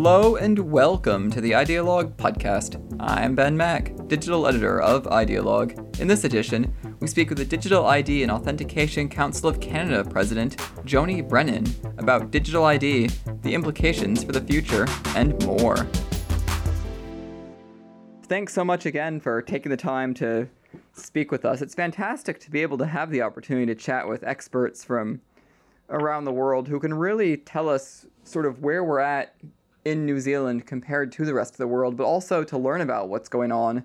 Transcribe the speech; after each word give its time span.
Hello 0.00 0.36
and 0.36 0.56
welcome 0.56 1.28
to 1.28 1.40
the 1.40 1.50
Idealog 1.50 2.14
podcast. 2.14 2.80
I'm 3.00 3.34
Ben 3.34 3.56
Mack, 3.56 3.90
digital 4.06 4.46
editor 4.46 4.80
of 4.80 5.06
Idealog. 5.06 5.98
In 5.98 6.06
this 6.06 6.22
edition, 6.22 6.72
we 7.00 7.08
speak 7.08 7.30
with 7.30 7.38
the 7.38 7.44
Digital 7.44 7.84
ID 7.84 8.22
and 8.22 8.30
Authentication 8.30 9.08
Council 9.08 9.48
of 9.48 9.58
Canada 9.58 10.08
president, 10.08 10.58
Joni 10.84 11.28
Brennan, 11.28 11.66
about 11.98 12.30
digital 12.30 12.64
ID, 12.64 13.08
the 13.42 13.52
implications 13.52 14.22
for 14.22 14.30
the 14.30 14.40
future, 14.40 14.86
and 15.16 15.44
more. 15.44 15.84
Thanks 18.28 18.54
so 18.54 18.64
much 18.64 18.86
again 18.86 19.18
for 19.18 19.42
taking 19.42 19.70
the 19.70 19.76
time 19.76 20.14
to 20.14 20.48
speak 20.92 21.32
with 21.32 21.44
us. 21.44 21.60
It's 21.60 21.74
fantastic 21.74 22.38
to 22.38 22.52
be 22.52 22.62
able 22.62 22.78
to 22.78 22.86
have 22.86 23.10
the 23.10 23.22
opportunity 23.22 23.66
to 23.66 23.74
chat 23.74 24.08
with 24.08 24.22
experts 24.22 24.84
from 24.84 25.22
around 25.90 26.24
the 26.24 26.32
world 26.32 26.68
who 26.68 26.78
can 26.78 26.94
really 26.94 27.36
tell 27.36 27.68
us 27.68 28.06
sort 28.22 28.46
of 28.46 28.62
where 28.62 28.84
we're 28.84 29.00
at 29.00 29.34
in 29.88 30.04
New 30.04 30.20
Zealand 30.20 30.66
compared 30.66 31.12
to 31.12 31.24
the 31.24 31.34
rest 31.34 31.54
of 31.54 31.58
the 31.58 31.66
world, 31.66 31.96
but 31.96 32.04
also 32.04 32.44
to 32.44 32.58
learn 32.58 32.80
about 32.80 33.08
what's 33.08 33.28
going 33.28 33.52
on 33.52 33.84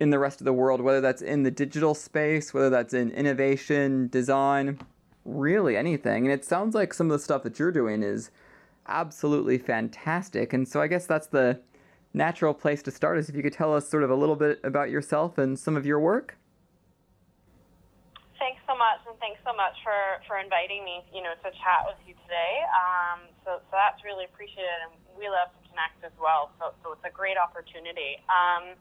in 0.00 0.10
the 0.10 0.18
rest 0.18 0.40
of 0.40 0.44
the 0.44 0.52
world, 0.52 0.80
whether 0.80 1.00
that's 1.00 1.22
in 1.22 1.42
the 1.42 1.50
digital 1.50 1.94
space, 1.94 2.54
whether 2.54 2.70
that's 2.70 2.94
in 2.94 3.10
innovation, 3.10 4.08
design, 4.08 4.78
really 5.24 5.76
anything. 5.76 6.24
And 6.24 6.32
it 6.32 6.44
sounds 6.44 6.74
like 6.74 6.94
some 6.94 7.06
of 7.06 7.12
the 7.12 7.22
stuff 7.22 7.42
that 7.42 7.58
you're 7.58 7.72
doing 7.72 8.02
is 8.02 8.30
absolutely 8.86 9.58
fantastic. 9.58 10.52
And 10.52 10.66
so 10.66 10.80
I 10.80 10.86
guess 10.86 11.06
that's 11.06 11.26
the 11.26 11.60
natural 12.14 12.54
place 12.54 12.82
to 12.82 12.90
start 12.90 13.18
is 13.18 13.28
if 13.28 13.36
you 13.36 13.42
could 13.42 13.52
tell 13.52 13.74
us 13.74 13.88
sort 13.88 14.02
of 14.02 14.10
a 14.10 14.14
little 14.14 14.36
bit 14.36 14.60
about 14.64 14.90
yourself 14.90 15.36
and 15.36 15.58
some 15.58 15.76
of 15.76 15.84
your 15.84 16.00
work. 16.00 16.37
So 18.68 18.76
much, 18.76 19.00
and 19.08 19.16
thanks 19.16 19.40
so 19.48 19.56
much 19.56 19.72
for, 19.80 20.20
for 20.28 20.36
inviting 20.36 20.84
me, 20.84 21.00
you 21.08 21.24
know, 21.24 21.32
to 21.40 21.48
chat 21.64 21.88
with 21.88 21.96
you 22.04 22.12
today. 22.28 22.54
Um, 22.68 23.32
so, 23.40 23.64
so 23.64 23.72
that's 23.72 23.96
really 24.04 24.28
appreciated, 24.28 24.84
and 24.84 24.92
we 25.16 25.24
love 25.24 25.48
to 25.56 25.60
connect 25.72 25.96
as 26.04 26.12
well. 26.20 26.52
So, 26.60 26.76
so 26.84 26.92
it's 26.92 27.00
a 27.08 27.08
great 27.08 27.40
opportunity. 27.40 28.20
Um, 28.28 28.76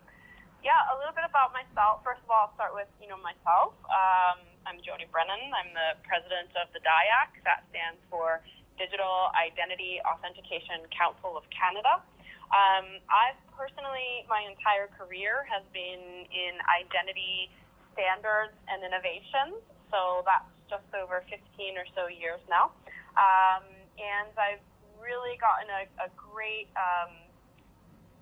yeah, 0.59 0.91
a 0.91 0.99
little 0.99 1.15
bit 1.15 1.23
about 1.23 1.55
myself. 1.55 2.03
First 2.03 2.19
of 2.19 2.27
all, 2.27 2.51
I'll 2.51 2.55
start 2.59 2.75
with 2.75 2.91
you 2.99 3.07
know 3.07 3.15
myself. 3.23 3.79
Um, 3.87 4.43
I'm 4.67 4.83
Joni 4.83 5.07
Brennan. 5.07 5.39
I'm 5.55 5.71
the 5.71 5.95
president 6.03 6.51
of 6.59 6.67
the 6.75 6.83
DIAC. 6.83 7.39
That 7.47 7.63
stands 7.71 8.03
for 8.11 8.43
Digital 8.75 9.31
Identity 9.39 10.03
Authentication 10.03 10.83
Council 10.91 11.39
of 11.39 11.47
Canada. 11.47 12.03
Um, 12.51 12.99
I've 13.07 13.39
personally, 13.55 14.27
my 14.27 14.43
entire 14.51 14.91
career 14.99 15.47
has 15.47 15.63
been 15.71 16.27
in 16.27 16.59
identity 16.75 17.47
standards 17.95 18.51
and 18.67 18.83
innovations. 18.83 19.76
So 19.91 20.23
that's 20.27 20.49
just 20.67 20.87
over 20.95 21.23
15 21.31 21.39
or 21.77 21.87
so 21.95 22.07
years 22.11 22.43
now. 22.51 22.75
Um, 23.15 23.63
and 23.97 24.29
I've 24.37 24.63
really 24.99 25.39
gotten 25.39 25.67
a, 25.71 25.83
a 26.05 26.09
great 26.13 26.67
um, 26.75 27.15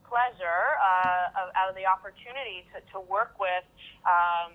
pleasure 0.06 0.78
uh, 0.80 1.42
of, 1.42 1.46
out 1.58 1.68
of 1.68 1.76
the 1.76 1.86
opportunity 1.90 2.64
to, 2.72 2.80
to 2.94 2.98
work 3.02 3.36
with 3.42 3.66
um, 4.06 4.54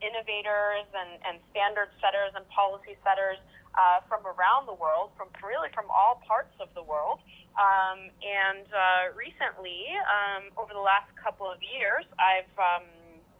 innovators 0.00 0.86
and, 0.94 1.18
and 1.26 1.36
standard 1.50 1.90
setters 1.98 2.32
and 2.38 2.46
policy 2.48 2.94
setters 3.02 3.40
uh, 3.74 4.00
from 4.06 4.22
around 4.22 4.70
the 4.70 4.76
world, 4.78 5.10
from 5.18 5.26
really 5.42 5.68
from 5.74 5.90
all 5.90 6.22
parts 6.22 6.54
of 6.62 6.70
the 6.78 6.82
world. 6.82 7.18
Um, 7.58 8.10
and 8.22 8.66
uh, 8.70 9.14
recently, 9.14 9.90
um, 10.06 10.50
over 10.58 10.74
the 10.74 10.82
last 10.82 11.10
couple 11.18 11.46
of 11.46 11.58
years, 11.62 12.06
I've 12.18 12.50
um, 12.58 12.86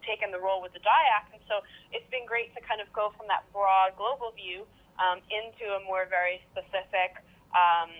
taken 0.04 0.30
the 0.30 0.40
role 0.40 0.60
with 0.60 0.72
the 0.72 0.82
DIAC, 0.84 1.36
and 1.36 1.42
so 1.48 1.64
it's 1.92 2.06
been 2.12 2.24
great 2.24 2.54
to 2.54 2.60
kind 2.64 2.80
of 2.80 2.88
go 2.92 3.12
from 3.16 3.26
that 3.28 3.44
broad 3.52 3.96
global 3.96 4.32
view 4.36 4.68
um, 5.02 5.18
into 5.32 5.66
a 5.74 5.80
more 5.82 6.06
very 6.06 6.38
specific, 6.52 7.18
um, 7.52 7.90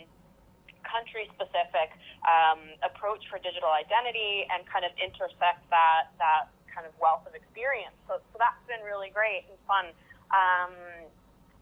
country-specific 0.87 1.91
um, 2.29 2.61
approach 2.85 3.25
for 3.27 3.41
digital 3.43 3.73
identity, 3.73 4.47
and 4.53 4.63
kind 4.69 4.85
of 4.85 4.93
intersect 5.01 5.65
that 5.73 6.13
that 6.21 6.53
kind 6.75 6.87
of 6.87 6.93
wealth 6.99 7.23
of 7.25 7.39
experience. 7.39 7.95
So, 8.11 8.19
so 8.19 8.35
that's 8.37 8.59
been 8.67 8.83
really 8.83 9.15
great 9.15 9.47
and 9.47 9.59
fun. 9.71 9.95
Um, 10.35 10.75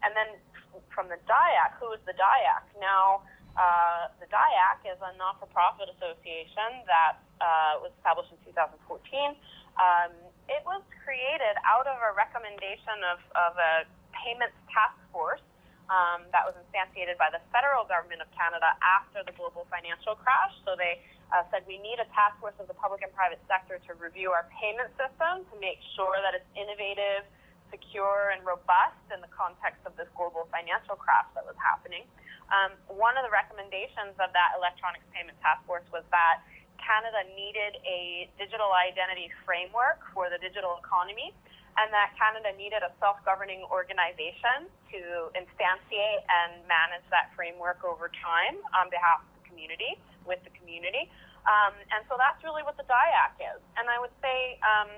and 0.01 0.11
then 0.17 0.41
from 0.89 1.07
the 1.07 1.21
DIAC, 1.29 1.77
who 1.77 1.93
is 1.93 2.01
the 2.09 2.17
DIAC? 2.17 2.65
Now, 2.81 3.21
uh, 3.53 4.09
the 4.17 4.25
DIAC 4.25 4.89
is 4.89 4.97
a 4.97 5.13
not-for-profit 5.21 5.85
association 5.93 6.81
that 6.89 7.21
uh, 7.37 7.85
was 7.85 7.93
established 8.01 8.33
in 8.33 8.41
2014. 8.49 9.37
Um, 9.77 10.11
it 10.49 10.61
was 10.67 10.83
created 11.03 11.55
out 11.63 11.87
of 11.87 11.97
a 11.99 12.11
recommendation 12.15 12.99
of, 13.07 13.19
of 13.35 13.53
a 13.55 13.73
payments 14.11 14.55
task 14.71 14.95
force 15.11 15.43
um, 15.91 16.23
that 16.31 16.47
was 16.47 16.55
instantiated 16.55 17.19
by 17.19 17.27
the 17.31 17.43
federal 17.51 17.83
government 17.83 18.23
of 18.23 18.29
Canada 18.31 18.71
after 18.79 19.23
the 19.27 19.35
global 19.35 19.67
financial 19.67 20.15
crash. 20.15 20.55
So 20.63 20.79
they 20.79 21.03
uh, 21.31 21.43
said 21.51 21.67
we 21.67 21.79
need 21.79 21.99
a 21.99 22.07
task 22.15 22.39
force 22.39 22.55
of 22.59 22.71
the 22.71 22.77
public 22.77 23.03
and 23.03 23.11
private 23.11 23.41
sector 23.51 23.79
to 23.87 23.91
review 23.99 24.31
our 24.31 24.47
payment 24.53 24.91
system 24.95 25.43
to 25.47 25.55
make 25.59 25.79
sure 25.95 26.15
that 26.23 26.35
it's 26.35 26.47
innovative, 26.55 27.27
secure, 27.67 28.31
and 28.31 28.45
robust 28.47 29.01
in 29.11 29.19
the 29.19 29.31
context 29.33 29.83
of 29.83 29.97
this 29.99 30.07
global 30.15 30.47
financial 30.53 30.95
crash 30.95 31.27
that 31.35 31.43
was 31.43 31.57
happening. 31.59 32.07
Um, 32.53 32.77
one 32.85 33.17
of 33.17 33.25
the 33.25 33.33
recommendations 33.33 34.13
of 34.21 34.29
that 34.35 34.49
electronics 34.55 35.07
payment 35.09 35.35
task 35.41 35.63
force 35.65 35.87
was 35.89 36.05
that 36.13 36.43
Canada 36.83 37.23
needed 37.31 37.79
a 37.87 38.27
digital 38.35 38.75
identity 38.75 39.31
framework 39.47 40.03
for 40.11 40.27
the 40.27 40.37
digital 40.37 40.75
economy, 40.83 41.31
and 41.79 41.89
that 41.89 42.13
Canada 42.19 42.51
needed 42.59 42.83
a 42.83 42.91
self 42.99 43.17
governing 43.23 43.63
organization 43.71 44.67
to 44.91 45.31
instantiate 45.33 46.21
and 46.27 46.61
manage 46.67 47.03
that 47.09 47.31
framework 47.33 47.81
over 47.81 48.11
time 48.19 48.59
on 48.75 48.91
behalf 48.91 49.23
of 49.23 49.31
the 49.41 49.43
community, 49.47 49.97
with 50.27 50.43
the 50.43 50.53
community. 50.59 51.09
Um, 51.47 51.73
and 51.91 52.03
so 52.07 52.15
that's 52.15 52.39
really 52.43 52.63
what 52.63 52.75
the 52.79 52.87
DIAC 52.87 53.57
is. 53.57 53.61
And 53.75 53.89
I 53.89 53.97
would 53.99 54.13
say 54.23 54.59
um, 54.63 54.91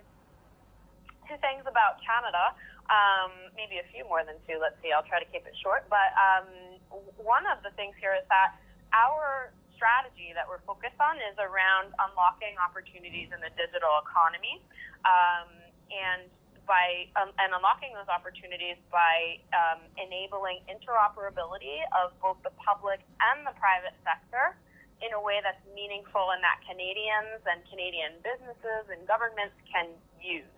two 1.30 1.38
things 1.42 1.66
about 1.66 2.02
Canada. 2.02 2.54
Um, 2.86 3.50
maybe 3.58 3.82
a 3.82 3.88
few 3.90 4.06
more 4.06 4.22
than 4.22 4.38
two. 4.46 4.62
Let's 4.62 4.78
see. 4.86 4.94
I'll 4.94 5.08
try 5.10 5.18
to 5.18 5.26
keep 5.34 5.42
it 5.50 5.58
short. 5.58 5.90
But 5.90 6.14
um, 6.14 6.78
one 7.18 7.50
of 7.50 7.66
the 7.66 7.74
things 7.74 7.98
here 7.98 8.14
is 8.14 8.22
that 8.30 8.54
our 8.94 9.50
strategy 9.76 10.32
that 10.34 10.48
we're 10.48 10.64
focused 10.64 10.98
on 11.00 11.20
is 11.22 11.36
around 11.38 11.94
unlocking 12.00 12.56
opportunities 12.58 13.30
in 13.32 13.40
the 13.40 13.52
digital 13.54 14.02
economy, 14.02 14.64
um, 15.06 15.52
and 15.92 16.26
by 16.66 17.06
um, 17.16 17.30
and 17.38 17.54
unlocking 17.54 17.94
those 17.94 18.10
opportunities 18.10 18.78
by 18.90 19.38
um, 19.54 19.86
enabling 20.02 20.66
interoperability 20.66 21.86
of 21.94 22.12
both 22.20 22.42
the 22.42 22.54
public 22.58 23.06
and 23.22 23.46
the 23.46 23.54
private 23.62 23.94
sector 24.02 24.58
in 25.04 25.14
a 25.14 25.22
way 25.22 25.44
that's 25.44 25.62
meaningful 25.76 26.34
and 26.34 26.42
that 26.42 26.58
Canadians 26.66 27.44
and 27.46 27.62
Canadian 27.70 28.18
businesses 28.26 28.90
and 28.90 29.04
governments 29.06 29.56
can 29.70 29.92
use. 30.18 30.50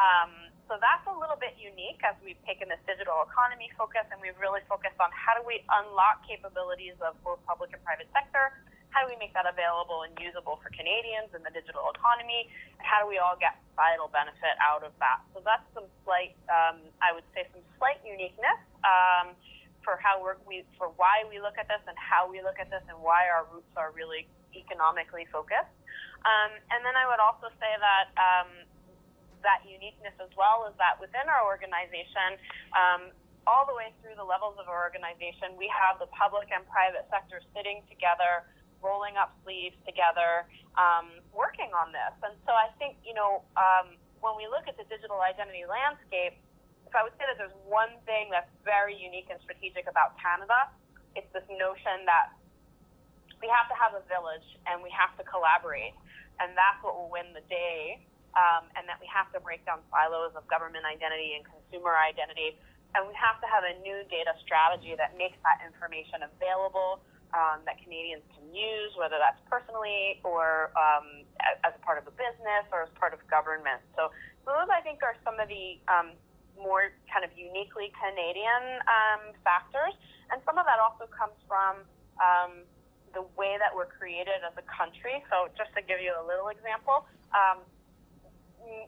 Um, 0.00 0.50
so 0.68 0.80
that's 0.80 1.04
a 1.04 1.12
little 1.12 1.36
bit 1.36 1.54
unique 1.60 2.00
as 2.00 2.16
we've 2.24 2.40
taken 2.48 2.72
this 2.72 2.80
digital 2.88 3.20
economy 3.28 3.68
focus 3.76 4.08
and 4.08 4.16
we've 4.20 4.36
really 4.40 4.64
focused 4.64 4.96
on 4.96 5.12
how 5.12 5.36
do 5.36 5.44
we 5.44 5.60
unlock 5.84 6.24
capabilities 6.24 6.96
of 7.04 7.16
both 7.20 7.40
public 7.44 7.72
and 7.76 7.82
private 7.84 8.08
sector, 8.16 8.56
how 8.88 9.04
do 9.04 9.12
we 9.12 9.18
make 9.20 9.34
that 9.36 9.44
available 9.44 10.08
and 10.08 10.14
usable 10.16 10.62
for 10.64 10.70
Canadians 10.72 11.34
in 11.36 11.42
the 11.44 11.52
digital 11.52 11.90
economy, 11.92 12.48
and 12.78 12.84
how 12.86 13.04
do 13.04 13.10
we 13.10 13.18
all 13.18 13.36
get 13.36 13.58
societal 13.74 14.08
benefit 14.08 14.54
out 14.62 14.86
of 14.86 14.94
that. 15.02 15.20
So 15.34 15.42
that's 15.42 15.66
some 15.74 15.90
slight, 16.06 16.38
um, 16.46 16.80
I 17.02 17.10
would 17.10 17.26
say, 17.34 17.44
some 17.50 17.60
slight 17.76 17.98
uniqueness 18.06 18.62
um, 18.86 19.34
for 19.82 19.98
how 20.00 20.22
we're, 20.22 20.40
we, 20.46 20.62
for 20.78 20.94
why 20.96 21.26
we 21.26 21.42
look 21.42 21.58
at 21.58 21.66
this 21.66 21.82
and 21.90 21.98
how 21.98 22.30
we 22.30 22.40
look 22.40 22.56
at 22.56 22.70
this 22.70 22.86
and 22.86 22.96
why 23.02 23.28
our 23.28 23.44
roots 23.52 23.74
are 23.76 23.92
really 23.92 24.30
economically 24.54 25.26
focused. 25.28 25.74
Um, 26.24 26.56
and 26.72 26.80
then 26.86 26.96
I 26.96 27.04
would 27.04 27.20
also 27.20 27.52
say 27.60 27.72
that 27.76 28.06
um, 28.16 28.48
that 29.44 29.62
uniqueness 29.68 30.16
as 30.18 30.32
well 30.34 30.66
is 30.66 30.74
that 30.80 30.98
within 30.98 31.28
our 31.28 31.44
organization, 31.44 32.40
um, 32.74 33.14
all 33.44 33.68
the 33.68 33.76
way 33.76 33.92
through 34.00 34.16
the 34.16 34.24
levels 34.24 34.56
of 34.56 34.66
our 34.66 34.82
organization, 34.82 35.52
we 35.60 35.68
have 35.68 36.00
the 36.00 36.08
public 36.10 36.48
and 36.48 36.64
private 36.68 37.04
sector 37.12 37.44
sitting 37.52 37.84
together, 37.92 38.48
rolling 38.80 39.16
up 39.20 39.36
sleeves 39.44 39.76
together, 39.84 40.48
um, 40.80 41.20
working 41.32 41.68
on 41.76 41.92
this. 41.92 42.14
And 42.24 42.34
so 42.48 42.52
I 42.56 42.72
think, 42.80 42.96
you 43.04 43.12
know, 43.12 43.44
um, 43.56 44.00
when 44.24 44.36
we 44.40 44.48
look 44.48 44.64
at 44.64 44.80
the 44.80 44.88
digital 44.88 45.20
identity 45.20 45.68
landscape, 45.68 46.40
if 46.88 46.92
I 46.96 47.04
would 47.04 47.16
say 47.20 47.28
that 47.28 47.36
there's 47.36 47.56
one 47.68 47.92
thing 48.08 48.32
that's 48.32 48.50
very 48.64 48.96
unique 48.96 49.28
and 49.28 49.40
strategic 49.44 49.88
about 49.88 50.16
Canada, 50.16 50.72
it's 51.12 51.28
this 51.36 51.44
notion 51.52 52.08
that 52.08 52.32
we 53.44 53.48
have 53.52 53.68
to 53.68 53.76
have 53.76 53.92
a 53.92 54.02
village 54.08 54.46
and 54.64 54.80
we 54.80 54.88
have 54.88 55.12
to 55.20 55.24
collaborate. 55.28 55.92
And 56.40 56.56
that's 56.56 56.80
what 56.80 56.96
will 56.96 57.12
win 57.12 57.36
the 57.36 57.44
day 57.46 58.00
um, 58.34 58.68
and 58.74 58.86
that 58.86 58.98
we 58.98 59.08
have 59.10 59.30
to 59.32 59.38
break 59.40 59.64
down 59.66 59.80
silos 59.90 60.34
of 60.34 60.46
government 60.46 60.84
identity 60.86 61.38
and 61.38 61.42
consumer 61.46 61.96
identity. 61.98 62.58
And 62.94 63.10
we 63.10 63.14
have 63.18 63.42
to 63.42 63.48
have 63.50 63.66
a 63.66 63.74
new 63.82 64.06
data 64.06 64.38
strategy 64.42 64.94
that 64.94 65.18
makes 65.18 65.38
that 65.42 65.62
information 65.66 66.22
available 66.22 67.02
um, 67.34 67.66
that 67.66 67.82
Canadians 67.82 68.22
can 68.30 68.46
use, 68.54 68.94
whether 68.94 69.18
that's 69.18 69.42
personally 69.50 70.22
or 70.22 70.70
um, 70.78 71.26
as 71.66 71.74
a 71.74 71.82
part 71.82 71.98
of 71.98 72.06
a 72.06 72.14
business 72.14 72.64
or 72.70 72.86
as 72.86 72.92
part 72.94 73.10
of 73.10 73.18
government. 73.26 73.82
So, 73.98 74.14
those, 74.46 74.70
I 74.70 74.84
think, 74.84 75.02
are 75.02 75.18
some 75.26 75.40
of 75.40 75.48
the 75.48 75.80
um, 75.90 76.14
more 76.58 76.94
kind 77.10 77.26
of 77.26 77.34
uniquely 77.34 77.90
Canadian 77.98 78.78
um, 78.86 79.34
factors. 79.42 79.94
And 80.30 80.38
some 80.46 80.58
of 80.58 80.66
that 80.66 80.78
also 80.78 81.10
comes 81.10 81.34
from 81.48 81.82
um, 82.22 82.62
the 83.14 83.22
way 83.38 83.58
that 83.58 83.70
we're 83.70 83.90
created 83.90 84.42
as 84.42 84.54
a 84.58 84.66
country. 84.66 85.22
So 85.30 85.50
just 85.54 85.70
to 85.78 85.82
give 85.82 86.02
you 86.02 86.14
a 86.14 86.24
little 86.24 86.50
example, 86.50 87.06
um, 87.34 87.62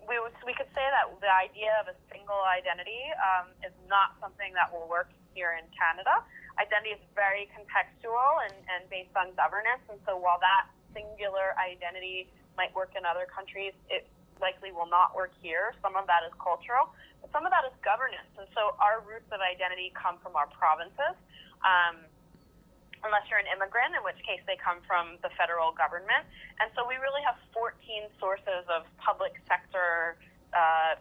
we, 0.08 0.16
we 0.44 0.54
could 0.54 0.70
say 0.72 0.84
that 0.84 1.10
the 1.20 1.32
idea 1.32 1.74
of 1.82 1.90
a 1.90 1.96
single 2.08 2.40
identity 2.46 3.10
um, 3.18 3.52
is 3.60 3.74
not 3.90 4.16
something 4.22 4.54
that 4.56 4.70
will 4.72 4.88
work 4.88 5.10
here 5.36 5.58
in 5.58 5.66
Canada. 5.74 6.24
Identity 6.56 6.96
is 6.96 7.02
very 7.12 7.50
contextual 7.52 8.40
and, 8.48 8.56
and 8.72 8.88
based 8.88 9.12
on 9.12 9.36
governance. 9.36 9.84
And 9.92 10.00
so 10.08 10.16
while 10.16 10.40
that 10.40 10.72
singular 10.96 11.52
identity 11.60 12.32
might 12.56 12.72
work 12.72 12.96
in 12.96 13.04
other 13.04 13.28
countries, 13.28 13.76
it 13.92 14.08
likely 14.40 14.72
will 14.72 14.88
not 14.88 15.12
work 15.12 15.32
here. 15.44 15.76
Some 15.84 15.96
of 15.96 16.08
that 16.08 16.24
is 16.24 16.32
cultural, 16.40 16.92
but 17.20 17.28
some 17.32 17.44
of 17.44 17.52
that 17.52 17.68
is 17.68 17.74
governance. 17.84 18.28
And 18.40 18.48
so 18.56 18.76
our 18.80 19.04
roots 19.04 19.28
of 19.32 19.40
identity 19.44 19.92
come 19.92 20.16
from 20.24 20.36
our 20.36 20.48
provinces. 20.48 21.16
Um, 21.64 22.08
unless 23.04 23.28
you're 23.28 23.42
an 23.42 23.50
immigrant, 23.50 23.96
in 23.96 24.02
which 24.04 24.18
case 24.24 24.40
they 24.46 24.56
come 24.56 24.80
from 24.86 25.20
the 25.20 25.32
federal 25.36 25.72
government. 25.72 26.24
And 26.60 26.72
so 26.72 26.84
we 26.88 26.96
really 26.96 27.24
have 27.26 27.36
14 27.52 27.72
sources 28.16 28.64
of 28.70 28.88
public 29.00 29.36
sector 29.44 30.16
uh, 30.56 30.96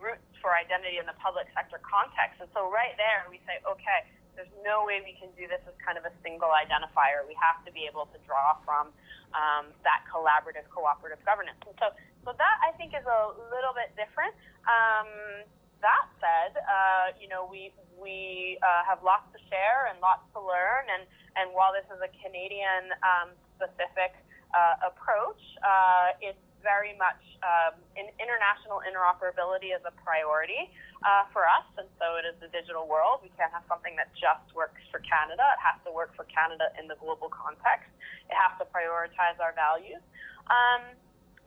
roots 0.00 0.24
for 0.40 0.56
identity 0.56 0.96
in 0.96 1.04
the 1.04 1.16
public 1.20 1.48
sector 1.52 1.80
context. 1.84 2.40
And 2.40 2.48
so 2.56 2.72
right 2.72 2.96
there, 2.96 3.28
we 3.28 3.40
say, 3.44 3.60
okay, 3.68 4.08
there's 4.34 4.50
no 4.64 4.88
way 4.88 5.04
we 5.04 5.12
can 5.20 5.28
do 5.36 5.44
this 5.44 5.60
as 5.68 5.76
kind 5.84 6.00
of 6.00 6.08
a 6.08 6.14
single 6.24 6.48
identifier. 6.48 7.28
We 7.28 7.36
have 7.36 7.60
to 7.68 7.70
be 7.76 7.84
able 7.84 8.08
to 8.08 8.18
draw 8.24 8.56
from 8.64 8.88
um, 9.36 9.68
that 9.84 10.06
collaborative, 10.08 10.64
cooperative 10.72 11.20
governance. 11.28 11.60
And 11.68 11.76
so, 11.76 11.92
so 12.24 12.32
that 12.32 12.56
I 12.64 12.72
think 12.80 12.96
is 12.96 13.04
a 13.04 13.22
little 13.52 13.76
bit 13.76 13.92
different. 14.00 14.32
Um, 14.64 15.44
that 15.80 16.06
said, 16.20 16.60
uh, 16.60 17.16
you 17.20 17.28
know, 17.28 17.48
we 17.48 17.72
we 17.96 18.56
uh, 18.64 18.84
have 18.88 19.04
lots 19.04 19.28
to 19.32 19.40
share 19.52 19.88
and 19.92 20.00
lots 20.00 20.24
to 20.32 20.40
learn, 20.40 20.88
and 20.88 21.04
and 21.36 21.52
while 21.52 21.72
this 21.72 21.86
is 21.88 22.00
a 22.00 22.10
Canadian 22.20 22.92
um, 23.04 23.28
specific 23.56 24.16
uh, 24.52 24.90
approach, 24.92 25.40
uh, 25.62 26.16
it's 26.20 26.40
very 26.60 26.92
much 27.00 27.20
um, 27.40 27.80
in 27.96 28.08
international 28.20 28.84
interoperability 28.84 29.72
is 29.72 29.80
a 29.88 29.94
priority 30.04 30.68
uh, 31.04 31.24
for 31.32 31.48
us, 31.48 31.64
and 31.80 31.88
so 31.96 32.20
it 32.20 32.28
is 32.28 32.36
the 32.40 32.52
digital 32.52 32.84
world. 32.84 33.24
We 33.24 33.32
can't 33.36 33.52
have 33.52 33.64
something 33.64 33.96
that 33.96 34.12
just 34.12 34.52
works 34.52 34.80
for 34.92 35.00
Canada. 35.00 35.44
It 35.56 35.62
has 35.64 35.80
to 35.88 35.90
work 35.92 36.12
for 36.12 36.28
Canada 36.28 36.68
in 36.76 36.84
the 36.84 37.00
global 37.00 37.32
context. 37.32 37.88
It 38.28 38.36
has 38.36 38.52
to 38.60 38.68
prioritize 38.68 39.40
our 39.40 39.56
values. 39.56 40.04
Um, 40.52 40.96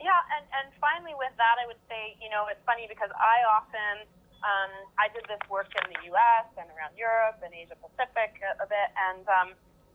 yeah, 0.02 0.20
and, 0.36 0.46
and 0.52 0.68
finally, 0.82 1.14
with 1.14 1.32
that, 1.38 1.62
I 1.62 1.70
would 1.70 1.80
say, 1.86 2.18
you 2.18 2.28
know, 2.34 2.50
it's 2.50 2.62
funny 2.66 2.90
because 2.90 3.14
I 3.14 3.46
often 3.46 4.10
um, 4.44 4.72
I 5.00 5.08
did 5.10 5.24
this 5.32 5.42
work 5.48 5.72
in 5.74 5.86
the 5.88 6.00
U.S. 6.14 6.48
and 6.60 6.68
around 6.76 6.94
Europe 7.00 7.40
and 7.42 7.56
Asia 7.56 7.80
Pacific 7.80 8.38
a, 8.44 8.64
a 8.64 8.68
bit, 8.68 8.90
and 9.12 9.24
um, 9.32 9.50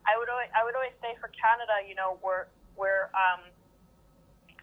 I 0.09 0.17
would 0.17 0.33
always, 0.33 0.49
I 0.57 0.65
would 0.65 0.75
always 0.75 0.97
say 1.05 1.13
for 1.21 1.29
Canada, 1.37 1.85
you 1.85 1.95
know, 1.95 2.17
we're 2.25 2.49
we're 2.75 3.13
um, 3.13 3.45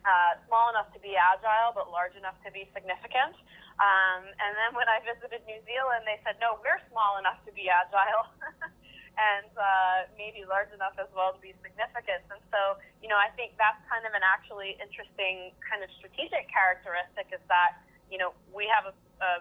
uh, 0.05 0.33
small 0.49 0.69
enough 0.73 0.89
to 0.93 0.99
be 1.01 1.13
agile, 1.17 1.73
but 1.73 1.89
large 1.93 2.17
enough 2.17 2.37
to 2.45 2.49
be 2.49 2.69
significant. 2.73 3.37
Um, 3.75 4.23
and 4.39 4.55
then 4.55 4.71
when 4.71 4.87
I 4.87 5.03
visited 5.03 5.43
New 5.43 5.59
Zealand, 5.67 6.07
they 6.07 6.15
said, 6.23 6.39
no, 6.39 6.55
we're 6.63 6.79
small 6.87 7.19
enough 7.19 7.43
to 7.43 7.51
be 7.51 7.67
agile. 7.67 8.31
and 9.15 9.51
uh, 9.55 10.07
maybe 10.19 10.43
large 10.47 10.71
enough 10.75 10.95
as 10.99 11.07
well 11.15 11.35
to 11.35 11.41
be 11.43 11.55
significant. 11.63 12.23
And 12.31 12.39
so, 12.51 12.79
you 12.99 13.07
know, 13.07 13.19
I 13.19 13.31
think 13.35 13.55
that's 13.55 13.79
kind 13.87 14.03
of 14.03 14.11
an 14.15 14.23
actually 14.23 14.75
interesting 14.79 15.55
kind 15.63 15.83
of 15.83 15.89
strategic 15.99 16.47
characteristic 16.51 17.31
is 17.31 17.43
that, 17.47 17.79
you 18.11 18.19
know, 18.19 18.35
we 18.51 18.67
have 18.67 18.91
a, 18.91 18.95
a 19.23 19.31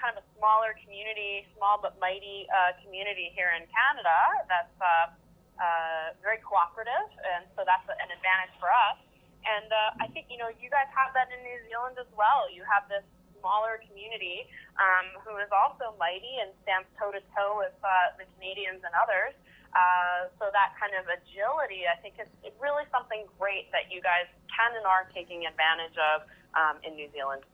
kind 0.00 0.16
of 0.16 0.24
a 0.24 0.26
smaller 0.40 0.72
community, 0.80 1.44
small 1.54 1.76
but 1.76 2.00
mighty 2.00 2.48
uh, 2.48 2.72
community 2.80 3.30
here 3.36 3.52
in 3.52 3.68
Canada 3.68 4.18
that's 4.48 4.76
uh, 4.80 5.12
uh, 5.60 6.16
very 6.24 6.40
cooperative, 6.40 7.12
and 7.36 7.44
so 7.52 7.62
that's 7.68 7.84
an 7.86 8.08
advantage 8.08 8.56
for 8.56 8.72
us. 8.72 8.96
And 9.44 9.68
uh, 9.68 10.04
I 10.04 10.06
think, 10.12 10.28
you 10.32 10.36
know, 10.36 10.48
you 10.60 10.68
guys 10.68 10.88
have 10.92 11.12
that 11.16 11.32
in 11.32 11.40
New 11.44 11.60
Zealand 11.68 11.96
as 11.96 12.08
well. 12.12 12.48
You 12.52 12.64
have 12.68 12.88
this 12.88 13.04
smaller 13.40 13.80
community 13.88 14.44
um, 14.76 15.16
who 15.24 15.40
is 15.40 15.48
also 15.48 15.96
mighty 15.96 16.44
and 16.44 16.52
stands 16.60 16.88
toe 17.00 17.08
to 17.08 17.24
toe 17.32 17.56
with 17.56 17.76
uh, 17.80 18.16
the 18.20 18.28
Canadians 18.36 18.84
and 18.84 18.92
others. 18.92 19.32
Uh, 19.72 20.28
so 20.36 20.50
that 20.52 20.74
kind 20.76 20.92
of 20.98 21.06
agility, 21.08 21.86
I 21.86 21.96
think, 22.02 22.18
is 22.20 22.28
really 22.58 22.84
something 22.92 23.24
great 23.38 23.70
that 23.72 23.88
you 23.88 24.02
guys 24.02 24.28
can 24.50 24.76
and 24.76 24.84
are 24.84 25.08
taking 25.14 25.46
advantage 25.46 25.96
of 25.96 26.26
um, 26.52 26.82
in 26.82 26.98
New 26.98 27.08
Zealand. 27.14 27.46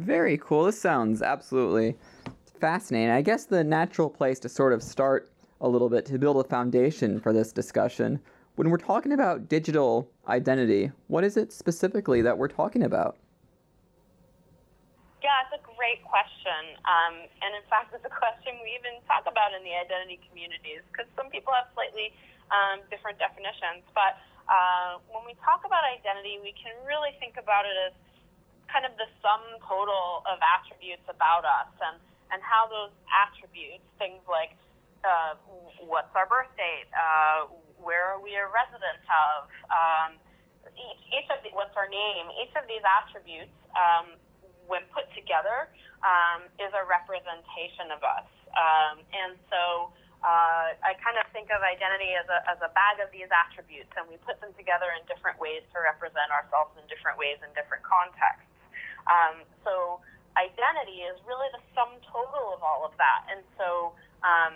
Very 0.00 0.38
cool. 0.38 0.64
This 0.64 0.80
sounds 0.80 1.22
absolutely 1.22 1.96
fascinating. 2.60 3.10
I 3.10 3.22
guess 3.22 3.46
the 3.46 3.64
natural 3.64 4.10
place 4.10 4.38
to 4.40 4.48
sort 4.48 4.72
of 4.72 4.82
start 4.82 5.30
a 5.60 5.68
little 5.68 5.88
bit 5.88 6.04
to 6.06 6.18
build 6.18 6.36
a 6.36 6.44
foundation 6.44 7.20
for 7.20 7.32
this 7.32 7.52
discussion 7.52 8.20
when 8.56 8.70
we're 8.70 8.78
talking 8.78 9.12
about 9.12 9.48
digital 9.48 10.06
identity, 10.28 10.92
what 11.08 11.24
is 11.24 11.36
it 11.36 11.52
specifically 11.52 12.22
that 12.22 12.38
we're 12.38 12.50
talking 12.50 12.82
about? 12.86 13.18
Yeah, 15.22 15.42
it's 15.42 15.58
a 15.58 15.62
great 15.74 16.04
question. 16.06 16.78
Um, 16.86 17.26
and 17.42 17.50
in 17.56 17.64
fact, 17.66 17.90
it's 17.96 18.06
a 18.06 18.14
question 18.14 18.54
we 18.62 18.76
even 18.78 19.02
talk 19.10 19.26
about 19.26 19.56
in 19.56 19.64
the 19.66 19.74
identity 19.74 20.22
communities 20.30 20.86
because 20.92 21.10
some 21.18 21.32
people 21.34 21.50
have 21.50 21.66
slightly 21.74 22.14
um, 22.54 22.84
different 22.94 23.18
definitions. 23.18 23.82
But 23.90 24.20
uh, 24.46 25.02
when 25.10 25.26
we 25.26 25.34
talk 25.42 25.66
about 25.66 25.82
identity, 25.82 26.38
we 26.38 26.54
can 26.54 26.76
really 26.86 27.16
think 27.18 27.34
about 27.40 27.66
it 27.66 27.74
as 27.90 27.94
kind 28.70 28.84
of 28.84 28.92
the 28.96 29.08
sum 29.22 29.42
total 29.64 30.24
of 30.26 30.38
attributes 30.42 31.04
about 31.08 31.44
us 31.44 31.70
and, 31.80 31.96
and 32.32 32.40
how 32.42 32.66
those 32.68 32.94
attributes, 33.10 33.84
things 33.96 34.20
like 34.28 34.56
uh, 35.04 35.36
what's 35.84 36.12
our 36.16 36.26
birth 36.26 36.50
date, 36.56 36.88
uh, 36.96 37.48
where 37.78 38.16
are 38.16 38.20
we 38.20 38.32
a 38.34 38.48
resident 38.48 39.00
of, 39.04 39.48
um, 39.68 40.10
each, 40.72 41.00
each 41.12 41.28
of 41.28 41.38
the, 41.44 41.52
what's 41.52 41.76
our 41.76 41.88
name, 41.88 42.32
each 42.40 42.52
of 42.56 42.64
these 42.64 42.82
attributes, 42.82 43.52
um, 43.76 44.16
when 44.64 44.80
put 44.96 45.04
together, 45.12 45.68
um, 46.00 46.48
is 46.56 46.72
a 46.72 46.84
representation 46.88 47.92
of 47.92 48.00
us. 48.00 48.28
Um, 48.56 49.04
and 49.12 49.36
so 49.52 49.92
uh, 50.24 50.72
I 50.80 50.96
kind 51.04 51.20
of 51.20 51.28
think 51.36 51.52
of 51.52 51.60
identity 51.60 52.16
as 52.16 52.24
a, 52.32 52.40
as 52.48 52.56
a 52.64 52.72
bag 52.72 53.04
of 53.04 53.12
these 53.12 53.28
attributes, 53.28 53.92
and 53.92 54.08
we 54.08 54.16
put 54.24 54.40
them 54.40 54.56
together 54.56 54.88
in 54.96 55.04
different 55.04 55.36
ways 55.36 55.60
to 55.76 55.84
represent 55.84 56.32
ourselves 56.32 56.72
in 56.80 56.84
different 56.88 57.20
ways 57.20 57.36
in 57.44 57.52
different 57.52 57.84
contexts. 57.84 58.43
Um, 59.06 59.44
so 59.64 60.00
identity 60.36 61.06
is 61.06 61.16
really 61.26 61.48
the 61.54 61.62
sum 61.74 61.94
total 62.08 62.54
of 62.54 62.60
all 62.62 62.82
of 62.84 62.94
that. 62.98 63.26
And 63.30 63.42
so 63.58 63.94
um, 64.26 64.54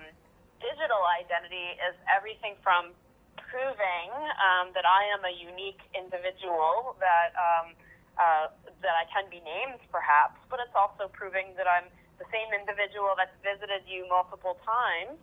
digital 0.58 1.02
identity 1.06 1.78
is 1.78 1.94
everything 2.11 2.58
from 2.62 2.94
proving 3.38 4.11
um, 4.42 4.75
that 4.76 4.84
I 4.84 5.08
am 5.14 5.25
a 5.25 5.32
unique 5.32 5.80
individual 5.96 6.99
that 7.00 7.32
um, 7.38 7.73
uh, 8.18 8.46
that 8.82 8.94
I 8.99 9.06
can 9.14 9.30
be 9.30 9.38
named, 9.46 9.78
perhaps, 9.94 10.37
but 10.50 10.58
it's 10.58 10.75
also 10.75 11.06
proving 11.06 11.54
that 11.54 11.70
I'm 11.70 11.87
the 12.18 12.26
same 12.34 12.50
individual 12.50 13.14
that's 13.14 13.34
visited 13.46 13.87
you 13.87 14.11
multiple 14.11 14.58
times. 14.66 15.16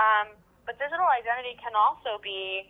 Um, 0.00 0.32
but 0.64 0.80
digital 0.80 1.04
identity 1.04 1.60
can 1.60 1.76
also 1.76 2.16
be, 2.24 2.68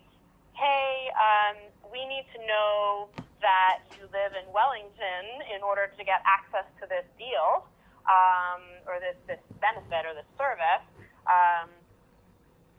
hey, 0.59 1.11
um, 1.15 1.57
we 1.95 2.03
need 2.11 2.27
to 2.35 2.39
know 2.47 3.09
that 3.41 3.87
you 3.95 4.07
live 4.11 4.35
in 4.35 4.47
Wellington 4.51 5.25
in 5.55 5.63
order 5.63 5.91
to 5.91 6.03
get 6.03 6.23
access 6.27 6.67
to 6.83 6.85
this 6.91 7.07
deal 7.19 7.67
um, 8.09 8.63
or 8.89 8.99
this, 8.99 9.19
this 9.29 9.43
benefit 9.63 10.07
or 10.09 10.15
this 10.15 10.29
service. 10.35 10.87
Um, 11.29 11.71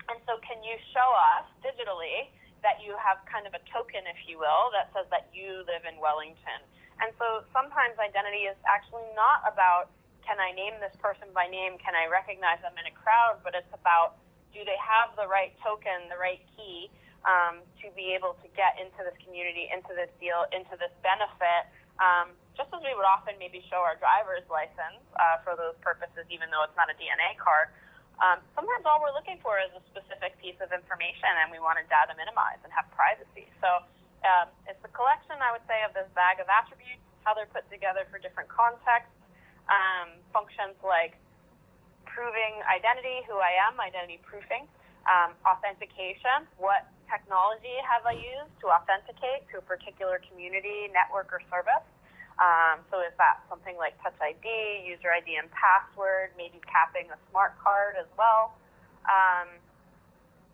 and 0.10 0.18
so, 0.26 0.42
can 0.42 0.60
you 0.66 0.74
show 0.90 1.10
us 1.38 1.46
digitally 1.62 2.34
that 2.66 2.82
you 2.82 2.98
have 2.98 3.22
kind 3.30 3.46
of 3.46 3.54
a 3.54 3.62
token, 3.70 4.04
if 4.10 4.18
you 4.26 4.42
will, 4.42 4.74
that 4.74 4.90
says 4.92 5.06
that 5.14 5.30
you 5.32 5.62
live 5.70 5.86
in 5.86 6.02
Wellington? 6.02 6.66
And 6.98 7.14
so, 7.22 7.46
sometimes 7.54 7.96
identity 8.02 8.50
is 8.50 8.58
actually 8.66 9.06
not 9.14 9.46
about 9.46 9.94
can 10.26 10.38
I 10.38 10.54
name 10.54 10.78
this 10.78 10.94
person 11.02 11.26
by 11.34 11.50
name? 11.50 11.82
Can 11.82 11.98
I 11.98 12.06
recognize 12.06 12.62
them 12.62 12.78
in 12.78 12.86
a 12.86 12.94
crowd? 12.94 13.42
But 13.42 13.58
it's 13.58 13.72
about 13.74 14.22
do 14.54 14.62
they 14.66 14.78
have 14.78 15.14
the 15.18 15.26
right 15.26 15.54
token, 15.62 16.10
the 16.10 16.18
right 16.22 16.42
key 16.58 16.90
um, 17.28 17.64
to 17.84 17.88
be 17.96 18.16
able 18.16 18.36
to 18.40 18.48
get 18.56 18.80
into 18.80 19.04
this 19.04 19.16
community, 19.24 19.68
into 19.72 19.92
this 19.96 20.12
deal, 20.20 20.46
into 20.56 20.76
this 20.80 20.94
benefit? 21.04 21.68
Um, 22.00 22.32
just 22.56 22.72
as 22.72 22.80
we 22.84 22.92
would 22.96 23.08
often 23.08 23.36
maybe 23.40 23.64
show 23.68 23.80
our 23.84 24.00
driver's 24.00 24.48
license 24.48 25.04
uh, 25.20 25.44
for 25.44 25.56
those 25.56 25.76
purposes, 25.84 26.28
even 26.32 26.48
though 26.52 26.64
it's 26.64 26.76
not 26.80 26.88
a 26.88 26.96
DNA 26.96 27.36
card. 27.40 27.72
Um, 28.20 28.44
sometimes 28.52 28.84
all 28.84 29.00
we're 29.00 29.16
looking 29.16 29.40
for 29.40 29.60
is 29.64 29.72
a 29.72 29.84
specific 29.88 30.36
piece 30.44 30.60
of 30.60 30.76
information, 30.76 31.32
and 31.40 31.48
we 31.52 31.64
want 31.64 31.80
to 31.80 31.88
data 31.88 32.12
minimize 32.20 32.60
and 32.68 32.72
have 32.76 32.88
privacy. 32.92 33.48
So 33.64 33.84
um, 34.28 34.52
it's 34.68 34.84
a 34.84 34.92
collection, 34.92 35.40
I 35.40 35.56
would 35.56 35.64
say, 35.72 35.88
of 35.88 35.96
this 35.96 36.08
bag 36.12 36.44
of 36.44 36.52
attributes, 36.52 37.04
how 37.24 37.32
they're 37.32 37.52
put 37.52 37.64
together 37.72 38.04
for 38.12 38.20
different 38.20 38.52
contexts, 38.52 39.16
um, 39.72 40.20
functions 40.36 40.76
like 40.84 41.16
proving 42.04 42.60
identity, 42.68 43.24
who 43.32 43.40
I 43.40 43.56
am, 43.72 43.80
identity 43.80 44.20
proofing, 44.20 44.68
um, 45.08 45.32
authentication, 45.48 46.44
what 46.60 46.92
technology 47.10 47.76
have 47.84 48.06
I 48.06 48.16
used 48.16 48.54
to 48.62 48.72
authenticate 48.72 49.50
to 49.52 49.60
a 49.60 49.66
particular 49.66 50.22
community, 50.30 50.88
network, 50.94 51.34
or 51.34 51.42
service. 51.50 51.86
Um, 52.40 52.86
so 52.88 53.04
is 53.04 53.12
that 53.20 53.44
something 53.52 53.76
like 53.76 54.00
Touch 54.00 54.16
ID, 54.22 54.48
user 54.88 55.12
ID 55.12 55.36
and 55.36 55.52
password, 55.52 56.32
maybe 56.40 56.64
capping 56.64 57.12
a 57.12 57.20
smart 57.30 57.60
card 57.60 58.00
as 58.00 58.08
well, 58.16 58.56
um, 59.12 59.52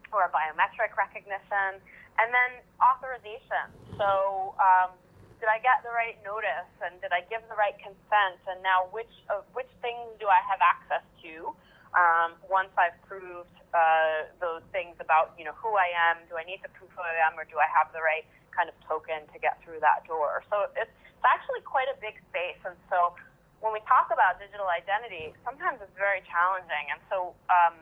or 0.10 0.26
biometric 0.34 0.98
recognition? 0.98 1.78
and 2.20 2.32
then 2.32 2.64
authorization. 2.80 3.68
So, 4.00 4.56
um, 4.60 4.96
did 5.40 5.52
I 5.52 5.60
get 5.60 5.84
the 5.84 5.92
right 5.92 6.16
notice, 6.24 6.72
and 6.80 6.96
did 7.04 7.12
I 7.12 7.28
give 7.28 7.44
the 7.52 7.60
right 7.60 7.76
consent? 7.78 8.40
And 8.48 8.64
now, 8.64 8.88
which 8.96 9.12
uh, 9.28 9.44
which 9.52 9.70
things 9.84 10.16
do 10.18 10.32
I 10.32 10.40
have 10.48 10.64
access 10.64 11.04
to 11.28 11.52
um, 11.96 12.36
once 12.52 12.72
I've 12.76 12.96
proved 13.08 13.52
uh, 13.72 14.30
those 14.40 14.64
things 14.72 14.96
about 15.00 15.36
you 15.40 15.48
know 15.48 15.56
who 15.56 15.76
I 15.76 15.92
am? 16.12 16.24
Do 16.28 16.36
I 16.36 16.44
need 16.44 16.62
to 16.64 16.70
prove 16.76 16.92
who 16.92 17.04
I 17.04 17.16
am, 17.28 17.40
or 17.40 17.48
do 17.48 17.58
I 17.60 17.68
have 17.72 17.92
the 17.96 18.04
right 18.04 18.28
kind 18.52 18.68
of 18.68 18.76
token 18.88 19.24
to 19.32 19.38
get 19.40 19.60
through 19.64 19.84
that 19.84 20.08
door? 20.08 20.44
So 20.52 20.68
it's, 20.76 20.92
it's 20.92 21.26
actually 21.26 21.64
quite 21.64 21.88
a 21.92 21.98
big 22.00 22.20
space, 22.32 22.60
and 22.64 22.76
so 22.92 23.16
when 23.64 23.72
we 23.72 23.82
talk 23.88 24.12
about 24.12 24.38
digital 24.38 24.68
identity, 24.68 25.34
sometimes 25.48 25.80
it's 25.82 25.96
very 25.98 26.22
challenging, 26.28 26.86
and 26.92 27.00
so 27.08 27.34
um, 27.48 27.76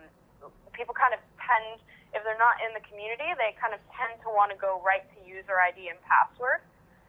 people 0.72 0.94
kind 0.94 1.14
of 1.14 1.22
tend 1.42 1.82
if 2.14 2.22
they're 2.22 2.38
not 2.38 2.62
in 2.62 2.72
the 2.78 2.84
community, 2.86 3.34
they 3.42 3.58
kind 3.58 3.74
of 3.74 3.82
tend 3.90 4.22
to 4.22 4.30
want 4.30 4.54
to 4.54 4.58
go 4.58 4.78
right 4.86 5.02
to 5.02 5.18
user 5.26 5.58
ID 5.58 5.90
and 5.90 5.98
password. 6.06 6.62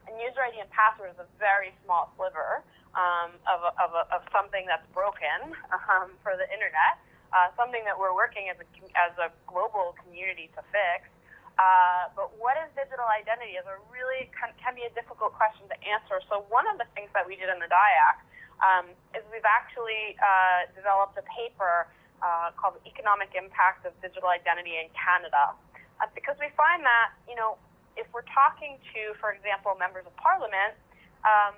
And 0.09 0.17
user 0.17 0.41
ID 0.41 0.61
and 0.61 0.69
password 0.73 1.13
is 1.13 1.19
a 1.21 1.29
very 1.37 1.73
small 1.85 2.09
sliver 2.17 2.65
um, 2.95 3.35
of, 3.45 3.59
of, 3.75 3.91
of 4.11 4.21
something 4.31 4.63
that's 4.65 4.87
broken 4.95 5.51
um, 5.71 6.15
for 6.23 6.33
the 6.39 6.47
internet, 6.51 6.99
uh, 7.35 7.51
something 7.59 7.83
that 7.83 7.95
we're 7.95 8.15
working 8.15 8.47
as 8.47 8.57
a, 8.59 8.67
as 8.95 9.13
a 9.19 9.27
global 9.45 9.95
community 10.03 10.47
to 10.55 10.61
fix. 10.71 11.07
Uh, 11.55 12.11
but 12.15 12.35
what 12.35 12.59
is 12.59 12.67
digital 12.75 13.07
identity 13.07 13.55
is 13.55 13.63
a 13.63 13.79
really 13.87 14.27
can, 14.35 14.51
can 14.59 14.75
be 14.75 14.83
a 14.83 14.91
difficult 14.91 15.31
question 15.31 15.63
to 15.71 15.77
answer. 15.87 16.19
So 16.27 16.43
one 16.51 16.67
of 16.67 16.75
the 16.75 16.87
things 16.91 17.07
that 17.15 17.23
we 17.23 17.39
did 17.39 17.47
in 17.47 17.63
the 17.63 17.71
DIAC 17.71 18.17
um, 18.59 18.85
is 19.15 19.23
we've 19.31 19.47
actually 19.47 20.19
uh, 20.19 20.67
developed 20.75 21.15
a 21.15 21.25
paper 21.31 21.87
uh, 22.19 22.51
called 22.59 22.79
the 22.79 22.83
Economic 22.87 23.31
Impact 23.35 23.87
of 23.87 23.95
Digital 24.03 24.27
Identity 24.27 24.79
in 24.79 24.91
Canada. 24.95 25.55
Uh, 25.99 26.11
because 26.11 26.35
we 26.43 26.51
find 26.59 26.83
that, 26.83 27.15
you 27.23 27.39
know, 27.39 27.55
if 27.95 28.07
we're 28.11 28.27
talking 28.27 28.75
to, 28.91 29.15
for 29.23 29.31
example, 29.31 29.75
members 29.79 30.03
of 30.03 30.11
parliament, 30.19 30.75
um, 31.23 31.55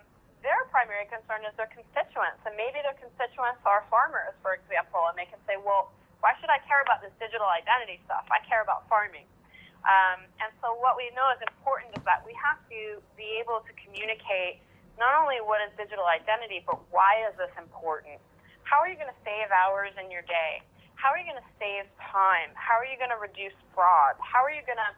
their 0.47 0.63
primary 0.71 1.03
concern 1.11 1.43
is 1.43 1.51
their 1.59 1.67
constituents. 1.67 2.39
And 2.47 2.55
maybe 2.55 2.79
their 2.79 2.95
constituents 2.95 3.59
are 3.67 3.83
farmers, 3.91 4.31
for 4.39 4.55
example, 4.55 5.03
and 5.11 5.19
they 5.19 5.27
can 5.27 5.43
say, 5.43 5.59
well, 5.59 5.91
why 6.23 6.31
should 6.39 6.47
I 6.47 6.63
care 6.63 6.79
about 6.79 7.03
this 7.03 7.11
digital 7.19 7.51
identity 7.51 7.99
stuff? 8.07 8.23
I 8.31 8.39
care 8.47 8.63
about 8.63 8.87
farming. 8.87 9.27
Um, 9.83 10.23
and 10.39 10.49
so 10.63 10.79
what 10.79 10.95
we 10.95 11.11
know 11.11 11.27
is 11.35 11.39
important 11.43 11.91
is 11.99 12.03
that 12.07 12.23
we 12.23 12.31
have 12.39 12.57
to 12.71 13.03
be 13.19 13.37
able 13.43 13.59
to 13.67 13.71
communicate 13.75 14.63
not 14.95 15.13
only 15.19 15.37
what 15.43 15.61
is 15.61 15.69
digital 15.77 16.07
identity, 16.07 16.63
but 16.63 16.79
why 16.89 17.27
is 17.27 17.35
this 17.37 17.51
important? 17.59 18.17
How 18.63 18.79
are 18.81 18.89
you 18.89 18.97
going 18.97 19.11
to 19.11 19.21
save 19.21 19.51
hours 19.51 19.93
in 19.99 20.09
your 20.09 20.25
day? 20.25 20.63
How 20.97 21.13
are 21.13 21.19
you 21.21 21.27
going 21.29 21.37
to 21.37 21.51
save 21.61 21.85
time? 22.01 22.49
How 22.57 22.79
are 22.79 22.87
you 22.87 22.97
going 22.97 23.13
to 23.13 23.21
reduce 23.21 23.53
fraud? 23.75 24.17
How 24.17 24.41
are 24.41 24.49
you 24.49 24.65
going 24.65 24.81
to 24.81 24.91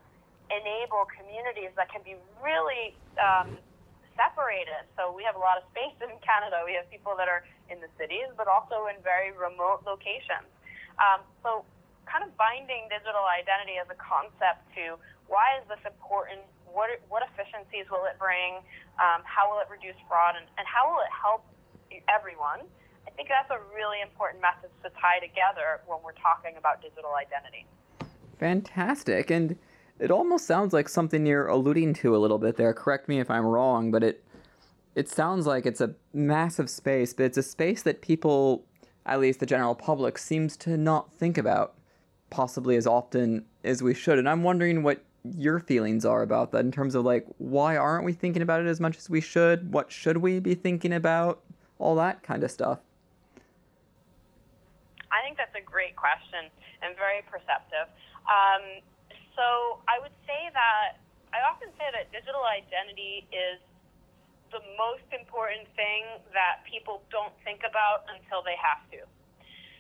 enable 0.50 1.06
communities 1.12 1.70
that 1.76 1.92
can 1.92 2.02
be 2.02 2.16
really 2.40 2.96
um, 3.20 3.60
separated? 4.20 4.84
So 5.00 5.16
we 5.16 5.24
have 5.24 5.40
a 5.40 5.44
lot 5.44 5.56
of 5.56 5.64
space 5.72 5.96
in 6.04 6.12
Canada. 6.20 6.68
We 6.68 6.76
have 6.76 6.92
people 6.92 7.16
that 7.16 7.32
are 7.32 7.48
in 7.72 7.80
the 7.80 7.88
cities, 7.96 8.28
but 8.36 8.52
also 8.52 8.92
in 8.92 9.00
very 9.00 9.32
remote 9.32 9.88
locations. 9.88 10.52
Um, 11.00 11.24
so 11.40 11.64
kind 12.04 12.28
of 12.28 12.36
binding 12.36 12.92
digital 12.92 13.24
identity 13.32 13.80
as 13.80 13.88
a 13.88 13.96
concept 13.96 14.68
to 14.76 15.00
why 15.32 15.62
is 15.62 15.64
this 15.72 15.80
important? 15.88 16.44
What, 16.68 16.90
what 17.08 17.24
efficiencies 17.24 17.88
will 17.88 18.04
it 18.10 18.18
bring? 18.20 18.60
Um, 18.98 19.22
how 19.24 19.48
will 19.48 19.62
it 19.62 19.70
reduce 19.70 19.98
fraud? 20.10 20.36
And, 20.36 20.50
and 20.58 20.66
how 20.66 20.90
will 20.90 21.00
it 21.06 21.14
help 21.14 21.46
everyone? 22.10 22.66
I 23.06 23.12
think 23.14 23.30
that's 23.30 23.50
a 23.54 23.62
really 23.72 24.02
important 24.02 24.42
message 24.42 24.74
to 24.84 24.90
tie 24.98 25.22
together 25.22 25.86
when 25.86 26.02
we're 26.02 26.18
talking 26.18 26.58
about 26.58 26.82
digital 26.82 27.14
identity. 27.14 27.70
Fantastic. 28.42 29.30
And 29.30 29.56
it 30.00 30.12
almost 30.12 30.46
sounds 30.46 30.74
like 30.74 30.88
something 30.88 31.26
you're 31.26 31.48
alluding 31.48 31.94
to 31.96 32.16
a 32.16 32.18
little 32.18 32.38
bit 32.38 32.56
there. 32.56 32.74
Correct 32.74 33.10
me 33.10 33.20
if 33.20 33.30
I'm 33.30 33.46
wrong, 33.46 33.92
but 33.92 34.04
it 34.04 34.24
it 34.96 35.08
sounds 35.08 35.46
like 35.46 35.66
it's 35.66 35.82
a 35.82 35.94
massive 36.14 36.70
space, 36.70 37.14
but 37.14 37.24
it's 37.24 37.38
a 37.38 37.44
space 37.44 37.84
that 37.84 38.02
people, 38.02 38.66
at 39.06 39.20
least 39.20 39.40
the 39.40 39.46
general 39.46 39.76
public, 39.76 40.18
seems 40.18 40.58
to 40.58 40.76
not 40.78 41.14
think 41.14 41.38
about 41.38 41.76
possibly 42.30 42.76
as 42.76 42.88
often 42.88 43.46
as 43.64 43.84
we 43.84 43.94
should. 43.94 44.20
And 44.20 44.28
I'm 44.28 44.44
wondering 44.44 44.84
what 44.84 45.04
your 45.38 45.60
feelings 45.60 46.06
are 46.06 46.22
about 46.22 46.52
that 46.52 46.60
in 46.60 46.72
terms 46.72 46.96
of 46.96 47.04
like 47.04 47.26
why 47.38 47.76
aren't 47.76 48.06
we 48.06 48.14
thinking 48.14 48.42
about 48.42 48.62
it 48.62 48.68
as 48.68 48.80
much 48.80 48.98
as 48.98 49.10
we 49.10 49.22
should? 49.22 49.74
What 49.74 49.92
should 49.92 50.18
we 50.18 50.40
be 50.40 50.56
thinking 50.56 50.94
about? 50.94 51.42
All 51.78 51.96
that 51.96 52.24
kind 52.24 52.44
of 52.44 52.52
stuff. 52.52 52.80
I 55.12 55.22
think 55.24 55.38
that's 55.38 55.56
a 55.56 55.64
great 55.64 55.96
question 55.96 56.50
and 56.82 56.96
very 56.96 57.22
perceptive. 57.30 57.88
Um, 58.28 58.82
so 59.40 59.80
I 59.88 60.04
would 60.04 60.12
say 60.28 60.52
that 60.52 61.00
I 61.32 61.40
often 61.48 61.72
say 61.80 61.88
that 61.96 62.12
digital 62.12 62.44
identity 62.44 63.24
is 63.32 63.64
the 64.52 64.60
most 64.76 65.08
important 65.16 65.72
thing 65.80 66.20
that 66.36 66.66
people 66.68 67.06
don't 67.08 67.32
think 67.48 67.64
about 67.64 68.04
until 68.12 68.44
they 68.44 68.60
have 68.60 68.84
to. 68.92 69.08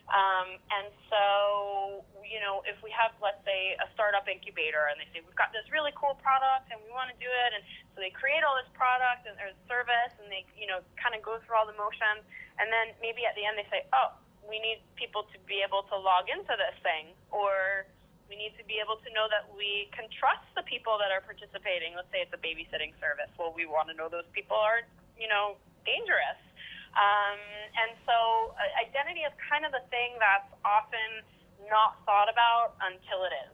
Um, 0.09 0.57
and 0.73 0.89
so, 1.05 2.01
you 2.25 2.41
know, 2.41 2.65
if 2.65 2.79
we 2.81 2.89
have, 2.89 3.13
let's 3.21 3.41
say, 3.45 3.77
a 3.77 3.85
startup 3.93 4.25
incubator 4.25 4.89
and 4.89 4.97
they 4.97 5.05
say, 5.13 5.21
we've 5.21 5.37
got 5.37 5.53
this 5.53 5.65
really 5.69 5.93
cool 5.93 6.17
product 6.17 6.69
and 6.73 6.81
we 6.81 6.89
want 6.89 7.13
to 7.13 7.17
do 7.21 7.29
it. 7.29 7.51
And 7.53 7.61
so 7.93 8.01
they 8.01 8.09
create 8.09 8.41
all 8.41 8.57
this 8.57 8.69
product 8.73 9.29
and 9.29 9.37
there's 9.37 9.57
service 9.69 10.13
and 10.17 10.29
they, 10.33 10.49
you 10.57 10.65
know, 10.65 10.81
kind 10.97 11.13
of 11.13 11.21
go 11.21 11.37
through 11.45 11.57
all 11.61 11.69
the 11.69 11.77
motions. 11.77 12.25
And 12.57 12.73
then 12.73 12.97
maybe 13.05 13.25
at 13.29 13.37
the 13.37 13.45
end 13.45 13.57
they 13.57 13.69
say, 13.69 13.85
oh, 13.93 14.17
we 14.49 14.57
need 14.57 14.81
people 14.97 15.29
to 15.29 15.37
be 15.45 15.61
able 15.61 15.85
to 15.93 15.95
log 15.97 16.25
into 16.25 16.57
this 16.57 16.73
thing, 16.81 17.13
or 17.29 17.85
we 18.29 18.37
need 18.37 18.53
to 18.61 18.63
be 18.69 18.77
able 18.77 19.01
to 19.01 19.09
know 19.11 19.25
that 19.33 19.49
we 19.57 19.89
can 19.89 20.05
trust 20.21 20.45
the 20.53 20.61
people 20.69 21.01
that 21.01 21.09
are 21.09 21.19
participating. 21.25 21.97
Let's 21.97 22.13
say 22.13 22.21
it's 22.21 22.31
a 22.31 22.39
babysitting 22.39 22.93
service. 23.01 23.33
Well, 23.41 23.51
we 23.51 23.65
want 23.65 23.89
to 23.89 23.97
know 23.97 24.05
those 24.05 24.29
people 24.37 24.55
aren't, 24.55 24.87
you 25.17 25.25
know, 25.25 25.57
dangerous. 25.81 26.37
Um, 26.93 27.41
and 27.73 27.97
so 28.05 28.53
uh, 28.53 28.85
identity 28.85 29.25
is 29.25 29.33
kind 29.49 29.65
of 29.65 29.73
the 29.73 29.81
thing 29.89 30.13
that's 30.21 30.49
often 30.61 31.25
not 31.69 31.97
thought 32.05 32.29
about 32.29 32.77
until 32.85 33.25
it 33.25 33.33
is. 33.49 33.53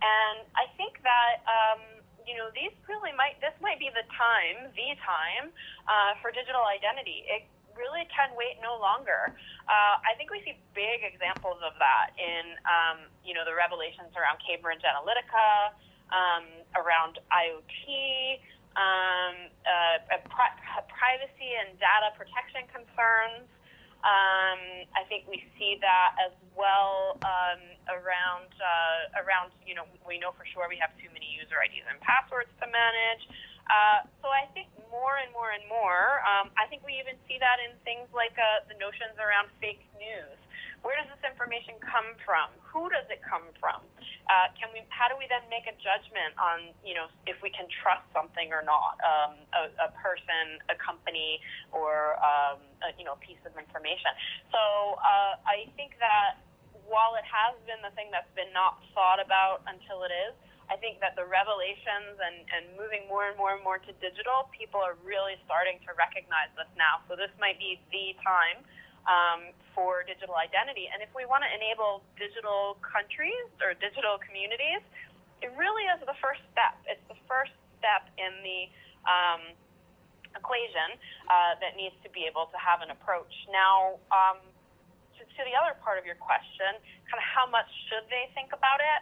And 0.00 0.48
I 0.56 0.72
think 0.80 1.04
that, 1.04 1.44
um, 1.44 1.80
you 2.24 2.36
know, 2.36 2.48
these 2.56 2.72
really 2.88 3.12
might, 3.12 3.40
this 3.44 3.56
might 3.60 3.76
be 3.76 3.92
the 3.92 4.06
time, 4.14 4.72
the 4.72 4.96
time 5.04 5.52
uh, 5.84 6.16
for 6.24 6.32
digital 6.32 6.64
identity. 6.64 7.28
It 7.28 7.44
really 7.76 8.08
can 8.08 8.32
longer. 8.80 9.34
Uh, 9.68 10.00
I 10.00 10.16
think 10.16 10.30
we 10.30 10.40
see 10.46 10.56
big 10.72 11.04
examples 11.04 11.60
of 11.60 11.76
that 11.82 12.14
in, 12.16 12.56
um, 12.64 12.98
you 13.26 13.34
know, 13.34 13.44
the 13.44 13.54
revelations 13.54 14.14
around 14.16 14.40
Cambridge 14.40 14.82
Analytica, 14.82 15.76
um, 16.08 16.46
around 16.78 17.20
IoT, 17.28 18.40
um, 18.78 19.52
uh, 19.66 20.18
pri- 20.30 20.58
privacy 20.88 21.50
and 21.60 21.76
data 21.76 22.14
protection 22.16 22.64
concerns. 22.70 23.50
Um, 24.06 24.86
I 24.94 25.02
think 25.10 25.26
we 25.26 25.42
see 25.58 25.74
that 25.82 26.14
as 26.22 26.30
well 26.54 27.18
um, 27.26 27.58
around 27.90 28.46
uh, 28.54 29.26
around 29.26 29.50
you 29.66 29.74
know 29.74 29.90
we 30.06 30.22
know 30.22 30.30
for 30.38 30.46
sure 30.54 30.70
we 30.70 30.78
have 30.78 30.94
too 31.02 31.10
many 31.10 31.26
user 31.26 31.58
IDs 31.58 31.82
and 31.90 31.98
passwords 31.98 32.50
to 32.62 32.66
manage. 32.70 33.26
Uh, 33.68 34.08
so 34.24 34.32
I 34.32 34.48
think 34.56 34.72
more 34.88 35.20
and 35.20 35.28
more 35.32 35.52
and 35.52 35.64
more, 35.68 36.24
um, 36.24 36.48
I 36.56 36.64
think 36.72 36.80
we 36.84 36.96
even 36.96 37.20
see 37.28 37.36
that 37.36 37.60
in 37.60 37.76
things 37.84 38.08
like 38.16 38.34
uh, 38.40 38.64
the 38.68 38.76
notions 38.80 39.16
around 39.20 39.52
fake 39.60 39.84
news. 40.00 40.36
Where 40.80 40.94
does 40.94 41.10
this 41.10 41.20
information 41.26 41.74
come 41.82 42.14
from? 42.22 42.54
Who 42.70 42.86
does 42.88 43.04
it 43.10 43.18
come 43.20 43.50
from? 43.58 43.82
Uh, 44.30 44.46
can 44.54 44.70
we? 44.70 44.86
How 44.94 45.10
do 45.10 45.18
we 45.18 45.26
then 45.26 45.42
make 45.50 45.66
a 45.66 45.74
judgment 45.82 46.38
on, 46.38 46.70
you 46.86 46.94
know, 46.94 47.10
if 47.26 47.34
we 47.42 47.50
can 47.50 47.66
trust 47.82 48.06
something 48.14 48.54
or 48.54 48.62
not? 48.62 48.94
Um, 49.02 49.42
a, 49.58 49.62
a 49.84 49.90
person, 49.98 50.62
a 50.70 50.78
company, 50.78 51.42
or 51.74 52.14
um, 52.22 52.62
a, 52.86 52.94
you 52.94 53.02
know, 53.02 53.18
piece 53.18 53.42
of 53.42 53.58
information. 53.58 54.14
So 54.54 55.02
uh, 55.02 55.34
I 55.42 55.66
think 55.74 55.98
that 55.98 56.38
while 56.86 57.18
it 57.18 57.26
has 57.26 57.58
been 57.66 57.82
the 57.82 57.90
thing 57.98 58.14
that's 58.14 58.30
been 58.38 58.54
not 58.54 58.78
thought 58.94 59.18
about 59.18 59.66
until 59.66 60.06
it 60.06 60.14
is, 60.14 60.32
I 60.68 60.76
think 60.76 61.00
that 61.00 61.16
the 61.16 61.24
revelations 61.24 62.20
and, 62.20 62.44
and 62.52 62.62
moving 62.76 63.08
more 63.08 63.24
and 63.28 63.36
more 63.40 63.56
and 63.56 63.64
more 63.64 63.80
to 63.80 63.92
digital, 64.04 64.52
people 64.52 64.80
are 64.84 65.00
really 65.00 65.40
starting 65.48 65.80
to 65.88 65.96
recognize 65.96 66.52
this 66.60 66.68
now. 66.76 67.00
So 67.08 67.16
this 67.16 67.32
might 67.40 67.56
be 67.56 67.80
the 67.88 68.12
time 68.20 68.60
um, 69.08 69.40
for 69.72 70.04
digital 70.04 70.36
identity. 70.36 70.92
And 70.92 71.00
if 71.00 71.08
we 71.16 71.24
want 71.24 71.40
to 71.40 71.50
enable 71.50 72.04
digital 72.20 72.76
countries 72.84 73.48
or 73.64 73.72
digital 73.80 74.20
communities, 74.20 74.84
it 75.40 75.50
really 75.56 75.88
is 75.88 76.04
the 76.04 76.18
first 76.20 76.44
step. 76.52 76.76
It's 76.84 77.02
the 77.08 77.16
first 77.24 77.56
step 77.80 78.04
in 78.20 78.32
the 78.44 78.60
um, 79.08 79.42
equation 80.36 81.00
uh, 81.32 81.56
that 81.64 81.78
needs 81.80 81.96
to 82.04 82.10
be 82.12 82.28
able 82.28 82.52
to 82.52 82.58
have 82.60 82.84
an 82.84 82.92
approach. 82.92 83.32
Now, 83.48 83.96
um, 84.12 84.44
to, 85.16 85.22
to 85.24 85.40
the 85.48 85.54
other 85.56 85.78
part 85.80 85.96
of 85.96 86.04
your 86.04 86.18
question, 86.20 86.76
kind 87.08 87.18
of 87.18 87.26
how 87.26 87.46
much 87.48 87.70
should 87.88 88.04
they 88.12 88.28
think 88.36 88.52
about 88.52 88.82
it? 88.82 88.97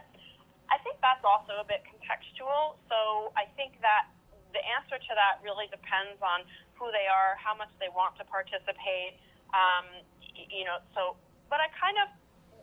Also 1.27 1.59
a 1.59 1.67
bit 1.67 1.83
contextual. 1.83 2.79
So 2.87 3.35
I 3.35 3.51
think 3.59 3.75
that 3.83 4.07
the 4.55 4.63
answer 4.63 4.95
to 4.95 5.11
that 5.19 5.43
really 5.43 5.67
depends 5.67 6.15
on 6.23 6.47
who 6.79 6.87
they 6.95 7.11
are, 7.11 7.35
how 7.35 7.51
much 7.51 7.69
they 7.83 7.91
want 7.91 8.15
to 8.15 8.23
participate. 8.23 9.19
Um, 9.51 10.07
you 10.31 10.63
know, 10.63 10.79
so, 10.95 11.19
but 11.51 11.59
I 11.59 11.67
kind 11.75 11.99
of 11.99 12.07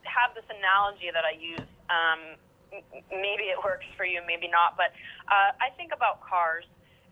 have 0.09 0.33
this 0.33 0.49
analogy 0.49 1.13
that 1.13 1.29
I 1.29 1.37
use, 1.37 1.69
um, 1.93 2.41
maybe 3.13 3.53
it 3.53 3.61
works 3.61 3.85
for 4.01 4.09
you, 4.09 4.25
maybe 4.25 4.49
not. 4.49 4.81
But 4.81 4.97
uh, 5.29 5.53
I 5.61 5.69
think 5.77 5.93
about 5.93 6.25
cars, 6.25 6.65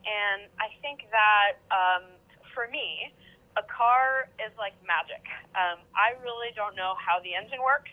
and 0.09 0.49
I 0.57 0.73
think 0.81 1.05
that 1.13 1.61
um, 1.69 2.17
for 2.57 2.69
me, 2.73 3.13
a 3.61 3.65
car 3.69 4.33
is 4.41 4.53
like 4.57 4.73
magic. 4.85 5.21
Um, 5.53 5.85
I 5.93 6.17
really 6.25 6.57
don't 6.57 6.73
know 6.73 6.97
how 6.97 7.21
the 7.21 7.37
engine 7.37 7.61
works. 7.61 7.93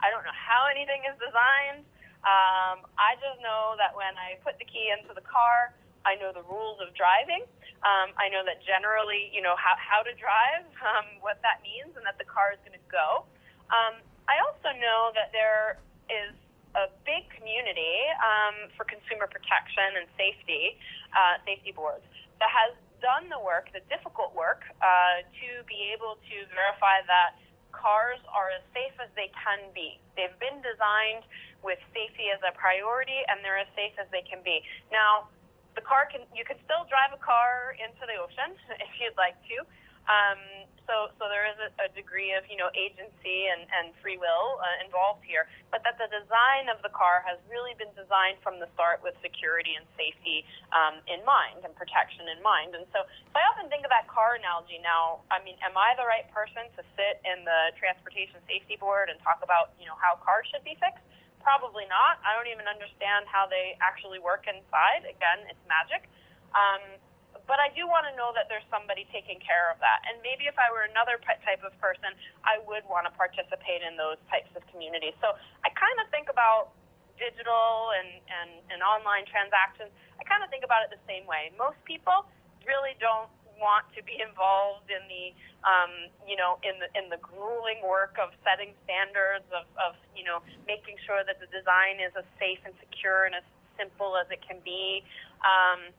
I 0.00 0.08
don't 0.08 0.24
know 0.24 0.36
how 0.36 0.68
anything 0.72 1.04
is 1.04 1.16
designed. 1.20 1.84
Um, 2.26 2.82
I 2.98 3.14
just 3.22 3.38
know 3.38 3.78
that 3.78 3.94
when 3.94 4.18
I 4.18 4.34
put 4.42 4.58
the 4.58 4.66
key 4.66 4.90
into 4.90 5.14
the 5.14 5.22
car, 5.22 5.70
I 6.02 6.18
know 6.18 6.34
the 6.34 6.42
rules 6.46 6.82
of 6.82 6.90
driving. 6.98 7.46
Um, 7.86 8.10
I 8.18 8.26
know 8.30 8.42
that 8.42 8.62
generally, 8.66 9.30
you 9.30 9.42
know, 9.42 9.54
how, 9.54 9.78
how 9.78 10.02
to 10.02 10.10
drive, 10.18 10.66
um, 10.90 11.22
what 11.22 11.38
that 11.46 11.62
means, 11.62 11.94
and 11.94 12.02
that 12.02 12.18
the 12.18 12.26
car 12.26 12.50
is 12.50 12.60
going 12.66 12.74
to 12.74 12.86
go. 12.90 13.26
Um, 13.70 14.02
I 14.26 14.42
also 14.42 14.74
know 14.74 15.14
that 15.14 15.30
there 15.30 15.78
is 16.10 16.34
a 16.74 16.90
big 17.06 17.30
community 17.30 17.94
um, 18.20 18.74
for 18.74 18.82
consumer 18.84 19.30
protection 19.30 20.02
and 20.02 20.06
safety, 20.18 20.76
uh, 21.14 21.38
safety 21.46 21.70
boards, 21.70 22.04
that 22.42 22.50
has 22.50 22.74
done 23.00 23.30
the 23.30 23.38
work, 23.38 23.70
the 23.70 23.82
difficult 23.86 24.34
work, 24.34 24.66
uh, 24.82 25.22
to 25.24 25.62
be 25.64 25.94
able 25.94 26.18
to 26.26 26.36
verify 26.52 27.00
that 27.06 27.38
cars 27.72 28.20
are 28.32 28.50
as 28.50 28.64
safe 28.72 28.92
as 28.98 29.08
they 29.14 29.28
can 29.36 29.60
be. 29.76 30.00
They've 30.16 30.36
been 30.40 30.64
designed 30.64 31.24
with 31.66 31.82
safety 31.90 32.30
as 32.30 32.38
a 32.46 32.54
priority, 32.54 33.26
and 33.26 33.42
they're 33.42 33.58
as 33.58 33.66
safe 33.74 33.98
as 33.98 34.06
they 34.14 34.22
can 34.22 34.38
be. 34.46 34.62
Now, 34.94 35.26
the 35.74 35.82
car 35.82 36.06
can 36.06 36.22
you 36.30 36.46
can 36.46 36.56
still 36.62 36.86
drive 36.86 37.10
a 37.12 37.20
car 37.20 37.74
into 37.76 38.06
the 38.06 38.16
ocean 38.22 38.54
if 38.86 38.90
you'd 39.02 39.18
like 39.18 39.36
to. 39.50 39.66
Um, 40.06 40.70
so, 40.86 41.10
so 41.18 41.26
there 41.26 41.50
is 41.50 41.58
a, 41.58 41.70
a 41.82 41.88
degree 41.98 42.30
of 42.30 42.46
you 42.46 42.54
know 42.54 42.70
agency 42.78 43.50
and, 43.50 43.66
and 43.66 43.90
free 43.98 44.14
will 44.14 44.62
uh, 44.62 44.86
involved 44.86 45.26
here, 45.26 45.50
but 45.74 45.82
that 45.82 45.98
the 45.98 46.06
design 46.06 46.70
of 46.70 46.78
the 46.86 46.94
car 46.94 47.26
has 47.26 47.42
really 47.50 47.74
been 47.74 47.90
designed 47.98 48.38
from 48.38 48.62
the 48.62 48.70
start 48.78 49.02
with 49.02 49.18
security 49.18 49.74
and 49.74 49.82
safety 49.98 50.46
um, 50.70 51.02
in 51.10 51.26
mind 51.26 51.66
and 51.66 51.74
protection 51.74 52.30
in 52.30 52.38
mind. 52.38 52.78
And 52.78 52.86
so, 52.94 53.02
so 53.02 53.34
I 53.34 53.44
often 53.50 53.66
think 53.66 53.82
of 53.82 53.90
that 53.90 54.06
car 54.06 54.38
analogy. 54.38 54.78
Now, 54.78 55.26
I 55.34 55.42
mean, 55.42 55.58
am 55.66 55.74
I 55.74 55.98
the 55.98 56.06
right 56.06 56.30
person 56.30 56.70
to 56.78 56.82
sit 56.94 57.18
in 57.26 57.42
the 57.42 57.74
Transportation 57.74 58.38
Safety 58.46 58.78
Board 58.78 59.10
and 59.10 59.18
talk 59.26 59.42
about 59.42 59.74
you 59.82 59.90
know 59.90 59.98
how 59.98 60.22
cars 60.22 60.46
should 60.54 60.62
be 60.62 60.78
fixed? 60.78 61.02
Probably 61.46 61.86
not. 61.86 62.18
I 62.26 62.34
don't 62.34 62.50
even 62.50 62.66
understand 62.66 63.30
how 63.30 63.46
they 63.46 63.78
actually 63.78 64.18
work 64.18 64.50
inside. 64.50 65.06
Again, 65.06 65.46
it's 65.46 65.62
magic. 65.70 66.10
Um, 66.50 66.98
but 67.46 67.62
I 67.62 67.70
do 67.70 67.86
want 67.86 68.02
to 68.10 68.12
know 68.18 68.34
that 68.34 68.50
there's 68.50 68.66
somebody 68.66 69.06
taking 69.14 69.38
care 69.38 69.70
of 69.70 69.78
that. 69.78 70.02
And 70.10 70.18
maybe 70.26 70.50
if 70.50 70.58
I 70.58 70.66
were 70.74 70.82
another 70.90 71.22
type 71.22 71.62
of 71.62 71.70
person, 71.78 72.10
I 72.42 72.58
would 72.66 72.82
want 72.90 73.06
to 73.06 73.14
participate 73.14 73.86
in 73.86 73.94
those 73.94 74.18
types 74.26 74.50
of 74.58 74.66
communities. 74.74 75.14
So 75.22 75.38
I 75.62 75.70
kind 75.78 75.94
of 76.02 76.10
think 76.10 76.26
about 76.26 76.74
digital 77.14 77.94
and, 77.94 78.18
and, 78.26 78.50
and 78.74 78.82
online 78.82 79.22
transactions. 79.30 79.94
I 80.18 80.26
kind 80.26 80.42
of 80.42 80.50
think 80.50 80.66
about 80.66 80.82
it 80.82 80.90
the 80.90 81.02
same 81.06 81.30
way. 81.30 81.54
Most 81.54 81.78
people 81.86 82.26
really 82.66 82.98
don't 82.98 83.30
want 83.56 83.88
to 83.96 84.00
be 84.04 84.20
involved 84.20 84.88
in 84.92 85.02
the 85.08 85.32
um, 85.64 86.12
you 86.28 86.36
know 86.36 86.60
in 86.62 86.76
the 86.78 86.88
in 86.94 87.08
the 87.08 87.20
grueling 87.20 87.80
work 87.82 88.16
of 88.20 88.32
setting 88.46 88.76
standards 88.84 89.46
of, 89.52 89.66
of 89.80 89.96
you 90.12 90.24
know 90.24 90.44
making 90.68 90.96
sure 91.04 91.24
that 91.24 91.40
the 91.40 91.48
design 91.48 91.98
is 91.98 92.12
as 92.14 92.26
safe 92.36 92.60
and 92.64 92.76
secure 92.78 93.26
and 93.26 93.34
as 93.34 93.46
simple 93.76 94.16
as 94.16 94.28
it 94.32 94.40
can 94.44 94.60
be. 94.64 95.04
Um, 95.44 95.92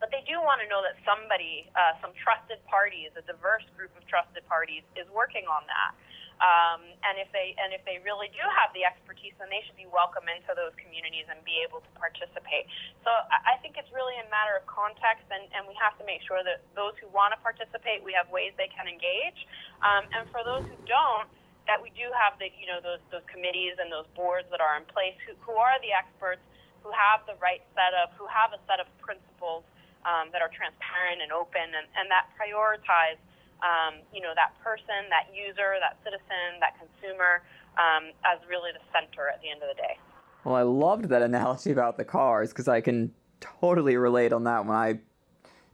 but 0.00 0.12
they 0.12 0.20
do 0.28 0.36
want 0.36 0.60
to 0.60 0.68
know 0.68 0.84
that 0.84 1.00
somebody 1.06 1.68
uh, 1.72 1.96
some 2.04 2.12
trusted 2.20 2.60
parties 2.68 3.12
a 3.16 3.24
diverse 3.24 3.64
group 3.76 3.92
of 3.96 4.04
trusted 4.04 4.44
parties 4.44 4.84
is 5.00 5.08
working 5.12 5.48
on 5.48 5.64
that 5.70 5.96
um, 6.44 6.84
and 7.08 7.16
if 7.16 7.32
they 7.32 7.56
and 7.56 7.72
if 7.72 7.80
they 7.88 7.96
really 8.04 8.28
do 8.36 8.44
have 8.60 8.68
the 8.76 8.84
expertise, 8.84 9.32
then 9.40 9.48
they 9.48 9.64
should 9.64 9.80
be 9.80 9.88
welcome 9.88 10.28
into 10.28 10.52
those 10.52 10.76
communities 10.76 11.24
and 11.32 11.40
be 11.40 11.64
able 11.64 11.80
to 11.80 11.92
participate. 11.96 12.68
So 13.00 13.08
I 13.32 13.56
think 13.64 13.80
it's 13.80 13.88
really 13.96 14.12
a 14.20 14.28
matter 14.28 14.60
of 14.60 14.68
context, 14.68 15.24
and, 15.32 15.48
and 15.56 15.64
we 15.64 15.72
have 15.80 15.96
to 15.96 16.04
make 16.04 16.20
sure 16.28 16.44
that 16.44 16.60
those 16.76 16.92
who 17.00 17.08
want 17.08 17.32
to 17.32 17.40
participate, 17.40 18.04
we 18.04 18.12
have 18.12 18.28
ways 18.28 18.52
they 18.60 18.68
can 18.68 18.84
engage, 18.84 19.40
um, 19.80 20.04
and 20.12 20.28
for 20.28 20.44
those 20.44 20.68
who 20.68 20.76
don't, 20.84 21.32
that 21.64 21.80
we 21.80 21.88
do 21.96 22.12
have 22.12 22.36
the 22.36 22.52
you 22.60 22.68
know 22.68 22.84
those 22.84 23.00
those 23.08 23.24
committees 23.24 23.80
and 23.80 23.88
those 23.88 24.08
boards 24.12 24.44
that 24.52 24.60
are 24.60 24.76
in 24.76 24.84
place 24.92 25.16
who, 25.24 25.32
who 25.48 25.56
are 25.56 25.80
the 25.80 25.96
experts, 25.96 26.44
who 26.84 26.92
have 26.92 27.24
the 27.24 27.40
right 27.40 27.64
setup, 27.72 28.12
who 28.20 28.28
have 28.28 28.52
a 28.52 28.60
set 28.68 28.84
of 28.84 28.88
principles 29.00 29.64
um, 30.04 30.28
that 30.36 30.44
are 30.44 30.52
transparent 30.52 31.24
and 31.24 31.32
open, 31.32 31.72
and, 31.72 31.88
and 31.96 32.12
that 32.12 32.28
prioritize 32.36 33.16
um, 33.62 34.00
you 34.12 34.20
know, 34.20 34.32
that 34.34 34.56
person, 34.62 35.08
that 35.10 35.34
user, 35.34 35.76
that 35.80 35.96
citizen, 36.02 36.60
that 36.60 36.74
consumer 36.78 37.42
um, 37.78 38.10
as 38.24 38.38
really 38.48 38.70
the 38.72 38.82
center 38.92 39.28
at 39.28 39.40
the 39.42 39.50
end 39.50 39.62
of 39.62 39.68
the 39.68 39.80
day. 39.80 39.98
Well, 40.44 40.54
I 40.54 40.62
loved 40.62 41.08
that 41.08 41.22
analogy 41.22 41.70
about 41.70 41.96
the 41.96 42.04
cars 42.04 42.50
because 42.50 42.68
I 42.68 42.80
can 42.80 43.12
totally 43.40 43.96
relate 43.96 44.32
on 44.32 44.44
that 44.44 44.66
when 44.66 44.76
I 44.76 44.98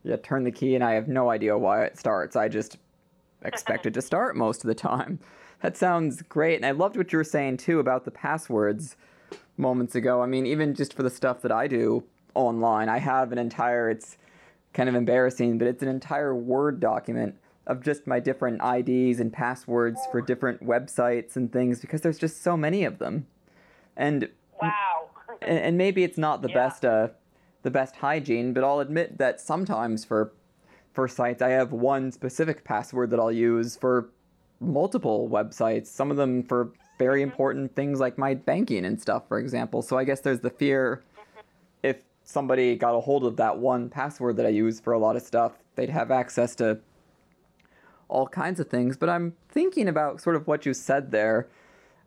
yeah, 0.02 0.16
turn 0.16 0.44
the 0.44 0.52
key 0.52 0.74
and 0.74 0.84
I 0.84 0.92
have 0.92 1.08
no 1.08 1.30
idea 1.30 1.56
why 1.58 1.84
it 1.84 1.98
starts. 1.98 2.36
I 2.36 2.48
just 2.48 2.78
expect 3.42 3.86
it 3.86 3.94
to 3.94 4.02
start 4.10 4.36
most 4.36 4.64
of 4.64 4.68
the 4.68 4.74
time. 4.74 5.18
That 5.62 5.76
sounds 5.76 6.22
great. 6.22 6.56
And 6.56 6.64
I 6.64 6.70
loved 6.70 6.96
what 6.96 7.12
you 7.12 7.18
were 7.18 7.24
saying 7.24 7.58
too 7.58 7.80
about 7.80 8.04
the 8.04 8.10
passwords 8.10 8.96
moments 9.56 9.94
ago. 9.94 10.22
I 10.22 10.26
mean, 10.26 10.46
even 10.46 10.74
just 10.74 10.94
for 10.94 11.02
the 11.02 11.10
stuff 11.10 11.42
that 11.42 11.52
I 11.52 11.66
do 11.66 12.04
online, 12.34 12.88
I 12.88 12.98
have 12.98 13.32
an 13.32 13.38
entire, 13.38 13.90
it's 13.90 14.16
kind 14.72 14.88
of 14.88 14.94
embarrassing, 14.94 15.58
but 15.58 15.66
it's 15.68 15.82
an 15.82 15.88
entire 15.88 16.34
Word 16.34 16.80
document 16.80 17.36
of 17.66 17.82
just 17.82 18.06
my 18.06 18.18
different 18.20 18.60
IDs 18.62 19.20
and 19.20 19.32
passwords 19.32 20.00
for 20.10 20.20
different 20.20 20.64
websites 20.64 21.36
and 21.36 21.52
things 21.52 21.80
because 21.80 22.00
there's 22.00 22.18
just 22.18 22.42
so 22.42 22.56
many 22.56 22.84
of 22.84 22.98
them. 22.98 23.26
And 23.96 24.28
wow. 24.60 25.10
and, 25.42 25.58
and, 25.58 25.78
maybe 25.78 26.02
it's 26.02 26.18
not 26.18 26.42
the 26.42 26.48
yeah. 26.48 26.54
best 26.54 26.84
uh 26.84 27.08
the 27.62 27.70
best 27.70 27.96
hygiene, 27.96 28.52
but 28.52 28.64
I'll 28.64 28.80
admit 28.80 29.18
that 29.18 29.40
sometimes 29.40 30.04
for 30.04 30.32
for 30.92 31.06
sites 31.06 31.42
I 31.42 31.50
have 31.50 31.72
one 31.72 32.10
specific 32.10 32.64
password 32.64 33.10
that 33.10 33.20
I'll 33.20 33.30
use 33.32 33.76
for 33.76 34.10
multiple 34.60 35.28
websites, 35.28 35.86
some 35.86 36.10
of 36.10 36.16
them 36.16 36.42
for 36.42 36.72
very 36.98 37.22
mm-hmm. 37.22 37.30
important 37.30 37.76
things 37.76 38.00
like 38.00 38.18
my 38.18 38.34
banking 38.34 38.84
and 38.84 39.00
stuff, 39.00 39.28
for 39.28 39.38
example. 39.38 39.82
So 39.82 39.98
I 39.98 40.04
guess 40.04 40.20
there's 40.20 40.40
the 40.40 40.50
fear 40.50 41.02
mm-hmm. 41.02 41.40
if 41.82 42.02
somebody 42.24 42.76
got 42.76 42.94
a 42.94 43.00
hold 43.00 43.24
of 43.24 43.36
that 43.36 43.58
one 43.58 43.88
password 43.88 44.36
that 44.36 44.46
I 44.46 44.50
use 44.50 44.80
for 44.80 44.92
a 44.92 44.98
lot 44.98 45.16
of 45.16 45.22
stuff, 45.22 45.52
they'd 45.76 45.90
have 45.90 46.10
access 46.10 46.54
to 46.56 46.78
all 48.10 48.26
kinds 48.26 48.60
of 48.60 48.68
things. 48.68 48.96
But 48.96 49.08
I'm 49.08 49.34
thinking 49.48 49.88
about 49.88 50.20
sort 50.20 50.36
of 50.36 50.46
what 50.46 50.66
you 50.66 50.74
said 50.74 51.10
there 51.10 51.48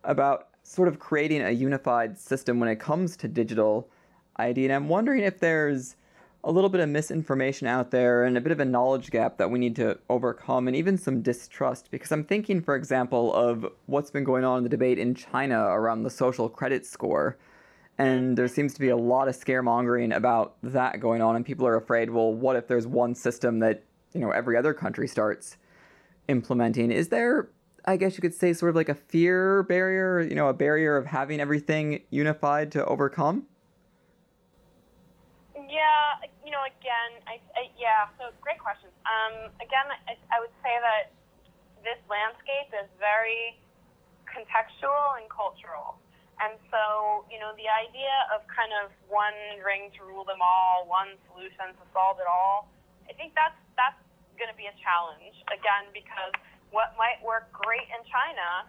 about 0.04 0.48
sort 0.62 0.88
of 0.88 0.98
creating 0.98 1.42
a 1.42 1.50
unified 1.50 2.18
system 2.18 2.60
when 2.60 2.68
it 2.68 2.76
comes 2.76 3.16
to 3.16 3.28
digital 3.28 3.88
ID. 4.36 4.64
And 4.64 4.72
I'm 4.72 4.88
wondering 4.88 5.22
if 5.22 5.40
there's 5.40 5.96
a 6.44 6.52
little 6.52 6.68
bit 6.68 6.82
of 6.82 6.88
misinformation 6.90 7.66
out 7.66 7.90
there 7.90 8.24
and 8.24 8.36
a 8.36 8.40
bit 8.40 8.52
of 8.52 8.60
a 8.60 8.64
knowledge 8.64 9.10
gap 9.10 9.38
that 9.38 9.50
we 9.50 9.58
need 9.58 9.74
to 9.76 9.98
overcome 10.10 10.68
and 10.68 10.76
even 10.76 10.98
some 10.98 11.22
distrust 11.22 11.90
because 11.90 12.12
I'm 12.12 12.22
thinking 12.22 12.60
for 12.60 12.76
example 12.76 13.32
of 13.34 13.66
what's 13.86 14.10
been 14.10 14.24
going 14.24 14.44
on 14.44 14.58
in 14.58 14.62
the 14.62 14.68
debate 14.68 14.98
in 14.98 15.14
China 15.14 15.58
around 15.64 16.02
the 16.02 16.10
social 16.10 16.50
credit 16.50 16.84
score 16.84 17.38
and 17.96 18.36
there 18.36 18.46
seems 18.48 18.74
to 18.74 18.80
be 18.80 18.90
a 18.90 18.96
lot 18.96 19.26
of 19.26 19.34
scaremongering 19.34 20.14
about 20.14 20.56
that 20.62 21.00
going 21.00 21.22
on 21.22 21.34
and 21.34 21.46
people 21.46 21.66
are 21.66 21.76
afraid 21.76 22.10
well 22.10 22.34
what 22.34 22.56
if 22.56 22.68
there's 22.68 22.86
one 22.86 23.14
system 23.14 23.60
that 23.60 23.82
you 24.12 24.20
know 24.20 24.30
every 24.30 24.54
other 24.54 24.74
country 24.74 25.08
starts 25.08 25.56
implementing. 26.28 26.90
Is 26.90 27.08
there, 27.08 27.50
I 27.84 27.96
guess 27.96 28.16
you 28.16 28.22
could 28.22 28.34
say, 28.34 28.52
sort 28.52 28.70
of 28.70 28.76
like 28.76 28.88
a 28.88 28.94
fear 28.94 29.62
barrier, 29.64 30.20
you 30.20 30.34
know, 30.34 30.48
a 30.48 30.54
barrier 30.54 30.96
of 30.96 31.06
having 31.06 31.40
everything 31.40 32.02
unified 32.10 32.72
to 32.72 32.84
overcome? 32.86 33.46
Yeah, 35.54 36.28
you 36.44 36.50
know, 36.50 36.62
again, 36.66 37.10
I, 37.26 37.40
I 37.58 37.70
yeah, 37.78 38.06
so 38.18 38.30
great 38.40 38.58
question. 38.58 38.88
Um, 39.04 39.50
again, 39.58 39.90
I, 40.06 40.14
I 40.30 40.40
would 40.40 40.54
say 40.62 40.74
that 40.80 41.10
this 41.82 42.00
landscape 42.08 42.72
is 42.72 42.88
very 42.98 43.58
contextual 44.24 45.20
and 45.20 45.28
cultural. 45.28 46.00
And 46.42 46.58
so, 46.66 47.22
you 47.30 47.38
know, 47.38 47.54
the 47.54 47.70
idea 47.70 48.10
of 48.34 48.42
kind 48.50 48.74
of 48.82 48.90
one 49.06 49.36
ring 49.62 49.94
to 49.94 50.02
rule 50.02 50.26
them 50.26 50.42
all, 50.42 50.82
one 50.90 51.14
solution 51.30 51.70
to 51.70 51.84
solve 51.94 52.18
it 52.18 52.26
all, 52.26 52.66
I 53.06 53.14
think 53.14 53.36
that's 53.38 53.54
that's 53.78 54.00
going 54.38 54.50
to 54.50 54.58
be 54.58 54.66
a 54.66 54.76
challenge 54.82 55.34
again 55.50 55.90
because 55.94 56.34
what 56.74 56.94
might 56.98 57.22
work 57.22 57.46
great 57.54 57.86
in 57.94 58.02
China 58.10 58.66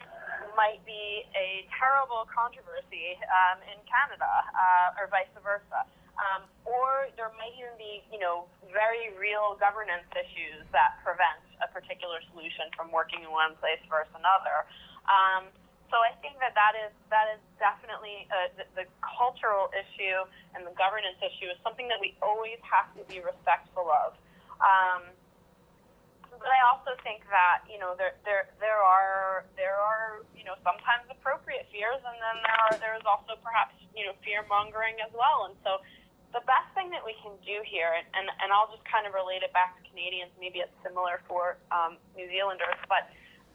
might 0.53 0.79
be 0.85 1.25
a 1.33 1.65
terrible 1.73 2.29
controversy 2.29 3.17
um, 3.27 3.57
in 3.65 3.77
Canada 3.89 4.29
uh, 4.29 4.99
or 5.01 5.09
vice 5.09 5.29
versa. 5.41 5.83
Um, 6.15 6.47
or 6.63 7.11
there 7.19 7.27
might 7.35 7.51
even 7.59 7.75
be, 7.75 7.99
you 8.07 8.23
know, 8.23 8.47
very 8.71 9.11
real 9.19 9.59
governance 9.59 10.07
issues 10.15 10.63
that 10.71 10.95
prevent 11.03 11.43
a 11.59 11.67
particular 11.67 12.23
solution 12.31 12.71
from 12.71 12.87
working 12.87 13.19
in 13.19 13.31
one 13.35 13.51
place 13.59 13.83
versus 13.91 14.15
another. 14.15 14.63
Um, 15.11 15.51
so 15.91 15.99
I 15.99 16.15
think 16.23 16.39
that 16.39 16.55
that 16.55 16.73
is 16.75 16.91
that 17.11 17.35
is 17.35 17.41
definitely 17.59 18.31
uh, 18.31 18.51
the, 18.55 18.65
the 18.83 18.85
cultural 19.03 19.69
issue 19.75 20.23
and 20.55 20.63
the 20.65 20.73
governance 20.79 21.19
issue 21.19 21.51
is 21.51 21.59
something 21.61 21.91
that 21.91 21.99
we 21.99 22.15
always 22.23 22.57
have 22.63 22.89
to 22.95 23.03
be 23.11 23.19
respectful 23.19 23.91
of. 23.91 24.15
Um, 24.63 25.14
but 26.45 26.53
I 26.53 26.61
also 26.69 26.93
think 27.01 27.25
that 27.33 27.65
you 27.65 27.81
know 27.81 27.97
there 27.97 28.13
there 28.21 28.53
there 28.61 28.77
are 28.77 29.49
there 29.57 29.81
are 29.81 30.21
you 30.37 30.45
know 30.45 30.53
sometimes 30.61 31.09
appropriate 31.09 31.65
fears, 31.73 31.97
and 32.05 32.17
then 32.21 32.37
there 32.45 32.59
are 32.69 32.75
there 32.77 32.93
is 32.93 33.01
also 33.09 33.33
perhaps 33.41 33.73
you 33.97 34.05
know 34.05 34.13
fear 34.21 34.45
mongering 34.45 34.93
as 35.01 35.09
well. 35.17 35.49
And 35.49 35.57
so 35.65 35.81
the 36.37 36.45
best 36.45 36.69
thing 36.77 36.93
that 36.93 37.01
we 37.01 37.17
can 37.25 37.33
do 37.41 37.65
here, 37.65 37.97
and, 37.97 38.05
and, 38.13 38.27
and 38.43 38.53
I'll 38.53 38.67
just 38.67 38.83
kind 38.85 39.07
of 39.07 39.17
relate 39.17 39.41
it 39.41 39.55
back 39.55 39.79
to 39.79 39.81
Canadians, 39.87 40.35
maybe 40.35 40.59
it's 40.59 40.75
similar 40.83 41.23
for 41.31 41.55
um, 41.71 41.95
New 42.11 42.27
Zealanders, 42.27 42.75
but 42.91 43.07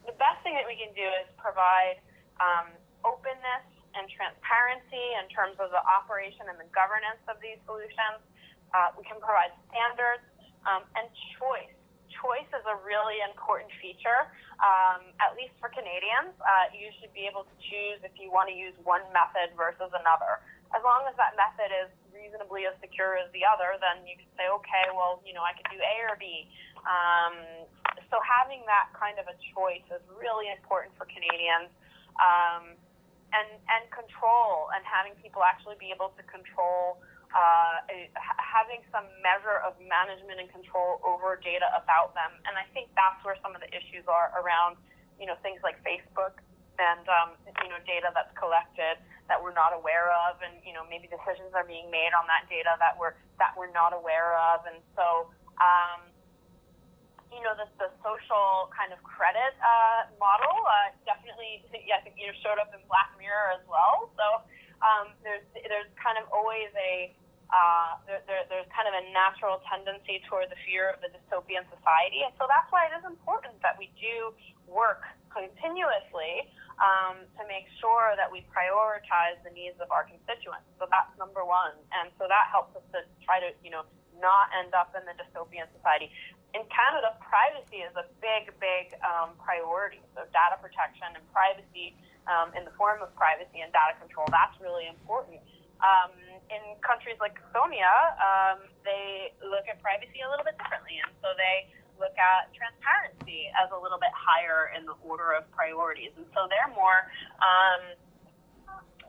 the 0.09 0.17
best 0.17 0.41
thing 0.41 0.57
that 0.57 0.65
we 0.65 0.81
can 0.81 0.89
do 0.97 1.05
is 1.21 1.29
provide 1.37 2.01
um, 2.41 2.73
openness 3.05 3.69
and 3.93 4.09
transparency 4.09 5.07
in 5.21 5.29
terms 5.29 5.61
of 5.61 5.69
the 5.77 5.83
operation 5.85 6.49
and 6.49 6.57
the 6.57 6.71
governance 6.73 7.21
of 7.29 7.37
these 7.45 7.61
solutions. 7.69 8.25
Uh, 8.73 8.97
we 8.97 9.05
can 9.05 9.21
provide 9.21 9.53
standards 9.69 10.25
um, 10.65 10.89
and 10.97 11.05
choice. 11.37 11.80
Choice 12.21 12.49
is 12.53 12.65
a 12.69 12.77
really 12.85 13.25
important 13.25 13.73
feature, 13.81 14.29
um, 14.61 15.09
at 15.25 15.33
least 15.35 15.57
for 15.57 15.73
Canadians. 15.73 16.37
Uh, 16.37 16.69
you 16.77 16.93
should 17.01 17.11
be 17.17 17.25
able 17.25 17.49
to 17.49 17.57
choose 17.65 18.05
if 18.05 18.13
you 18.21 18.29
want 18.29 18.53
to 18.53 18.57
use 18.57 18.77
one 18.85 19.03
method 19.17 19.57
versus 19.57 19.89
another. 19.97 20.45
As 20.77 20.85
long 20.85 21.09
as 21.09 21.17
that 21.17 21.35
method 21.35 21.73
is 21.73 21.91
reasonably 22.13 22.69
as 22.69 22.77
secure 22.85 23.17
as 23.17 23.33
the 23.33 23.43
other, 23.43 23.81
then 23.81 24.05
you 24.05 24.21
can 24.21 24.29
say, 24.37 24.47
okay, 24.53 24.93
well, 24.93 25.25
you 25.25 25.33
know, 25.33 25.43
I 25.43 25.57
could 25.57 25.67
do 25.73 25.81
A 25.81 25.95
or 26.07 26.21
B. 26.21 26.45
Um, 26.85 27.65
so 28.13 28.21
having 28.21 28.63
that 28.69 28.93
kind 28.93 29.17
of 29.17 29.25
a 29.27 29.37
choice 29.57 29.87
is 29.89 30.05
really 30.15 30.53
important 30.53 30.93
for 31.01 31.09
Canadians. 31.09 31.73
Um, 32.21 32.77
and, 33.31 33.49
and 33.71 33.87
control 33.95 34.71
and 34.75 34.83
having 34.83 35.15
people 35.23 35.43
actually 35.47 35.79
be 35.79 35.95
able 35.95 36.11
to 36.19 36.23
control 36.27 36.99
uh, 37.31 37.87
having 38.39 38.83
some 38.91 39.07
measure 39.23 39.63
of 39.63 39.79
management 39.79 40.43
and 40.43 40.51
control 40.51 40.99
over 41.07 41.39
data 41.39 41.71
about 41.79 42.15
them. 42.19 42.31
And 42.47 42.59
I 42.59 42.67
think 42.75 42.91
that's 42.99 43.23
where 43.23 43.39
some 43.39 43.55
of 43.55 43.63
the 43.63 43.71
issues 43.71 44.07
are 44.11 44.35
around, 44.35 44.77
you 45.19 45.31
know, 45.31 45.39
things 45.43 45.63
like 45.63 45.79
Facebook 45.87 46.43
and, 46.81 47.05
um, 47.07 47.37
you 47.63 47.71
know, 47.71 47.79
data 47.87 48.11
that's 48.11 48.33
collected 48.35 48.99
that 49.31 49.39
we're 49.39 49.55
not 49.55 49.71
aware 49.71 50.11
of. 50.27 50.43
And, 50.43 50.59
you 50.67 50.75
know, 50.75 50.83
maybe 50.91 51.07
decisions 51.07 51.55
are 51.55 51.67
being 51.67 51.87
made 51.93 52.11
on 52.19 52.27
that 52.27 52.51
data 52.51 52.75
that 52.83 52.99
we're, 52.99 53.15
that 53.39 53.55
we're 53.55 53.71
not 53.71 53.95
aware 53.95 54.35
of. 54.51 54.67
And 54.67 54.83
so, 54.99 55.31
um, 55.63 56.11
you 57.31 57.47
know, 57.47 57.55
the, 57.55 57.71
the 57.79 57.95
social 58.03 58.75
kind 58.75 58.91
of 58.91 58.99
credit 59.07 59.55
uh, 59.63 60.11
model 60.19 60.67
uh, 60.67 60.91
definitely, 61.07 61.63
yeah, 61.87 61.99
I 61.99 62.03
think 62.03 62.19
you 62.19 62.27
showed 62.43 62.59
up 62.59 62.75
in 62.75 62.83
Black 62.91 63.15
Mirror 63.23 63.55
as 63.55 63.63
well. 63.71 64.11
So 64.19 64.43
um, 64.83 65.15
there's 65.23 65.45
there's 65.55 65.91
kind 66.01 66.19
of 66.19 66.27
always 66.33 66.73
a 66.75 67.15
uh, 67.51 67.99
there, 68.07 68.23
there, 68.27 68.43
there's 68.47 68.71
kind 68.71 68.87
of 68.87 68.95
a 68.95 69.05
natural 69.11 69.59
tendency 69.67 70.23
toward 70.31 70.51
the 70.51 70.59
fear 70.63 70.91
of 70.91 71.03
the 71.03 71.11
dystopian 71.11 71.67
society, 71.71 72.23
and 72.23 72.31
so 72.39 72.47
that's 72.47 72.71
why 72.71 72.87
it 72.87 72.95
is 72.95 73.05
important 73.05 73.55
that 73.63 73.75
we 73.75 73.91
do 73.99 74.31
work 74.71 75.03
continuously 75.35 76.47
um, 76.79 77.27
to 77.39 77.43
make 77.51 77.67
sure 77.83 78.15
that 78.15 78.31
we 78.31 78.47
prioritize 78.51 79.39
the 79.43 79.53
needs 79.53 79.77
of 79.83 79.91
our 79.91 80.07
constituents. 80.07 80.67
So 80.79 80.87
that's 80.87 81.11
number 81.19 81.43
one, 81.43 81.75
and 82.01 82.15
so 82.19 82.31
that 82.31 82.49
helps 82.51 82.75
us 82.79 82.87
to 82.95 83.03
try 83.23 83.43
to 83.43 83.51
you 83.63 83.71
know 83.71 83.83
not 84.21 84.53
end 84.55 84.77
up 84.77 84.93
in 84.95 85.03
the 85.09 85.17
dystopian 85.17 85.67
society. 85.75 86.13
In 86.53 86.67
Canada, 86.67 87.15
privacy 87.23 87.87
is 87.87 87.95
a 87.95 88.07
big, 88.19 88.51
big 88.59 88.91
um, 89.07 89.39
priority. 89.39 90.03
So 90.19 90.27
data 90.35 90.59
protection 90.59 91.15
and 91.15 91.23
privacy 91.31 91.95
um, 92.27 92.51
in 92.59 92.67
the 92.67 92.75
form 92.75 93.01
of 93.01 93.15
privacy 93.15 93.63
and 93.63 93.71
data 93.71 93.97
control, 94.03 94.27
that's 94.35 94.59
really 94.59 94.91
important. 94.91 95.39
Um, 95.81 96.13
in 96.51 96.77
countries 96.83 97.17
like 97.23 97.39
Estonia, 97.39 98.19
um, 98.19 98.59
they 98.83 99.31
look 99.43 99.71
at 99.71 99.79
privacy 99.79 100.21
a 100.27 100.29
little 100.29 100.45
bit 100.45 100.59
differently, 100.59 100.99
and 100.99 101.11
so 101.23 101.31
they 101.39 101.71
look 101.97 102.17
at 102.19 102.51
transparency 102.57 103.53
as 103.55 103.71
a 103.71 103.79
little 103.79 104.01
bit 104.01 104.11
higher 104.17 104.75
in 104.75 104.83
the 104.89 104.97
order 105.07 105.37
of 105.37 105.47
priorities, 105.55 106.11
and 106.19 106.27
so 106.35 106.51
they're 106.51 106.73
more 106.75 107.07
um, 107.39 107.83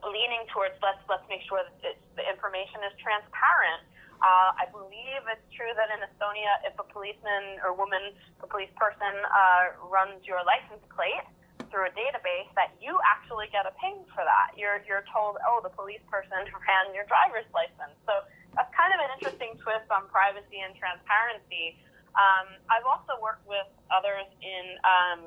leaning 0.06 0.46
towards 0.54 0.74
let's 0.82 1.02
let's 1.10 1.26
make 1.26 1.42
sure 1.46 1.62
that 1.66 1.98
the 2.14 2.24
information 2.26 2.82
is 2.86 2.94
transparent. 3.02 3.82
Uh, 4.22 4.54
I 4.54 4.70
believe 4.70 5.26
it's 5.26 5.48
true 5.50 5.74
that 5.74 5.90
in 5.90 5.98
Estonia, 5.98 6.62
if 6.62 6.78
a 6.78 6.86
policeman 6.94 7.58
or 7.66 7.74
woman, 7.74 8.14
a 8.38 8.46
police 8.46 8.70
person 8.78 9.10
uh, 9.26 9.74
runs 9.90 10.22
your 10.22 10.38
license 10.46 10.84
plate 10.94 11.26
through 11.72 11.88
a 11.88 11.94
database, 11.96 12.52
that 12.54 12.76
you 12.78 13.00
actually 13.08 13.48
get 13.48 13.64
a 13.64 13.72
ping 13.80 14.04
for 14.12 14.20
that. 14.20 14.52
You're 14.54 14.84
you're 14.84 15.08
told, 15.08 15.40
oh, 15.48 15.64
the 15.64 15.72
police 15.72 16.04
person 16.12 16.44
ran 16.68 16.92
your 16.92 17.08
driver's 17.08 17.48
license. 17.56 17.96
So 18.04 18.22
that's 18.52 18.68
kind 18.76 18.92
of 18.92 19.00
an 19.00 19.10
interesting 19.16 19.56
twist 19.64 19.88
on 19.88 20.06
privacy 20.12 20.60
and 20.60 20.76
transparency. 20.76 21.80
Um, 22.12 22.60
I've 22.68 22.84
also 22.84 23.16
worked 23.24 23.48
with 23.48 23.64
others 23.88 24.28
in 24.44 24.76
um, 24.84 25.20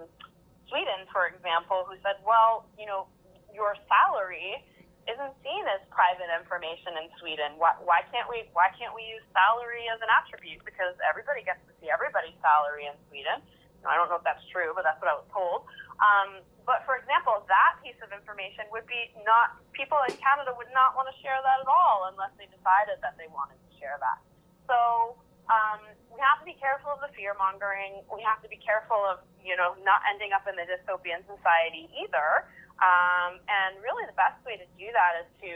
Sweden, 0.69 1.09
for 1.09 1.25
example, 1.25 1.89
who 1.89 1.97
said, 2.05 2.21
well, 2.21 2.69
you 2.77 2.85
know, 2.85 3.09
your 3.49 3.73
salary 3.89 4.61
isn't 5.09 5.33
seen 5.41 5.63
as 5.69 5.81
private 5.93 6.29
information 6.33 6.97
in 7.01 7.09
Sweden. 7.21 7.57
Why, 7.57 7.77
why 7.81 8.01
can't 8.09 8.25
we 8.25 8.49
why 8.53 8.73
can't 8.73 8.93
we 8.93 9.05
use 9.05 9.25
salary 9.33 9.85
as 9.89 10.01
an 10.01 10.09
attribute? 10.09 10.65
Because 10.65 10.97
everybody 11.05 11.45
gets 11.45 11.61
to 11.69 11.73
see 11.81 11.89
everybody's 11.89 12.37
salary 12.41 12.89
in 12.89 12.97
Sweden. 13.09 13.41
I 13.85 13.93
don't 13.93 14.09
know 14.09 14.17
if 14.17 14.25
that's 14.25 14.41
true, 14.49 14.73
but 14.73 14.81
that's 14.81 14.97
what 14.97 15.13
I 15.13 15.15
was 15.15 15.29
told. 15.29 15.69
Um, 15.99 16.43
but 16.65 16.81
for 16.83 16.97
example, 16.97 17.45
that 17.45 17.77
piece 17.85 17.97
of 18.01 18.09
information 18.09 18.65
would 18.73 18.89
be 18.89 19.13
not 19.23 19.61
people 19.71 20.01
in 20.09 20.15
Canada 20.17 20.51
would 20.57 20.71
not 20.73 20.97
want 20.97 21.07
to 21.07 21.15
share 21.21 21.37
that 21.37 21.61
at 21.61 21.69
all 21.69 22.09
unless 22.09 22.33
they 22.41 22.49
decided 22.49 22.99
that 23.05 23.15
they 23.21 23.29
wanted 23.29 23.61
to 23.61 23.71
share 23.77 23.95
that. 24.01 24.17
So 24.65 25.15
um, 25.45 25.85
we 26.09 26.17
have 26.17 26.41
to 26.41 26.47
be 26.47 26.57
careful 26.57 26.97
of 26.97 27.01
the 27.05 27.11
fear 27.13 27.37
mongering. 27.37 28.01
We 28.09 28.25
have 28.25 28.41
to 28.41 28.49
be 28.49 28.57
careful 28.57 28.97
of 29.05 29.21
you 29.45 29.53
know 29.53 29.77
not 29.85 30.01
ending 30.09 30.33
up 30.33 30.49
in 30.49 30.57
the 30.57 30.65
dystopian 30.65 31.21
society 31.29 31.85
either. 31.93 32.49
Um, 32.81 33.39
and 33.47 33.79
really, 33.79 34.03
the 34.09 34.17
best 34.17 34.41
way 34.43 34.57
to 34.57 34.67
do 34.75 34.89
that 34.91 35.23
is 35.23 35.29
to 35.45 35.51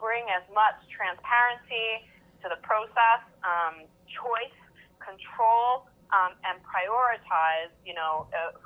bring 0.00 0.26
as 0.32 0.42
much 0.50 0.80
transparency 0.90 2.08
to 2.42 2.50
the 2.50 2.58
process, 2.64 3.22
um, 3.44 3.86
choice, 4.08 4.58
control, 4.98 5.86
um, 6.10 6.34
and 6.48 6.58
prioritize. 6.64 7.70
You 7.84 7.94
know, 7.94 8.26
uh, 8.32 8.56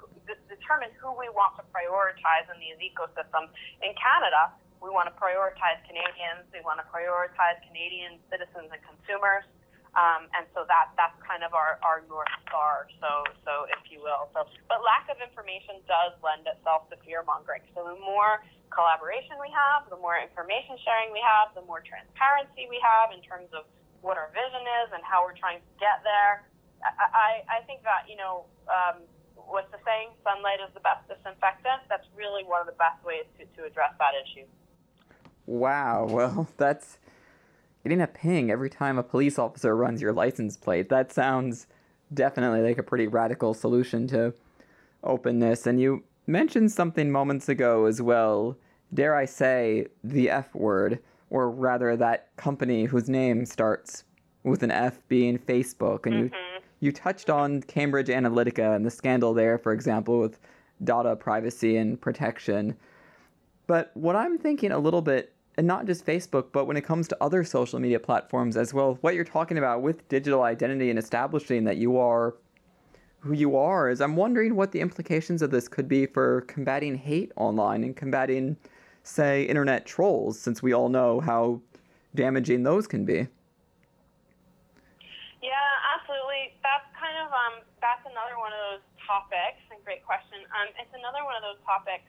determine 0.48 0.90
who 0.98 1.10
we 1.14 1.30
want 1.30 1.56
to 1.58 1.64
prioritize 1.70 2.46
in 2.52 2.58
these 2.60 2.78
ecosystems. 2.78 3.50
In 3.82 3.92
Canada, 3.96 4.54
we 4.80 4.88
want 4.88 5.12
to 5.12 5.14
prioritize 5.16 5.80
Canadians. 5.84 6.48
We 6.52 6.64
want 6.64 6.80
to 6.80 6.86
prioritize 6.88 7.60
Canadian 7.68 8.16
citizens 8.32 8.72
and 8.72 8.80
consumers. 8.82 9.44
Um, 9.98 10.30
and 10.38 10.46
so 10.54 10.62
that 10.70 10.94
that's 10.94 11.18
kind 11.26 11.42
of 11.42 11.50
our, 11.50 11.82
our 11.82 12.06
north 12.06 12.30
star, 12.46 12.86
so 13.02 13.26
so 13.42 13.66
if 13.66 13.82
you 13.90 13.98
will. 13.98 14.30
So, 14.30 14.46
but 14.70 14.86
lack 14.86 15.10
of 15.10 15.18
information 15.18 15.82
does 15.90 16.14
lend 16.22 16.46
itself 16.46 16.86
to 16.94 16.96
fear 17.02 17.26
mongering. 17.26 17.66
So 17.74 17.82
the 17.82 17.98
more 17.98 18.38
collaboration 18.70 19.34
we 19.42 19.50
have, 19.50 19.90
the 19.90 19.98
more 19.98 20.14
information 20.14 20.78
sharing 20.86 21.10
we 21.10 21.18
have, 21.18 21.50
the 21.58 21.66
more 21.66 21.82
transparency 21.82 22.70
we 22.70 22.78
have 22.78 23.10
in 23.10 23.18
terms 23.26 23.50
of 23.50 23.66
what 23.98 24.14
our 24.14 24.30
vision 24.30 24.62
is 24.86 24.94
and 24.94 25.02
how 25.02 25.26
we're 25.26 25.34
trying 25.34 25.58
to 25.58 25.72
get 25.82 26.06
there. 26.06 26.46
I, 26.86 27.10
I, 27.10 27.30
I 27.50 27.66
think 27.66 27.82
that 27.82 28.06
you 28.06 28.14
know 28.14 28.46
um, 28.70 29.02
what's 29.48 29.70
the 29.70 29.78
saying? 29.84 30.10
Sunlight 30.24 30.58
is 30.66 30.72
the 30.74 30.80
best 30.80 31.06
disinfectant. 31.08 31.82
That's 31.88 32.06
really 32.16 32.44
one 32.44 32.60
of 32.60 32.66
the 32.66 32.78
best 32.78 33.04
ways 33.04 33.24
to, 33.38 33.44
to 33.56 33.66
address 33.66 33.92
that 33.98 34.12
issue. 34.24 34.46
Wow. 35.46 36.06
Well, 36.10 36.48
that's 36.56 36.98
getting 37.82 38.00
a 38.00 38.06
ping 38.06 38.50
every 38.50 38.70
time 38.70 38.98
a 38.98 39.02
police 39.02 39.38
officer 39.38 39.74
runs 39.74 40.02
your 40.02 40.12
license 40.12 40.56
plate. 40.56 40.88
That 40.88 41.12
sounds 41.12 41.66
definitely 42.12 42.62
like 42.62 42.78
a 42.78 42.82
pretty 42.82 43.06
radical 43.06 43.54
solution 43.54 44.06
to 44.08 44.34
openness. 45.02 45.66
And 45.66 45.80
you 45.80 46.04
mentioned 46.26 46.72
something 46.72 47.10
moments 47.10 47.48
ago 47.48 47.86
as 47.86 48.02
well, 48.02 48.56
dare 48.92 49.16
I 49.16 49.24
say, 49.24 49.86
the 50.04 50.30
F 50.30 50.54
word, 50.54 51.00
or 51.30 51.50
rather 51.50 51.96
that 51.96 52.34
company 52.36 52.84
whose 52.84 53.08
name 53.08 53.44
starts 53.44 54.04
with 54.42 54.62
an 54.62 54.70
F 54.70 55.00
being 55.08 55.38
Facebook. 55.38 56.06
And 56.06 56.14
mm-hmm. 56.14 56.34
you 56.34 56.49
you 56.80 56.92
touched 56.92 57.30
on 57.30 57.62
Cambridge 57.62 58.08
Analytica 58.08 58.74
and 58.74 58.84
the 58.84 58.90
scandal 58.90 59.34
there, 59.34 59.58
for 59.58 59.72
example, 59.72 60.18
with 60.20 60.38
data 60.82 61.14
privacy 61.14 61.76
and 61.76 62.00
protection. 62.00 62.76
But 63.66 63.90
what 63.94 64.16
I'm 64.16 64.38
thinking 64.38 64.72
a 64.72 64.78
little 64.78 65.02
bit 65.02 65.34
and 65.56 65.66
not 65.66 65.84
just 65.84 66.06
Facebook, 66.06 66.52
but 66.52 66.64
when 66.64 66.76
it 66.76 66.82
comes 66.82 67.06
to 67.08 67.16
other 67.20 67.44
social 67.44 67.78
media 67.78 68.00
platforms 68.00 68.56
as 68.56 68.72
well, 68.72 68.96
what 69.02 69.14
you're 69.14 69.24
talking 69.24 69.58
about 69.58 69.82
with 69.82 70.08
digital 70.08 70.42
identity 70.42 70.88
and 70.88 70.98
establishing 70.98 71.64
that 71.64 71.76
you 71.76 71.98
are 71.98 72.34
who 73.20 73.34
you 73.34 73.56
are 73.56 73.90
is 73.90 74.00
I'm 74.00 74.16
wondering 74.16 74.56
what 74.56 74.72
the 74.72 74.80
implications 74.80 75.42
of 75.42 75.50
this 75.50 75.68
could 75.68 75.86
be 75.86 76.06
for 76.06 76.40
combating 76.42 76.94
hate 76.96 77.32
online 77.36 77.84
and 77.84 77.94
combating, 77.94 78.56
say, 79.02 79.42
internet 79.42 79.84
trolls, 79.84 80.38
since 80.40 80.62
we 80.62 80.72
all 80.72 80.88
know 80.88 81.20
how 81.20 81.60
damaging 82.14 82.62
those 82.62 82.86
can 82.86 83.04
be. 83.04 83.28
Absolutely. 86.10 86.58
That's 86.66 86.90
kind 86.98 87.14
of 87.22 87.30
um, 87.30 87.62
that's 87.78 88.02
another 88.02 88.34
one 88.34 88.50
of 88.50 88.58
those 88.58 88.82
topics. 89.06 89.62
And 89.70 89.78
great 89.86 90.02
question. 90.02 90.42
Um, 90.50 90.74
it's 90.74 90.90
another 90.90 91.22
one 91.22 91.38
of 91.38 91.46
those 91.46 91.62
topics. 91.62 92.02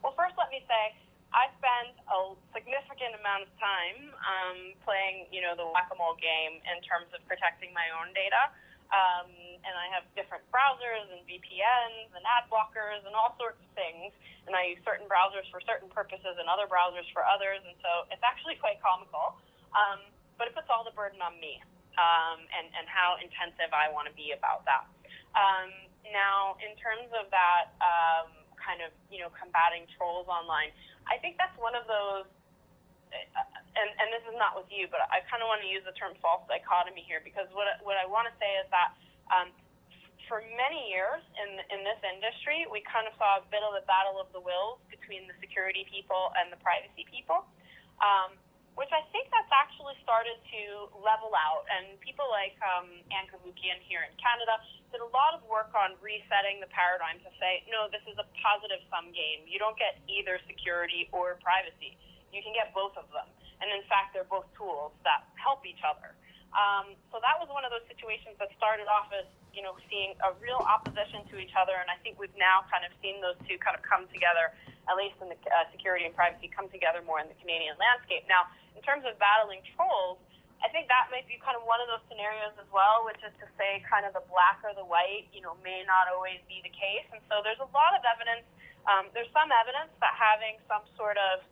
Well, 0.00 0.16
first, 0.16 0.32
let 0.40 0.48
me 0.48 0.64
say 0.64 0.96
I 1.28 1.52
spend 1.60 1.92
a 2.08 2.32
significant 2.56 3.20
amount 3.20 3.44
of 3.44 3.52
time 3.60 4.16
um, 4.24 4.72
playing, 4.88 5.28
you 5.28 5.44
know, 5.44 5.52
the 5.52 5.68
whack-a-mole 5.76 6.16
game 6.24 6.56
in 6.56 6.80
terms 6.88 7.12
of 7.12 7.20
protecting 7.28 7.68
my 7.76 7.84
own 8.00 8.16
data. 8.16 8.48
Um, 8.88 9.28
and 9.60 9.76
I 9.76 9.92
have 9.92 10.08
different 10.16 10.48
browsers 10.48 11.04
and 11.12 11.20
VPNs 11.28 12.16
and 12.16 12.24
ad 12.24 12.48
blockers 12.48 13.04
and 13.04 13.12
all 13.12 13.36
sorts 13.36 13.60
of 13.60 13.68
things. 13.76 14.16
And 14.48 14.56
I 14.56 14.72
use 14.72 14.80
certain 14.88 15.04
browsers 15.04 15.44
for 15.52 15.60
certain 15.68 15.92
purposes 15.92 16.40
and 16.40 16.48
other 16.48 16.64
browsers 16.64 17.04
for 17.12 17.20
others. 17.20 17.60
And 17.60 17.76
so 17.84 18.08
it's 18.08 18.24
actually 18.24 18.56
quite 18.56 18.80
comical. 18.80 19.36
Um, 19.76 20.00
but 20.40 20.48
it 20.48 20.56
puts 20.56 20.72
all 20.72 20.80
the 20.80 20.96
burden 20.96 21.20
on 21.20 21.36
me 21.44 21.60
um, 21.96 22.42
and, 22.52 22.66
and 22.74 22.86
how 22.90 23.16
intensive 23.20 23.70
I 23.70 23.90
want 23.90 24.10
to 24.10 24.14
be 24.14 24.34
about 24.36 24.66
that. 24.66 24.86
Um, 25.34 25.70
now, 26.12 26.54
in 26.62 26.74
terms 26.78 27.10
of 27.16 27.30
that 27.32 27.74
um, 27.82 28.30
kind 28.54 28.84
of, 28.84 28.92
you 29.10 29.24
know, 29.24 29.30
combating 29.34 29.88
trolls 29.98 30.30
online, 30.30 30.70
I 31.10 31.18
think 31.18 31.40
that's 31.40 31.54
one 31.58 31.74
of 31.74 31.86
those 31.90 32.28
uh, 33.14 33.46
and, 33.74 33.90
and 33.98 34.08
this 34.14 34.22
is 34.26 34.36
not 34.38 34.54
with 34.54 34.70
you, 34.70 34.86
but 34.86 35.02
I 35.10 35.22
kind 35.26 35.42
of 35.42 35.50
want 35.50 35.62
to 35.62 35.70
use 35.70 35.82
the 35.82 35.94
term 35.98 36.14
false 36.22 36.46
dichotomy 36.46 37.02
here 37.02 37.18
because 37.22 37.50
what, 37.50 37.66
what 37.82 37.98
I 37.98 38.06
want 38.06 38.30
to 38.30 38.34
say 38.38 38.50
is 38.62 38.66
that 38.70 38.94
um, 39.34 39.50
for 40.30 40.40
many 40.56 40.88
years 40.88 41.20
in 41.36 41.60
in 41.68 41.84
this 41.84 42.00
industry, 42.00 42.64
we 42.70 42.80
kind 42.86 43.04
of 43.04 43.14
saw 43.20 43.42
a 43.42 43.44
bit 43.52 43.60
of 43.60 43.76
a 43.76 43.84
battle 43.84 44.16
of 44.16 44.30
the 44.32 44.40
wills 44.40 44.80
between 44.88 45.28
the 45.28 45.36
security 45.42 45.84
people 45.90 46.32
and 46.38 46.48
the 46.48 46.60
privacy 46.64 47.04
people, 47.10 47.44
um, 48.00 48.38
which 48.74 48.90
I 48.90 49.06
think 49.14 49.30
that's 49.30 49.50
actually 49.54 49.94
started 50.02 50.34
to 50.50 50.62
level 50.98 51.30
out. 51.34 51.62
And 51.70 51.94
people 52.02 52.26
like 52.30 52.58
um, 52.62 52.90
Ann 53.14 53.30
Cavoukian 53.30 53.78
here 53.86 54.02
in 54.02 54.12
Canada 54.18 54.58
did 54.90 55.02
a 55.02 55.10
lot 55.14 55.34
of 55.34 55.46
work 55.46 55.70
on 55.74 55.94
resetting 56.02 56.58
the 56.58 56.70
paradigm 56.74 57.22
to 57.22 57.30
say, 57.38 57.62
no, 57.70 57.86
this 57.90 58.02
is 58.10 58.18
a 58.18 58.26
positive 58.38 58.82
sum 58.90 59.14
game. 59.14 59.46
You 59.46 59.62
don't 59.62 59.78
get 59.78 60.02
either 60.10 60.42
security 60.46 61.06
or 61.14 61.38
privacy. 61.38 61.94
You 62.34 62.42
can 62.42 62.50
get 62.50 62.74
both 62.74 62.98
of 62.98 63.06
them. 63.14 63.30
And 63.62 63.70
in 63.70 63.86
fact, 63.86 64.10
they're 64.10 64.26
both 64.26 64.50
tools 64.58 64.90
that 65.06 65.22
help 65.38 65.62
each 65.62 65.82
other. 65.86 66.18
Um, 66.54 66.94
so 67.10 67.18
that 67.18 67.34
was 67.42 67.50
one 67.50 67.66
of 67.66 67.74
those 67.74 67.82
situations 67.90 68.38
that 68.38 68.50
started 68.54 68.86
off 68.86 69.10
as, 69.10 69.26
you 69.50 69.62
know, 69.62 69.74
seeing 69.90 70.14
a 70.22 70.30
real 70.38 70.62
opposition 70.62 71.26
to 71.30 71.38
each 71.38 71.54
other. 71.58 71.74
And 71.78 71.90
I 71.90 71.98
think 72.02 72.18
we've 72.18 72.34
now 72.38 72.62
kind 72.70 72.86
of 72.86 72.94
seen 73.02 73.18
those 73.18 73.38
two 73.46 73.58
kind 73.58 73.74
of 73.74 73.82
come 73.82 74.06
together, 74.14 74.54
at 74.86 74.94
least 74.94 75.18
in 75.18 75.30
the 75.30 75.38
uh, 75.50 75.66
security 75.74 76.06
and 76.06 76.14
privacy, 76.14 76.46
come 76.50 76.70
together 76.70 77.02
more 77.02 77.18
in 77.18 77.26
the 77.26 77.38
Canadian 77.42 77.74
landscape. 77.78 78.26
Now, 78.30 78.46
in 78.74 78.82
terms 78.82 79.06
of 79.06 79.16
battling 79.22 79.62
trolls, 79.74 80.18
I 80.62 80.72
think 80.72 80.88
that 80.88 81.12
might 81.12 81.28
be 81.28 81.36
kind 81.44 81.58
of 81.58 81.66
one 81.68 81.82
of 81.82 81.88
those 81.92 82.00
scenarios 82.08 82.56
as 82.56 82.68
well, 82.72 83.04
which 83.04 83.20
is 83.20 83.34
to 83.42 83.46
say 83.60 83.84
kind 83.84 84.08
of 84.08 84.16
the 84.16 84.24
black 84.32 84.64
or 84.64 84.72
the 84.72 84.86
white, 84.86 85.28
you 85.34 85.44
know, 85.44 85.58
may 85.60 85.84
not 85.84 86.08
always 86.08 86.40
be 86.48 86.64
the 86.64 86.72
case. 86.72 87.04
And 87.12 87.20
so 87.28 87.44
there's 87.44 87.60
a 87.60 87.68
lot 87.76 87.92
of 87.92 88.00
evidence. 88.08 88.48
Um, 88.88 89.12
there's 89.12 89.28
some 89.36 89.52
evidence 89.52 89.92
that 90.00 90.16
having 90.16 90.56
some 90.64 90.84
sort 90.96 91.20
of 91.20 91.44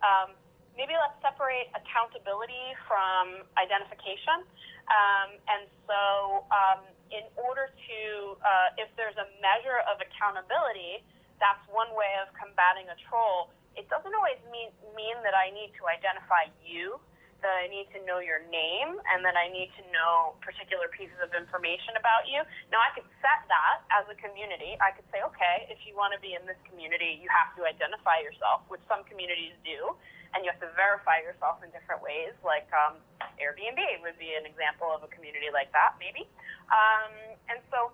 um, 0.00 0.32
maybe 0.76 0.92
let's 0.96 1.16
separate 1.24 1.72
accountability 1.72 2.76
from 2.84 3.44
identification. 3.56 4.44
Um, 4.86 5.28
and 5.48 5.64
so, 5.88 6.44
um, 6.52 6.80
in 7.10 7.24
order 7.34 7.72
to, 7.72 7.98
uh, 8.40 8.82
if 8.82 8.92
there's 8.94 9.16
a 9.16 9.26
measure 9.40 9.82
of 9.88 9.98
accountability, 9.98 11.02
that's 11.40 11.60
one 11.68 11.90
way 11.96 12.16
of 12.22 12.30
combating 12.36 12.86
a 12.92 12.96
troll. 13.08 13.50
It 13.76 13.86
doesn't 13.92 14.14
always 14.16 14.40
mean 14.50 14.72
mean 14.96 15.16
that 15.22 15.36
I 15.36 15.52
need 15.52 15.76
to 15.76 15.84
identify 15.86 16.48
you 16.64 16.96
that 17.44 17.52
I 17.52 17.68
need 17.68 17.88
to 17.92 18.00
know 18.08 18.18
your 18.18 18.40
name 18.48 18.96
and 19.12 19.20
that 19.24 19.36
I 19.36 19.46
need 19.52 19.68
to 19.76 19.82
know 19.92 20.34
particular 20.40 20.88
pieces 20.88 21.16
of 21.20 21.30
information 21.36 21.96
about 22.00 22.24
you. 22.28 22.40
Now, 22.72 22.80
I 22.80 22.90
could 22.96 23.06
set 23.20 23.44
that 23.48 23.84
as 23.92 24.08
a 24.08 24.16
community. 24.16 24.74
I 24.80 24.96
could 24.96 25.06
say, 25.12 25.20
okay, 25.32 25.68
if 25.68 25.78
you 25.84 25.92
want 25.92 26.16
to 26.16 26.20
be 26.20 26.32
in 26.32 26.42
this 26.48 26.58
community, 26.64 27.20
you 27.20 27.28
have 27.28 27.52
to 27.60 27.68
identify 27.68 28.24
yourself, 28.24 28.64
which 28.72 28.82
some 28.88 29.04
communities 29.04 29.54
do, 29.62 29.92
and 30.32 30.44
you 30.44 30.50
have 30.50 30.60
to 30.64 30.72
verify 30.74 31.20
yourself 31.22 31.60
in 31.60 31.70
different 31.72 32.00
ways, 32.00 32.34
like 32.42 32.68
um, 32.72 32.98
Airbnb 33.38 33.78
would 34.02 34.18
be 34.18 34.34
an 34.34 34.44
example 34.44 34.90
of 34.90 35.04
a 35.04 35.10
community 35.12 35.48
like 35.52 35.70
that, 35.76 35.96
maybe. 36.00 36.26
Um, 36.72 37.12
and 37.52 37.62
so, 37.70 37.92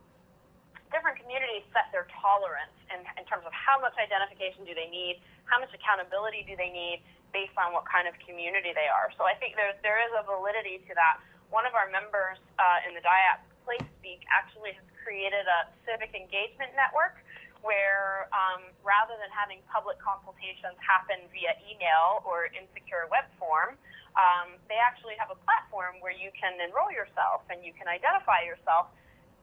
different 0.88 1.16
communities 1.20 1.64
set 1.72 1.88
their 1.92 2.04
tolerance 2.20 2.74
in, 2.92 3.00
in 3.16 3.24
terms 3.24 3.44
of 3.48 3.52
how 3.52 3.80
much 3.80 3.96
identification 3.96 4.64
do 4.64 4.76
they 4.76 4.88
need, 4.88 5.20
how 5.46 5.58
much 5.60 5.70
accountability 5.74 6.44
do 6.46 6.54
they 6.56 6.70
need, 6.70 7.02
based 7.32 7.56
on 7.56 7.72
what 7.72 7.88
kind 7.88 8.04
of 8.06 8.14
community 8.22 8.76
they 8.76 8.86
are. 8.86 9.08
So 9.16 9.24
I 9.24 9.34
think 9.40 9.56
there's 9.56 9.76
there 9.80 9.98
is 10.04 10.12
a 10.12 10.22
validity 10.22 10.84
to 10.86 10.92
that. 10.94 11.20
One 11.48 11.64
of 11.68 11.76
our 11.76 11.88
members 11.88 12.40
uh, 12.56 12.86
in 12.88 12.96
the 12.96 13.02
DIAC 13.04 13.40
Place 13.64 13.84
Speak 14.00 14.24
actually 14.32 14.76
has 14.76 14.86
created 15.00 15.44
a 15.48 15.68
civic 15.84 16.16
engagement 16.16 16.72
network 16.76 17.20
where 17.62 18.26
um, 18.34 18.74
rather 18.82 19.14
than 19.22 19.30
having 19.30 19.62
public 19.70 19.96
consultations 20.02 20.74
happen 20.82 21.22
via 21.30 21.54
email 21.62 22.26
or 22.26 22.50
insecure 22.50 23.06
web 23.06 23.26
form, 23.38 23.78
um, 24.18 24.58
they 24.66 24.76
actually 24.76 25.14
have 25.16 25.30
a 25.30 25.38
platform 25.46 25.96
where 26.02 26.12
you 26.12 26.28
can 26.34 26.58
enroll 26.58 26.90
yourself 26.90 27.46
and 27.48 27.62
you 27.62 27.72
can 27.72 27.86
identify 27.86 28.42
yourself. 28.42 28.90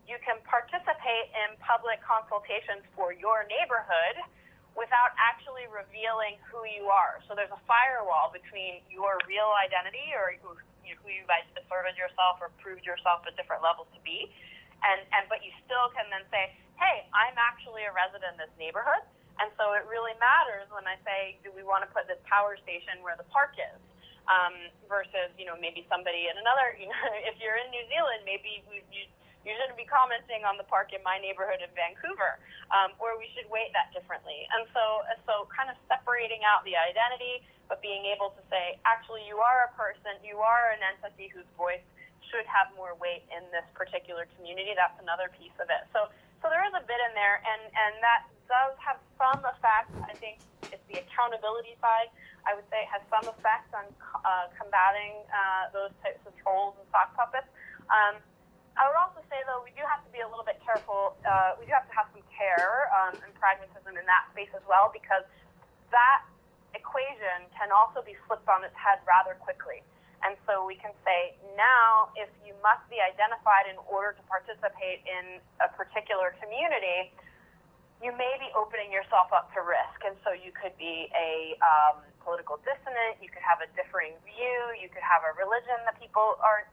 You 0.05 0.19
can 0.21 0.37
participate 0.45 1.31
in 1.31 1.55
public 1.63 2.03
consultations 2.03 2.83
for 2.93 3.15
your 3.15 3.47
neighborhood 3.47 4.19
without 4.79 5.11
actually 5.19 5.67
revealing 5.67 6.39
who 6.47 6.63
you 6.63 6.87
are. 6.87 7.19
So 7.27 7.35
there's 7.35 7.51
a 7.51 7.59
firewall 7.67 8.31
between 8.31 8.79
your 8.87 9.19
real 9.27 9.51
identity 9.59 10.15
or 10.15 10.39
who, 10.39 10.55
you 10.87 10.95
know, 10.95 10.99
who 11.03 11.11
you've 11.11 11.27
asserted 11.59 11.99
yourself 11.99 12.39
or 12.39 12.47
proved 12.63 12.87
yourself 12.87 13.27
at 13.27 13.35
different 13.35 13.59
levels 13.59 13.91
to 13.91 13.99
be, 14.07 14.31
and, 14.87 15.03
and 15.11 15.27
but 15.27 15.43
you 15.43 15.51
still 15.67 15.91
can 15.91 16.07
then 16.07 16.23
say, 16.31 16.55
hey, 16.79 17.03
I'm 17.11 17.35
actually 17.35 17.83
a 17.83 17.91
resident 17.91 18.39
in 18.39 18.47
this 18.47 18.55
neighborhood, 18.55 19.03
and 19.43 19.51
so 19.59 19.75
it 19.75 19.83
really 19.91 20.15
matters 20.23 20.71
when 20.71 20.87
I 20.87 20.95
say, 21.03 21.35
do 21.43 21.51
we 21.51 21.67
want 21.67 21.83
to 21.83 21.89
put 21.91 22.07
this 22.07 22.19
power 22.23 22.55
station 22.63 23.03
where 23.03 23.19
the 23.19 23.27
park 23.27 23.59
is? 23.59 23.79
Um, 24.29 24.69
versus, 24.85 25.33
you 25.41 25.49
know, 25.49 25.57
maybe 25.57 25.89
somebody 25.89 26.29
in 26.29 26.37
another, 26.37 26.77
you 26.77 26.85
know, 26.93 27.01
if 27.25 27.41
you're 27.41 27.57
in 27.57 27.73
New 27.73 27.81
Zealand, 27.89 28.21
maybe 28.29 28.61
you 28.93 29.09
you 29.49 29.57
shouldn't 29.57 29.81
be 29.81 29.89
commenting 29.89 30.45
on 30.45 30.61
the 30.61 30.67
park 30.69 30.93
in 30.93 31.01
my 31.01 31.17
neighborhood 31.17 31.65
in 31.65 31.73
Vancouver, 31.73 32.37
um, 32.69 32.93
or 33.01 33.17
we 33.17 33.25
should 33.33 33.49
weight 33.49 33.73
that 33.73 33.89
differently. 33.89 34.45
And 34.53 34.69
so, 34.69 35.01
so 35.25 35.49
kind 35.49 35.73
of 35.73 35.75
separating 35.89 36.45
out 36.45 36.61
the 36.69 36.77
identity, 36.77 37.41
but 37.65 37.81
being 37.81 38.05
able 38.05 38.29
to 38.37 38.41
say, 38.53 38.77
actually, 38.85 39.25
you 39.25 39.41
are 39.41 39.65
a 39.65 39.71
person, 39.73 40.21
you 40.21 40.37
are 40.45 40.69
an 40.77 40.85
entity 40.85 41.33
whose 41.33 41.49
voice 41.57 41.81
should 42.29 42.45
have 42.45 42.69
more 42.77 42.93
weight 43.01 43.25
in 43.33 43.41
this 43.49 43.65
particular 43.73 44.29
community. 44.37 44.77
That's 44.77 44.97
another 45.01 45.33
piece 45.33 45.55
of 45.57 45.73
it. 45.73 45.89
So, 45.89 46.13
so 46.45 46.47
there 46.53 46.61
is 46.61 46.73
a 46.77 46.85
bit 46.85 47.01
in 47.09 47.13
there, 47.17 47.41
and 47.41 47.61
and 47.73 47.93
that 48.05 48.29
does 48.45 48.77
have 48.77 49.01
some 49.17 49.41
effect. 49.49 49.89
I 50.05 50.13
think 50.21 50.37
it's 50.69 50.85
the 50.85 51.01
accountability 51.01 51.73
side. 51.81 52.13
I 52.45 52.53
would 52.53 52.65
say 52.69 52.85
it 52.85 52.91
has 52.93 53.01
some 53.09 53.25
effect 53.27 53.73
on 53.73 53.85
uh, 54.23 54.47
combating 54.55 55.25
uh, 55.33 55.73
those 55.73 55.93
types 56.05 56.21
of 56.23 56.33
trolls 56.39 56.77
and 56.77 56.85
sock 56.93 57.13
puppets. 57.17 57.49
Um, 57.89 58.21
I 58.77 58.87
would 58.87 58.95
also 58.95 59.18
say, 59.29 59.39
though, 59.45 59.61
we 59.61 59.71
do 59.77 59.85
have 59.85 60.01
to 60.03 60.11
be 60.11 60.19
a 60.25 60.29
little 60.29 60.43
bit 60.43 60.57
careful. 60.65 61.15
Uh, 61.21 61.55
we 61.61 61.69
do 61.69 61.71
have 61.71 61.85
to 61.85 61.95
have 61.95 62.09
some 62.11 62.25
care 62.33 62.89
um, 62.97 63.13
and 63.21 63.31
pragmatism 63.37 63.93
in 63.95 64.05
that 64.09 64.27
space 64.33 64.51
as 64.57 64.65
well, 64.65 64.89
because 64.89 65.23
that 65.93 66.25
equation 66.73 67.45
can 67.53 67.69
also 67.69 68.01
be 68.01 68.17
flipped 68.25 68.49
on 68.49 68.65
its 68.65 68.75
head 68.77 69.01
rather 69.05 69.37
quickly. 69.37 69.85
And 70.19 70.35
so 70.43 70.67
we 70.67 70.75
can 70.75 70.91
say, 71.07 71.39
now, 71.55 72.11
if 72.19 72.27
you 72.43 72.51
must 72.59 72.83
be 72.91 72.99
identified 72.99 73.71
in 73.71 73.79
order 73.87 74.11
to 74.19 74.23
participate 74.27 74.99
in 75.07 75.39
a 75.63 75.71
particular 75.71 76.35
community, 76.43 77.15
you 78.03 78.11
may 78.15 78.35
be 78.39 78.51
opening 78.51 78.91
yourself 78.91 79.31
up 79.31 79.47
to 79.55 79.63
risk. 79.63 80.03
And 80.03 80.19
so 80.27 80.35
you 80.35 80.51
could 80.51 80.75
be 80.75 81.07
a 81.15 81.55
um, 81.63 82.03
political 82.19 82.59
dissonant, 82.67 83.19
you 83.23 83.31
could 83.31 83.43
have 83.43 83.63
a 83.63 83.69
differing 83.79 84.15
view, 84.27 84.57
you 84.75 84.91
could 84.91 85.03
have 85.03 85.23
a 85.23 85.31
religion 85.39 85.79
that 85.87 85.95
people 85.99 86.35
aren't 86.43 86.67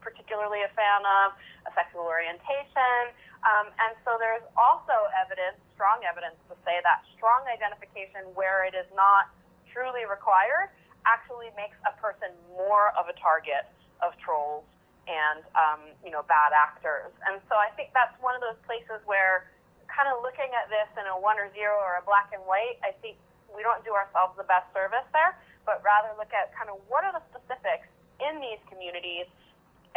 particularly 0.00 0.62
a 0.64 0.72
fan 0.72 1.02
of, 1.24 1.36
a 1.66 1.70
sexual 1.74 2.04
orientation. 2.04 3.12
Um, 3.46 3.70
and 3.78 3.94
so 4.02 4.18
there's 4.18 4.44
also 4.58 4.96
evidence, 5.14 5.58
strong 5.78 6.02
evidence, 6.02 6.36
to 6.50 6.56
say 6.66 6.82
that 6.82 7.06
strong 7.14 7.46
identification 7.46 8.26
where 8.34 8.66
it 8.66 8.74
is 8.74 8.88
not 8.96 9.30
truly 9.70 10.02
required 10.08 10.74
actually 11.06 11.48
makes 11.54 11.78
a 11.86 11.94
person 12.02 12.34
more 12.52 12.90
of 12.98 13.06
a 13.06 13.14
target 13.16 13.68
of 14.02 14.12
trolls 14.18 14.66
and 15.08 15.40
um, 15.56 15.80
you 16.04 16.12
know 16.12 16.20
bad 16.28 16.52
actors. 16.52 17.14
And 17.24 17.40
so 17.48 17.56
I 17.56 17.72
think 17.78 17.94
that's 17.96 18.12
one 18.20 18.36
of 18.36 18.42
those 18.44 18.58
places 18.68 19.00
where 19.08 19.48
kind 19.88 20.06
of 20.12 20.20
looking 20.20 20.52
at 20.52 20.68
this 20.68 20.86
in 21.00 21.08
a 21.08 21.16
one 21.16 21.40
or 21.40 21.48
zero 21.56 21.80
or 21.80 21.96
a 21.98 22.04
black 22.04 22.30
and 22.36 22.44
white, 22.44 22.76
I 22.84 22.92
think 23.00 23.16
we 23.50 23.64
don't 23.64 23.80
do 23.82 23.96
ourselves 23.96 24.36
the 24.36 24.44
best 24.44 24.68
service 24.76 25.06
there, 25.16 25.34
but 25.64 25.80
rather 25.80 26.12
look 26.20 26.30
at 26.36 26.52
kind 26.52 26.68
of 26.68 26.76
what 26.92 27.08
are 27.08 27.14
the 27.16 27.24
specifics 27.32 27.88
in 28.20 28.38
these 28.38 28.60
communities 28.68 29.26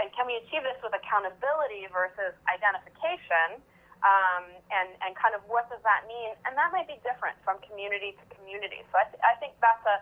and 0.01 0.09
can 0.17 0.25
we 0.25 0.41
achieve 0.41 0.65
this 0.65 0.81
with 0.81 0.97
accountability 0.97 1.85
versus 1.93 2.33
identification? 2.49 3.61
Um, 4.01 4.49
and, 4.73 4.97
and 5.05 5.13
kind 5.13 5.37
of 5.37 5.45
what 5.45 5.69
does 5.69 5.85
that 5.85 6.09
mean? 6.09 6.33
And 6.49 6.57
that 6.57 6.73
might 6.73 6.89
be 6.89 6.97
different 7.05 7.37
from 7.45 7.61
community 7.61 8.17
to 8.17 8.23
community. 8.33 8.81
So 8.89 8.97
I, 8.97 9.05
th- 9.13 9.21
I 9.21 9.37
think 9.37 9.53
that's 9.61 9.85
a, 9.85 10.01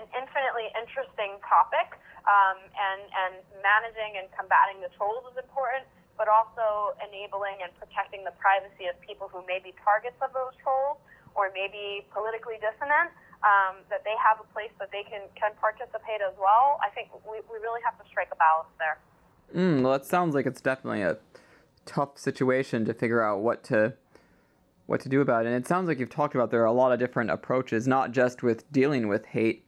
an 0.00 0.08
infinitely 0.16 0.72
interesting 0.72 1.36
topic. 1.44 1.92
Um, 2.24 2.56
and, 2.72 3.04
and 3.04 3.34
managing 3.60 4.16
and 4.16 4.32
combating 4.32 4.80
the 4.80 4.88
trolls 4.96 5.28
is 5.28 5.36
important, 5.36 5.84
but 6.16 6.24
also 6.28 6.96
enabling 7.04 7.60
and 7.60 7.68
protecting 7.76 8.24
the 8.24 8.32
privacy 8.40 8.88
of 8.88 8.96
people 9.04 9.28
who 9.28 9.44
may 9.44 9.60
be 9.60 9.76
targets 9.84 10.16
of 10.24 10.32
those 10.32 10.56
trolls 10.64 10.96
or 11.36 11.52
maybe 11.52 12.08
politically 12.16 12.56
dissonant. 12.64 13.12
Um, 13.38 13.86
that 13.86 14.02
they 14.02 14.18
have 14.18 14.42
a 14.42 14.48
place 14.50 14.74
that 14.82 14.90
they 14.90 15.06
can, 15.06 15.22
can 15.38 15.54
participate 15.62 16.18
as 16.18 16.34
well. 16.42 16.74
I 16.82 16.90
think 16.90 17.06
we, 17.22 17.38
we 17.46 17.62
really 17.62 17.78
have 17.86 17.94
to 18.02 18.04
strike 18.10 18.34
a 18.34 18.38
balance 18.40 18.74
there. 18.82 18.98
Mm, 19.54 19.82
well, 19.82 19.94
it 19.94 20.04
sounds 20.04 20.34
like 20.34 20.46
it's 20.46 20.60
definitely 20.60 21.02
a 21.02 21.18
tough 21.86 22.18
situation 22.18 22.84
to 22.84 22.92
figure 22.92 23.22
out 23.22 23.40
what 23.40 23.64
to 23.64 23.94
what 24.86 25.00
to 25.00 25.08
do 25.08 25.20
about 25.20 25.44
it. 25.44 25.52
And 25.52 25.56
it 25.56 25.68
sounds 25.68 25.88
like 25.88 25.98
you've 25.98 26.08
talked 26.08 26.34
about 26.34 26.50
there 26.50 26.62
are 26.62 26.72
a 26.72 26.72
lot 26.72 26.92
of 26.92 26.98
different 26.98 27.30
approaches, 27.30 27.86
not 27.86 28.12
just 28.12 28.42
with 28.42 28.70
dealing 28.72 29.08
with 29.08 29.26
hate 29.26 29.64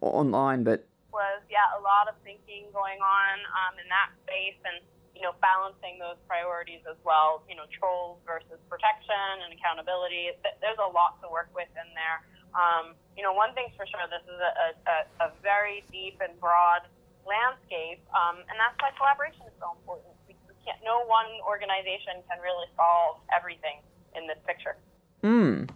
online, 0.00 0.64
but 0.64 0.88
was 1.12 1.44
yeah 1.52 1.68
a 1.76 1.82
lot 1.84 2.08
of 2.08 2.16
thinking 2.24 2.72
going 2.72 2.96
on 3.04 3.36
um, 3.52 3.76
in 3.76 3.84
that 3.92 4.08
space 4.24 4.56
and 4.64 4.80
you 5.12 5.20
know 5.20 5.36
balancing 5.44 6.00
those 6.00 6.16
priorities 6.28 6.80
as 6.88 6.96
well. 7.04 7.44
You 7.48 7.56
know, 7.56 7.68
trolls 7.68 8.20
versus 8.24 8.60
protection 8.68 9.44
and 9.44 9.52
accountability. 9.52 10.32
There's 10.60 10.80
a 10.80 10.88
lot 10.92 11.20
to 11.24 11.28
work 11.28 11.52
with 11.52 11.68
in 11.76 11.88
there. 11.92 12.24
Um, 12.52 12.96
you 13.16 13.24
know, 13.24 13.32
one 13.32 13.56
thing's 13.56 13.72
for 13.76 13.88
sure, 13.88 14.04
this 14.12 14.24
is 14.28 14.36
a, 14.36 14.52
a, 14.84 14.96
a 15.24 15.28
very 15.40 15.84
deep 15.88 16.20
and 16.20 16.36
broad 16.36 16.84
landscape, 17.26 18.02
um, 18.12 18.38
and 18.48 18.56
that's 18.58 18.76
why 18.80 18.90
collaboration 18.96 19.42
is 19.46 19.54
so 19.60 19.74
important. 19.78 20.12
We, 20.28 20.34
we 20.48 20.54
can't, 20.64 20.78
no 20.84 21.04
one 21.06 21.26
organization 21.46 22.22
can 22.28 22.38
really 22.42 22.66
solve 22.76 23.22
everything 23.30 23.80
in 24.16 24.26
this 24.26 24.38
picture. 24.46 24.76
Hmm. 25.22 25.70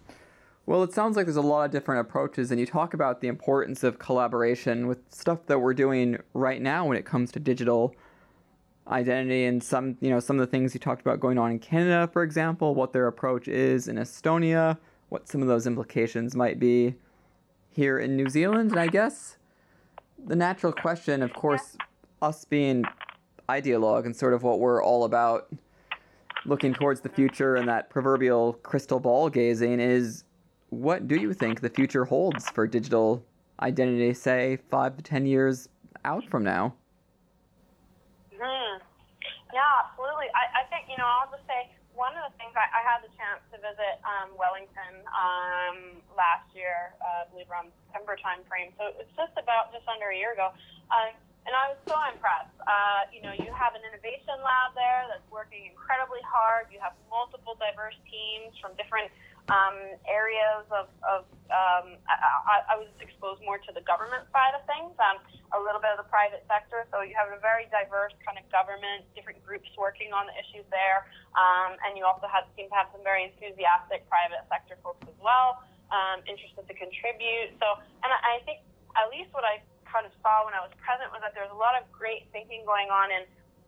Well, 0.65 0.83
it 0.83 0.91
sounds 0.93 1.15
like 1.15 1.25
there's 1.25 1.37
a 1.37 1.41
lot 1.41 1.63
of 1.63 1.71
different 1.71 2.01
approaches, 2.01 2.51
and 2.51 2.59
you 2.59 2.65
talk 2.65 2.93
about 2.93 3.21
the 3.21 3.29
importance 3.29 3.83
of 3.83 3.99
collaboration 3.99 4.87
with 4.87 4.99
stuff 5.09 5.45
that 5.47 5.59
we're 5.59 5.73
doing 5.73 6.17
right 6.33 6.61
now 6.61 6.85
when 6.85 6.97
it 6.97 7.05
comes 7.05 7.31
to 7.31 7.39
digital 7.39 7.95
identity 8.89 9.45
and 9.45 9.63
some, 9.63 9.97
you 10.01 10.09
know, 10.09 10.19
some 10.19 10.37
of 10.37 10.45
the 10.45 10.51
things 10.51 10.73
you 10.73 10.79
talked 10.79 11.01
about 11.01 11.19
going 11.19 11.37
on 11.37 11.51
in 11.51 11.59
Canada, 11.59 12.09
for 12.11 12.23
example, 12.23 12.75
what 12.75 12.91
their 12.91 13.07
approach 13.07 13.47
is 13.47 13.87
in 13.87 13.95
Estonia, 13.95 14.77
what 15.09 15.27
some 15.27 15.41
of 15.41 15.47
those 15.47 15.67
implications 15.67 16.35
might 16.35 16.59
be 16.59 16.95
here 17.69 17.97
in 17.99 18.15
New 18.17 18.27
Zealand. 18.27 18.71
And 18.71 18.79
I 18.79 18.87
guess 18.87 19.36
the 20.25 20.35
natural 20.35 20.73
question, 20.73 21.21
of 21.21 21.33
course, 21.33 21.77
us 22.21 22.45
being 22.45 22.85
Idealog 23.49 24.05
and 24.05 24.15
sort 24.15 24.33
of 24.33 24.43
what 24.43 24.59
we're 24.59 24.83
all 24.83 25.05
about, 25.05 25.47
looking 26.45 26.73
towards 26.73 27.01
the 27.01 27.09
future 27.09 27.55
and 27.55 27.67
that 27.69 27.89
proverbial 27.89 28.53
crystal 28.63 28.99
ball 28.99 29.29
gazing, 29.29 29.79
is 29.79 30.23
what 30.69 31.07
do 31.07 31.15
you 31.15 31.33
think 31.33 31.61
the 31.61 31.69
future 31.69 32.05
holds 32.05 32.49
for 32.49 32.67
digital 32.67 33.23
identity, 33.61 34.13
say, 34.13 34.59
five 34.69 34.97
to 34.97 35.03
ten 35.03 35.25
years 35.25 35.69
out 36.03 36.25
from 36.29 36.43
now? 36.43 36.73
Hmm. 38.35 38.77
Yeah, 39.53 39.63
absolutely. 39.85 40.27
I, 40.35 40.61
I 40.61 40.69
think, 40.69 40.85
you 40.89 40.97
know, 40.97 41.07
I'll 41.07 41.31
just 41.31 41.47
say 41.47 41.71
one 41.95 42.13
of 42.13 42.31
the 42.31 42.37
things 42.37 42.46
I, 42.57 42.67
I 42.73 42.81
had 42.81 43.05
the 43.05 43.11
chance 43.15 43.39
to 43.53 43.57
visit 43.61 44.01
um, 44.03 44.33
Wellington 44.33 45.05
um, 45.13 46.01
last 46.17 46.49
year, 46.57 46.97
uh, 46.99 47.23
I 47.23 47.25
believe 47.29 47.47
around 47.47 47.69
September 47.85 48.17
time 48.17 48.41
frame. 48.49 48.73
So 48.75 48.91
it's 48.97 49.13
just 49.13 49.33
about 49.37 49.69
just 49.71 49.85
under 49.85 50.09
a 50.09 50.17
year 50.17 50.33
ago. 50.33 50.51
Uh, 50.89 51.13
and 51.47 51.55
I 51.55 51.71
was 51.71 51.79
so 51.87 51.95
impressed. 52.11 52.51
Uh, 52.67 53.07
you 53.15 53.23
know, 53.23 53.31
you 53.31 53.47
have 53.55 53.71
an 53.71 53.79
innovation 53.87 54.35
lab 54.43 54.75
there 54.75 55.07
that's 55.07 55.23
working 55.31 55.63
incredibly 55.71 56.19
hard. 56.27 56.67
You 56.67 56.83
have 56.83 56.91
multiple 57.07 57.55
diverse 57.55 57.95
teams 58.11 58.51
from 58.59 58.75
different 58.75 59.07
um, 59.47 59.95
areas 60.03 60.67
of, 60.75 60.91
of 61.07 61.23
um, 61.47 61.95
I, 62.11 62.67
I, 62.67 62.75
was 62.75 62.91
exposed 62.99 63.39
more 63.47 63.55
to 63.55 63.71
the 63.71 63.79
government 63.87 64.27
side 64.35 64.51
of 64.51 64.67
things, 64.67 64.91
um, 64.99 65.23
a 65.55 65.59
little 65.63 65.79
bit 65.79 65.95
of 65.95 66.03
the 66.03 66.09
private 66.11 66.43
sector. 66.51 66.83
So 66.91 66.99
you 66.99 67.15
have 67.15 67.31
a 67.31 67.39
very 67.39 67.71
diverse 67.71 68.11
kind 68.27 68.35
of 68.35 68.43
government, 68.51 69.07
different 69.15 69.39
groups 69.47 69.71
working 69.79 70.11
on 70.11 70.27
the 70.27 70.35
issues 70.35 70.67
there, 70.67 71.07
um, 71.39 71.79
and 71.87 71.95
you 71.95 72.03
also 72.03 72.27
have, 72.27 72.43
seem 72.59 72.67
to 72.67 72.75
have 72.75 72.91
some 72.91 72.99
very 73.07 73.23
enthusiastic 73.31 74.03
private 74.11 74.43
sector 74.51 74.75
folks 74.83 75.07
as 75.07 75.15
well, 75.23 75.63
um, 75.95 76.19
interested 76.27 76.67
to 76.67 76.75
contribute. 76.75 77.55
So, 77.63 77.79
and 78.03 78.11
I, 78.11 78.19
I 78.19 78.43
think 78.43 78.67
at 78.99 79.07
least 79.07 79.31
what 79.31 79.47
I 79.47 79.63
kind 79.87 80.03
of 80.03 80.11
saw 80.19 80.43
when 80.43 80.51
I 80.51 80.59
was 80.59 80.75
present 80.83 81.07
was 81.15 81.23
that 81.23 81.31
there's 81.31 81.51
a 81.55 81.55
lot 81.55 81.79
of 81.79 81.87
great 81.95 82.27
thinking 82.35 82.67
going 82.67 82.91
on 82.91 83.15
in 83.15 83.23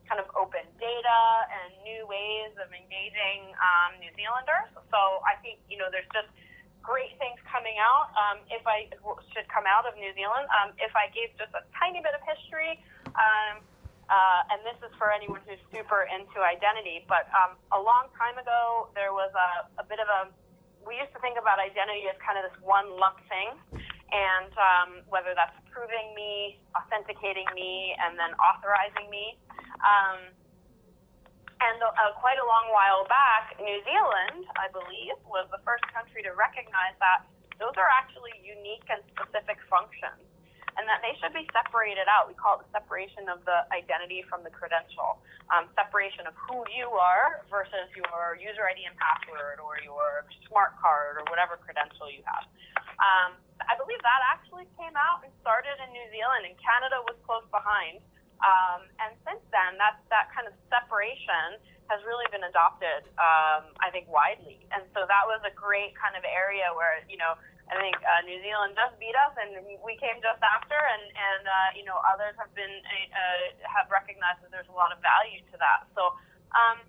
kind 0.10 0.18
of 0.18 0.26
open 0.34 0.66
data 0.82 1.22
and 1.54 1.70
new 1.86 2.02
ways 2.10 2.52
of 2.58 2.74
engaging 2.74 3.54
um, 3.62 4.02
New 4.02 4.10
Zealanders. 4.18 4.74
So 4.90 5.22
I 5.22 5.38
think, 5.46 5.62
you 5.70 5.78
know, 5.78 5.94
there's 5.94 6.10
just 6.10 6.34
great 6.82 7.14
things 7.22 7.38
coming 7.46 7.78
out. 7.78 8.10
Um, 8.18 8.42
if 8.50 8.66
I 8.66 8.90
should 9.30 9.46
come 9.54 9.70
out 9.70 9.86
of 9.86 9.94
New 10.02 10.10
Zealand, 10.18 10.50
um, 10.50 10.74
if 10.82 10.90
I 10.98 11.14
gave 11.14 11.30
just 11.38 11.54
a 11.54 11.62
tiny 11.78 12.02
bit 12.02 12.18
of 12.18 12.26
history, 12.26 12.82
um, 13.14 13.62
uh, 14.10 14.50
and 14.50 14.66
this 14.66 14.74
is 14.82 14.90
for 14.98 15.14
anyone 15.14 15.38
who's 15.46 15.62
super 15.70 16.10
into 16.10 16.42
identity, 16.42 17.06
but 17.06 17.30
um, 17.30 17.54
a 17.70 17.78
long 17.78 18.10
time 18.18 18.42
ago, 18.42 18.90
there 18.98 19.14
was 19.14 19.30
a, 19.38 19.70
a 19.78 19.86
bit 19.86 20.02
of 20.02 20.10
a, 20.10 20.34
we 20.82 20.98
used 20.98 21.14
to 21.14 21.22
think 21.22 21.38
about 21.38 21.62
identity 21.62 22.10
as 22.10 22.18
kind 22.18 22.42
of 22.42 22.50
this 22.50 22.58
one 22.66 22.90
lump 22.98 23.22
thing 23.30 23.54
and 24.10 24.50
um, 24.58 24.90
whether 25.14 25.38
that's 25.38 25.54
proving 25.70 26.14
me, 26.18 26.58
authenticating 26.74 27.46
me, 27.54 27.94
and 28.02 28.18
then 28.18 28.34
authorizing 28.42 29.06
me. 29.14 29.38
Um, 29.80 30.34
and 31.60 31.76
uh, 31.84 32.16
quite 32.24 32.40
a 32.40 32.48
long 32.48 32.72
while 32.72 33.04
back, 33.12 33.60
New 33.60 33.80
Zealand, 33.84 34.48
I 34.56 34.72
believe, 34.72 35.20
was 35.28 35.44
the 35.52 35.60
first 35.68 35.84
country 35.92 36.24
to 36.24 36.32
recognize 36.32 36.96
that 37.04 37.28
those 37.60 37.76
are 37.76 37.92
actually 37.92 38.32
unique 38.40 38.88
and 38.88 39.04
specific 39.12 39.60
functions 39.68 40.24
and 40.80 40.88
that 40.88 41.04
they 41.04 41.12
should 41.20 41.36
be 41.36 41.44
separated 41.52 42.08
out. 42.08 42.32
We 42.32 42.40
call 42.40 42.56
it 42.56 42.64
the 42.64 42.72
separation 42.72 43.28
of 43.28 43.44
the 43.44 43.68
identity 43.76 44.24
from 44.32 44.48
the 44.48 44.54
credential, 44.54 45.20
um, 45.52 45.68
separation 45.76 46.24
of 46.24 46.32
who 46.40 46.64
you 46.72 46.88
are 46.96 47.44
versus 47.52 47.92
your 47.92 48.40
user 48.40 48.64
ID 48.64 48.88
and 48.88 48.96
password 48.96 49.60
or 49.60 49.76
your 49.84 50.24
smart 50.48 50.80
card 50.80 51.20
or 51.20 51.28
whatever 51.28 51.60
credential 51.60 52.08
you 52.08 52.24
have. 52.24 52.48
Um, 52.96 53.36
I 53.68 53.76
believe 53.76 54.00
that 54.00 54.22
actually 54.32 54.72
came 54.80 54.96
out 54.96 55.20
and 55.28 55.32
started 55.44 55.76
in 55.84 55.92
New 55.92 56.08
Zealand, 56.16 56.48
and 56.48 56.56
Canada 56.64 57.04
was 57.04 57.20
close 57.28 57.44
behind. 57.52 58.00
Um, 58.40 58.88
and 59.04 59.12
since 59.28 59.44
then, 59.52 59.76
that 59.80 60.00
that 60.08 60.32
kind 60.32 60.48
of 60.48 60.56
separation 60.72 61.60
has 61.92 62.00
really 62.06 62.30
been 62.30 62.46
adopted, 62.46 63.10
um, 63.18 63.74
I 63.82 63.90
think, 63.90 64.06
widely. 64.08 64.64
And 64.72 64.86
so 64.94 65.04
that 65.10 65.26
was 65.26 65.42
a 65.44 65.52
great 65.52 65.98
kind 65.98 66.14
of 66.16 66.24
area 66.24 66.72
where 66.72 67.04
you 67.12 67.20
know 67.20 67.36
I 67.68 67.76
think 67.78 68.00
uh, 68.00 68.22
New 68.24 68.40
Zealand 68.40 68.80
just 68.80 68.96
beat 68.98 69.18
us, 69.18 69.36
and 69.36 69.60
we 69.84 69.94
came 70.00 70.24
just 70.24 70.40
after, 70.40 70.78
and 70.78 71.04
and 71.12 71.44
uh, 71.46 71.70
you 71.76 71.84
know 71.84 72.00
others 72.08 72.34
have 72.40 72.52
been 72.56 72.76
uh, 73.12 73.44
have 73.68 73.92
recognized 73.92 74.40
that 74.46 74.54
there's 74.56 74.70
a 74.72 74.78
lot 74.78 74.96
of 74.96 75.04
value 75.04 75.44
to 75.52 75.56
that. 75.60 75.88
So. 75.94 76.16
Um, 76.56 76.82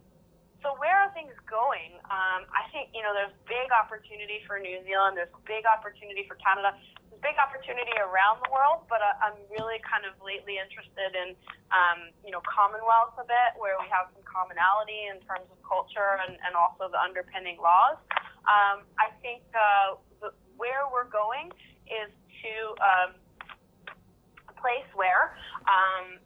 so 0.60 0.76
where 0.76 0.92
are 0.92 1.08
things 1.16 1.32
going? 1.48 1.96
Um, 2.12 2.44
I 2.52 2.68
think 2.68 2.92
you 2.92 3.00
know 3.00 3.16
there's 3.16 3.32
big 3.48 3.72
opportunity 3.72 4.44
for 4.44 4.60
New 4.60 4.76
Zealand. 4.84 5.16
There's 5.16 5.32
big 5.48 5.64
opportunity 5.64 6.28
for 6.28 6.36
Canada. 6.36 6.76
Big 7.20 7.36
opportunity 7.36 7.92
around 8.00 8.40
the 8.44 8.50
world. 8.50 8.88
But 8.88 9.04
uh, 9.04 9.24
I'm 9.24 9.36
really 9.52 9.80
kind 9.84 10.08
of 10.08 10.16
lately 10.24 10.56
interested 10.56 11.12
in 11.12 11.36
um, 11.70 12.10
you 12.24 12.32
know 12.32 12.40
Commonwealth 12.48 13.16
a 13.20 13.26
bit, 13.28 13.56
where 13.60 13.76
we 13.76 13.86
have 13.92 14.08
some 14.16 14.24
commonality 14.24 15.08
in 15.12 15.20
terms 15.24 15.46
of 15.52 15.58
culture 15.60 16.18
and, 16.24 16.40
and 16.42 16.56
also 16.56 16.88
the 16.88 16.98
underpinning 16.98 17.60
laws. 17.60 18.00
Um, 18.48 18.88
I 18.96 19.12
think 19.20 19.44
uh, 19.52 20.00
the, 20.24 20.32
where 20.56 20.88
we're 20.88 21.08
going 21.08 21.52
is 21.86 22.08
to 22.40 22.54
um, 22.80 23.10
a 24.48 24.54
place 24.56 24.88
where 24.96 25.36
um, 25.68 26.16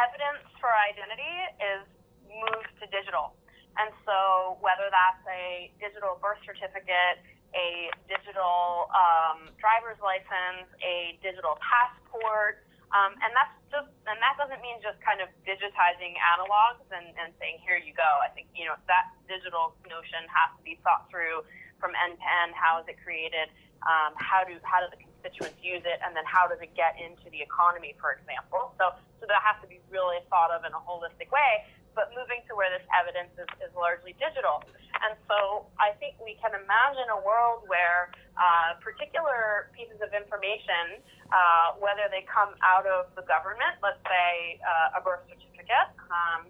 evidence 0.00 0.44
for 0.58 0.72
identity 0.72 1.36
is 1.60 1.84
moved 2.28 2.72
to 2.80 2.86
digital. 2.90 3.36
And 3.74 3.90
so, 4.06 4.54
whether 4.62 4.86
that's 4.86 5.24
a 5.26 5.70
digital 5.82 6.14
birth 6.22 6.38
certificate, 6.46 7.18
a 7.54 7.88
digital 8.10 8.90
um, 8.90 9.48
driver's 9.62 9.98
license, 10.02 10.66
a 10.82 11.16
digital 11.22 11.56
passport, 11.62 12.66
um, 12.94 13.18
and 13.22 13.34
that's 13.34 13.54
just, 13.74 13.90
and 14.06 14.18
that 14.22 14.38
doesn't 14.38 14.62
mean 14.62 14.78
just 14.78 15.02
kind 15.02 15.18
of 15.18 15.26
digitizing 15.42 16.14
analogs 16.18 16.86
and, 16.94 17.10
and 17.18 17.34
saying 17.42 17.58
here 17.66 17.74
you 17.78 17.90
go. 17.90 18.06
I 18.22 18.30
think 18.30 18.46
you 18.54 18.66
know 18.70 18.78
that 18.86 19.10
digital 19.26 19.74
notion 19.90 20.22
has 20.30 20.54
to 20.54 20.62
be 20.62 20.78
thought 20.86 21.10
through 21.10 21.42
from 21.82 21.90
end 21.98 22.14
to 22.18 22.26
end. 22.46 22.54
How 22.54 22.78
is 22.78 22.86
it 22.86 22.98
created? 23.02 23.50
Um, 23.82 24.14
how 24.14 24.46
do 24.46 24.54
how 24.62 24.78
do 24.78 24.86
the 24.94 25.00
constituents 25.02 25.58
use 25.58 25.82
it? 25.82 25.98
And 26.06 26.14
then 26.14 26.22
how 26.22 26.46
does 26.46 26.62
it 26.62 26.70
get 26.78 26.94
into 26.94 27.26
the 27.34 27.42
economy, 27.42 27.98
for 27.98 28.14
example? 28.14 28.70
So 28.78 28.94
so 29.18 29.26
that 29.26 29.42
has 29.42 29.58
to 29.62 29.68
be 29.70 29.82
really 29.90 30.22
thought 30.30 30.54
of 30.54 30.62
in 30.62 30.70
a 30.70 30.82
holistic 30.82 31.34
way 31.34 31.66
but 31.94 32.10
moving 32.12 32.42
to 32.50 32.52
where 32.58 32.70
this 32.70 32.84
evidence 32.92 33.32
is, 33.38 33.48
is 33.62 33.72
largely 33.74 34.14
digital. 34.18 34.62
And 35.02 35.18
so 35.26 35.66
I 35.78 35.94
think 35.98 36.18
we 36.22 36.38
can 36.42 36.54
imagine 36.54 37.08
a 37.10 37.20
world 37.22 37.66
where 37.66 38.14
uh, 38.38 38.78
particular 38.82 39.70
pieces 39.74 39.98
of 40.02 40.10
information, 40.14 41.02
uh, 41.30 41.78
whether 41.78 42.06
they 42.10 42.26
come 42.26 42.54
out 42.62 42.86
of 42.86 43.10
the 43.14 43.24
government, 43.26 43.78
let's 43.82 44.00
say 44.06 44.58
uh, 44.62 44.98
a 44.98 45.00
birth 45.02 45.22
certificate, 45.30 45.90
um, 46.10 46.46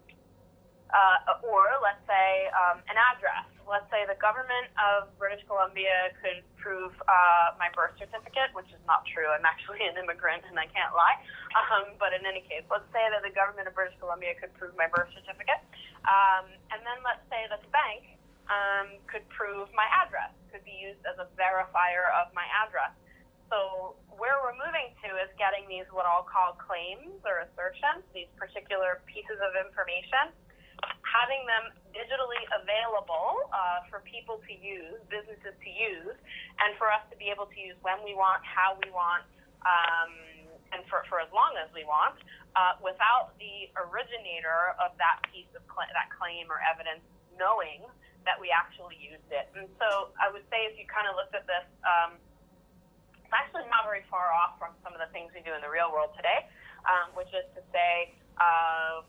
uh, 0.92 1.46
or 1.48 1.78
let's 1.82 2.02
say 2.06 2.48
um, 2.52 2.80
an 2.88 2.96
address. 2.96 3.53
Let's 3.64 3.88
say 3.88 4.04
the 4.04 4.20
government 4.20 4.68
of 4.76 5.08
British 5.16 5.40
Columbia 5.48 6.12
could 6.20 6.44
prove 6.60 6.92
uh, 7.08 7.56
my 7.56 7.72
birth 7.72 7.96
certificate, 7.96 8.52
which 8.52 8.68
is 8.68 8.82
not 8.84 9.08
true. 9.08 9.24
I'm 9.28 9.48
actually 9.48 9.80
an 9.88 9.96
immigrant 9.96 10.44
and 10.44 10.60
I 10.60 10.68
can't 10.68 10.92
lie. 10.92 11.16
Um, 11.56 11.96
but 11.96 12.12
in 12.12 12.28
any 12.28 12.44
case, 12.44 12.64
let's 12.68 12.86
say 12.92 13.02
that 13.08 13.24
the 13.24 13.32
government 13.32 13.64
of 13.64 13.72
British 13.72 13.96
Columbia 13.98 14.36
could 14.36 14.52
prove 14.60 14.76
my 14.76 14.88
birth 14.92 15.08
certificate. 15.16 15.64
Um, 16.04 16.52
and 16.72 16.84
then 16.84 17.00
let's 17.00 17.24
say 17.32 17.48
that 17.48 17.64
the 17.64 17.72
bank 17.72 18.20
um, 18.52 19.00
could 19.08 19.24
prove 19.32 19.72
my 19.72 19.88
address, 20.04 20.32
could 20.52 20.64
be 20.68 20.76
used 20.76 21.00
as 21.08 21.16
a 21.16 21.26
verifier 21.34 22.12
of 22.20 22.28
my 22.36 22.44
address. 22.52 22.92
So 23.48 23.96
where 24.16 24.40
we're 24.40 24.56
moving 24.56 24.92
to 25.04 25.08
is 25.20 25.30
getting 25.36 25.68
these 25.68 25.88
what 25.92 26.08
I'll 26.08 26.26
call 26.26 26.56
claims 26.56 27.20
or 27.24 27.44
assertions, 27.44 28.04
these 28.12 28.28
particular 28.36 29.04
pieces 29.08 29.36
of 29.40 29.52
information, 29.56 30.32
having 31.14 31.46
them 31.46 31.70
digitally 31.94 32.42
available 32.50 33.46
uh, 33.54 33.86
for 33.86 34.02
people 34.02 34.42
to 34.42 34.52
use, 34.58 34.98
businesses 35.06 35.54
to 35.62 35.70
use, 35.70 36.18
and 36.58 36.74
for 36.74 36.90
us 36.90 37.06
to 37.06 37.14
be 37.14 37.30
able 37.30 37.46
to 37.46 37.58
use 37.62 37.78
when 37.86 38.02
we 38.02 38.18
want, 38.18 38.42
how 38.42 38.74
we 38.82 38.90
want, 38.90 39.22
um, 39.62 40.10
and 40.74 40.82
for, 40.90 41.06
for 41.06 41.22
as 41.22 41.30
long 41.30 41.54
as 41.54 41.70
we 41.70 41.86
want, 41.86 42.18
uh, 42.58 42.74
without 42.82 43.30
the 43.38 43.70
originator 43.78 44.74
of 44.82 44.90
that 44.98 45.22
piece 45.30 45.46
of 45.54 45.62
cl- 45.70 45.86
that 45.94 46.10
claim 46.10 46.50
or 46.50 46.58
evidence 46.66 47.06
knowing 47.38 47.86
that 48.26 48.34
we 48.42 48.50
actually 48.50 48.98
used 48.98 49.30
it. 49.30 49.46
And 49.54 49.70
so 49.78 50.10
I 50.18 50.34
would 50.34 50.42
say 50.50 50.66
if 50.66 50.74
you 50.74 50.86
kind 50.90 51.06
of 51.06 51.14
looked 51.14 51.36
at 51.38 51.46
this, 51.46 51.66
um, 51.86 52.18
it's 53.22 53.30
actually 53.30 53.70
not 53.70 53.86
very 53.86 54.02
far 54.10 54.34
off 54.34 54.58
from 54.58 54.74
some 54.82 54.90
of 54.96 54.98
the 54.98 55.10
things 55.14 55.30
we 55.30 55.46
do 55.46 55.54
in 55.54 55.62
the 55.62 55.70
real 55.70 55.94
world 55.94 56.10
today, 56.18 56.50
um, 56.90 57.14
which 57.14 57.30
is 57.30 57.46
to 57.54 57.62
say, 57.70 58.14
uh, 58.40 59.06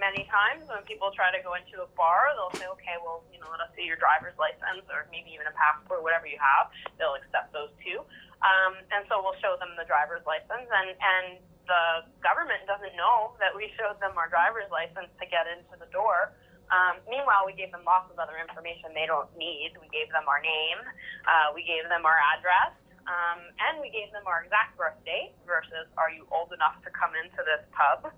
many 0.00 0.24
times 0.32 0.64
when 0.72 0.80
people 0.88 1.12
try 1.12 1.28
to 1.28 1.38
go 1.44 1.52
into 1.54 1.84
a 1.84 1.88
bar, 1.92 2.32
they'll 2.32 2.56
say, 2.56 2.64
okay, 2.80 2.96
well, 3.04 3.20
you 3.28 3.36
know, 3.36 3.52
let 3.52 3.60
us 3.60 3.68
see 3.76 3.84
your 3.84 4.00
driver's 4.00 4.34
license 4.40 4.88
or 4.88 5.04
maybe 5.12 5.36
even 5.36 5.44
a 5.44 5.52
passport, 5.52 6.00
whatever 6.00 6.24
you 6.24 6.40
have. 6.40 6.72
They'll 6.96 7.20
accept 7.20 7.52
those 7.52 7.70
too. 7.84 8.00
Um, 8.40 8.80
and 8.88 9.04
so 9.12 9.20
we'll 9.20 9.36
show 9.44 9.60
them 9.60 9.76
the 9.76 9.84
driver's 9.84 10.24
license, 10.24 10.64
and, 10.64 10.96
and 10.96 11.26
the 11.68 12.08
government 12.24 12.64
doesn't 12.64 12.96
know 12.96 13.36
that 13.36 13.52
we 13.52 13.68
showed 13.78 14.00
them 14.00 14.16
our 14.16 14.32
driver's 14.32 14.72
license 14.72 15.12
to 15.20 15.24
get 15.28 15.44
into 15.44 15.76
the 15.76 15.86
door. 15.92 16.32
Um, 16.72 17.02
meanwhile, 17.10 17.44
we 17.44 17.52
gave 17.52 17.68
them 17.74 17.84
lots 17.84 18.08
of 18.08 18.16
other 18.16 18.38
information 18.40 18.94
they 18.96 19.04
don't 19.04 19.28
need. 19.36 19.76
We 19.76 19.90
gave 19.92 20.08
them 20.14 20.24
our 20.24 20.40
name, 20.40 20.80
uh, 21.28 21.52
we 21.52 21.66
gave 21.66 21.84
them 21.90 22.06
our 22.06 22.16
address, 22.38 22.72
um, 23.10 23.42
and 23.58 23.82
we 23.82 23.90
gave 23.90 24.08
them 24.14 24.22
our 24.24 24.46
exact 24.46 24.78
birth 24.78 24.96
date 25.02 25.34
versus 25.44 25.90
are 25.98 26.08
you 26.08 26.24
old 26.30 26.54
enough 26.54 26.78
to 26.86 26.90
come 26.94 27.12
into 27.18 27.42
this 27.42 27.66
pub? 27.74 28.14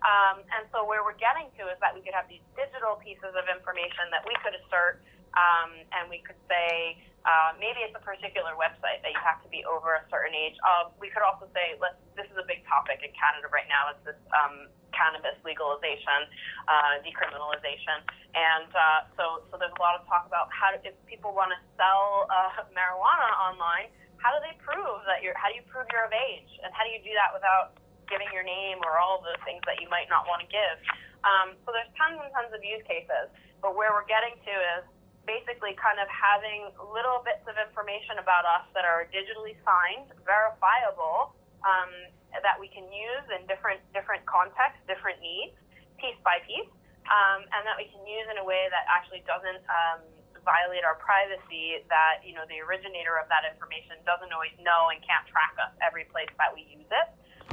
Um, 0.00 0.40
and 0.56 0.64
so 0.72 0.84
where 0.84 1.04
we're 1.04 1.18
getting 1.20 1.52
to 1.60 1.68
is 1.68 1.76
that 1.84 1.92
we 1.92 2.00
could 2.00 2.16
have 2.16 2.28
these 2.28 2.44
digital 2.56 2.96
pieces 3.00 3.32
of 3.36 3.44
information 3.52 4.08
that 4.12 4.24
we 4.24 4.32
could 4.40 4.56
assert, 4.56 5.04
um, 5.36 5.76
and 5.92 6.08
we 6.08 6.24
could 6.24 6.38
say 6.48 6.96
uh, 7.28 7.52
maybe 7.60 7.84
it's 7.84 7.92
a 7.92 8.00
particular 8.00 8.56
website 8.56 9.04
that 9.04 9.12
you 9.12 9.20
have 9.20 9.44
to 9.44 9.50
be 9.52 9.60
over 9.68 10.00
a 10.00 10.04
certain 10.08 10.32
age. 10.32 10.56
Uh, 10.64 10.88
we 10.96 11.12
could 11.12 11.20
also 11.20 11.44
say, 11.52 11.76
let's, 11.76 12.00
this 12.16 12.24
is 12.32 12.36
a 12.40 12.46
big 12.48 12.64
topic 12.64 13.04
in 13.04 13.12
Canada 13.12 13.52
right 13.52 13.68
now. 13.68 13.92
It's 13.92 14.00
this 14.08 14.20
um, 14.32 14.72
cannabis 14.96 15.36
legalization, 15.44 16.28
uh, 16.64 17.04
decriminalization, 17.04 18.00
and 18.32 18.70
uh, 18.72 19.00
so 19.20 19.44
so 19.52 19.60
there's 19.60 19.74
a 19.76 19.82
lot 19.82 20.00
of 20.00 20.08
talk 20.08 20.24
about 20.24 20.48
how 20.48 20.72
to, 20.72 20.80
if 20.80 20.96
people 21.04 21.36
want 21.36 21.52
to 21.52 21.60
sell 21.76 22.24
uh, 22.32 22.64
marijuana 22.76 23.28
online, 23.36 23.92
how 24.16 24.32
do 24.32 24.40
they 24.40 24.56
prove 24.60 25.04
that 25.04 25.20
you're? 25.20 25.36
How 25.36 25.52
do 25.52 25.60
you 25.60 25.64
prove 25.68 25.88
you're 25.92 26.08
of 26.08 26.16
age, 26.16 26.50
and 26.64 26.72
how 26.72 26.88
do 26.88 26.90
you 26.90 27.04
do 27.04 27.12
that 27.20 27.36
without 27.36 27.76
giving 28.10 28.28
your 28.34 28.44
name 28.44 28.82
or 28.82 28.98
all 28.98 29.22
of 29.22 29.24
the 29.24 29.38
things 29.46 29.62
that 29.64 29.78
you 29.78 29.88
might 29.88 30.10
not 30.10 30.26
want 30.26 30.42
to 30.42 30.48
give. 30.50 30.76
Um, 31.22 31.56
so 31.64 31.72
there's 31.72 31.90
tons 31.96 32.18
and 32.18 32.28
tons 32.34 32.50
of 32.52 32.60
use 32.60 32.82
cases. 32.84 33.30
But 33.62 33.76
where 33.76 33.92
we're 33.92 34.08
getting 34.08 34.34
to 34.34 34.54
is 34.80 34.84
basically 35.28 35.76
kind 35.76 36.00
of 36.00 36.08
having 36.08 36.72
little 36.80 37.20
bits 37.22 37.44
of 37.44 37.54
information 37.60 38.18
about 38.18 38.48
us 38.48 38.64
that 38.72 38.88
are 38.88 39.06
digitally 39.12 39.54
signed, 39.62 40.10
verifiable, 40.24 41.36
um, 41.62 41.90
that 42.32 42.56
we 42.56 42.70
can 42.72 42.86
use 42.88 43.26
in 43.34 43.44
different 43.50 43.82
different 43.92 44.24
contexts, 44.24 44.80
different 44.86 45.18
needs, 45.20 45.54
piece 46.00 46.16
by 46.24 46.40
piece, 46.46 46.70
um, 47.10 47.44
and 47.52 47.62
that 47.66 47.76
we 47.76 47.90
can 47.90 48.00
use 48.06 48.26
in 48.30 48.38
a 48.40 48.46
way 48.46 48.70
that 48.70 48.86
actually 48.88 49.20
doesn't 49.28 49.60
um, 49.68 50.00
violate 50.46 50.86
our 50.86 50.96
privacy. 51.02 51.82
That 51.90 52.24
you 52.24 52.32
know 52.32 52.46
the 52.48 52.62
originator 52.64 53.20
of 53.20 53.28
that 53.28 53.44
information 53.44 54.00
doesn't 54.08 54.32
always 54.32 54.54
know 54.62 54.88
and 54.94 55.02
can't 55.04 55.26
track 55.28 55.52
us 55.60 55.74
every 55.84 56.08
place 56.08 56.30
that 56.40 56.54
we 56.54 56.64
use 56.70 56.88
it. 56.88 57.08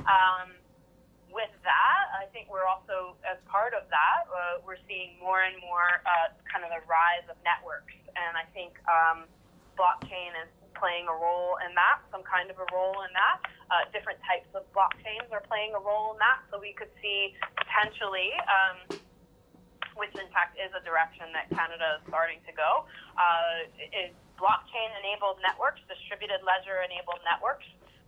Um, 0.08 0.55
with 1.30 1.51
that, 1.68 2.05
I 2.16 2.26
think 2.32 2.47
we're 2.47 2.66
also, 2.66 3.20
as 3.28 3.38
part 3.51 3.76
of 3.76 3.86
that, 3.91 4.26
uh, 4.32 4.64
we're 4.64 4.80
seeing 4.88 5.20
more 5.20 5.43
and 5.43 5.60
more 5.60 6.01
uh, 6.08 6.34
kind 6.47 6.64
of 6.64 6.72
the 6.72 6.82
rise 6.88 7.28
of 7.28 7.36
networks. 7.43 7.93
And 8.16 8.34
I 8.34 8.47
think 8.55 8.80
um, 8.88 9.28
blockchain 9.78 10.34
is 10.39 10.49
playing 10.74 11.05
a 11.10 11.14
role 11.14 11.60
in 11.66 11.74
that, 11.76 12.01
some 12.10 12.24
kind 12.24 12.49
of 12.49 12.58
a 12.58 12.68
role 12.74 13.03
in 13.05 13.12
that. 13.14 13.38
Uh, 13.68 13.84
different 13.91 14.18
types 14.24 14.47
of 14.55 14.64
blockchains 14.72 15.28
are 15.30 15.43
playing 15.45 15.76
a 15.76 15.82
role 15.82 16.16
in 16.16 16.20
that. 16.24 16.41
So 16.49 16.58
we 16.58 16.72
could 16.74 16.89
see 17.03 17.36
potentially, 17.60 18.32
um, 18.47 18.97
which 19.99 20.14
in 20.16 20.30
fact 20.32 20.55
is 20.55 20.72
a 20.74 20.82
direction 20.86 21.28
that 21.36 21.51
Canada 21.51 21.99
is 21.99 22.01
starting 22.08 22.39
to 22.47 22.53
go, 22.55 22.88
uh, 23.20 23.68
is 23.91 24.14
blockchain 24.38 24.89
enabled 25.01 25.41
networks, 25.41 25.82
distributed 25.89 26.45
ledger 26.45 26.86
enabled 26.86 27.20
networks. 27.26 27.66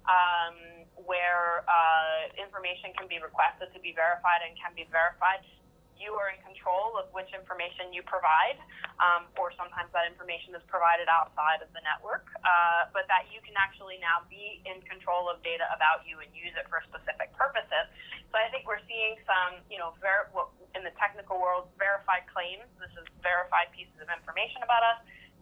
Um, 0.07 0.79
where 1.09 1.63
uh, 1.65 2.29
information 2.35 2.91
can 2.93 3.07
be 3.07 3.17
requested 3.17 3.71
to 3.73 3.79
be 3.79 3.95
verified 3.95 4.43
and 4.43 4.53
can 4.59 4.75
be 4.75 4.85
verified. 4.91 5.41
You 5.99 6.15
are 6.15 6.31
in 6.31 6.39
control 6.39 6.95
of 6.95 7.11
which 7.11 7.27
information 7.35 7.91
you 7.91 8.05
provide, 8.07 8.55
um, 9.03 9.27
or 9.35 9.51
sometimes 9.59 9.91
that 9.91 10.07
information 10.07 10.55
is 10.55 10.63
provided 10.71 11.11
outside 11.11 11.59
of 11.59 11.67
the 11.75 11.83
network, 11.83 12.23
uh, 12.39 12.87
but 12.95 13.03
that 13.11 13.27
you 13.35 13.43
can 13.43 13.51
actually 13.59 13.99
now 13.99 14.23
be 14.31 14.63
in 14.63 14.79
control 14.87 15.27
of 15.27 15.43
data 15.43 15.67
about 15.75 16.07
you 16.07 16.23
and 16.23 16.31
use 16.31 16.55
it 16.55 16.63
for 16.71 16.79
specific 16.87 17.35
purposes. 17.35 17.91
So 18.31 18.39
I 18.39 18.47
think 18.47 18.63
we're 18.63 18.83
seeing 18.87 19.19
some, 19.27 19.59
you 19.67 19.75
know, 19.75 19.91
ver- 19.99 20.31
in 20.71 20.87
the 20.87 20.95
technical 20.95 21.35
world, 21.35 21.67
verified 21.75 22.23
claims. 22.31 22.63
This 22.79 22.95
is 22.95 23.05
verified 23.19 23.67
pieces 23.75 23.99
of 23.99 24.07
information 24.07 24.63
about 24.63 24.85
us, 24.87 24.99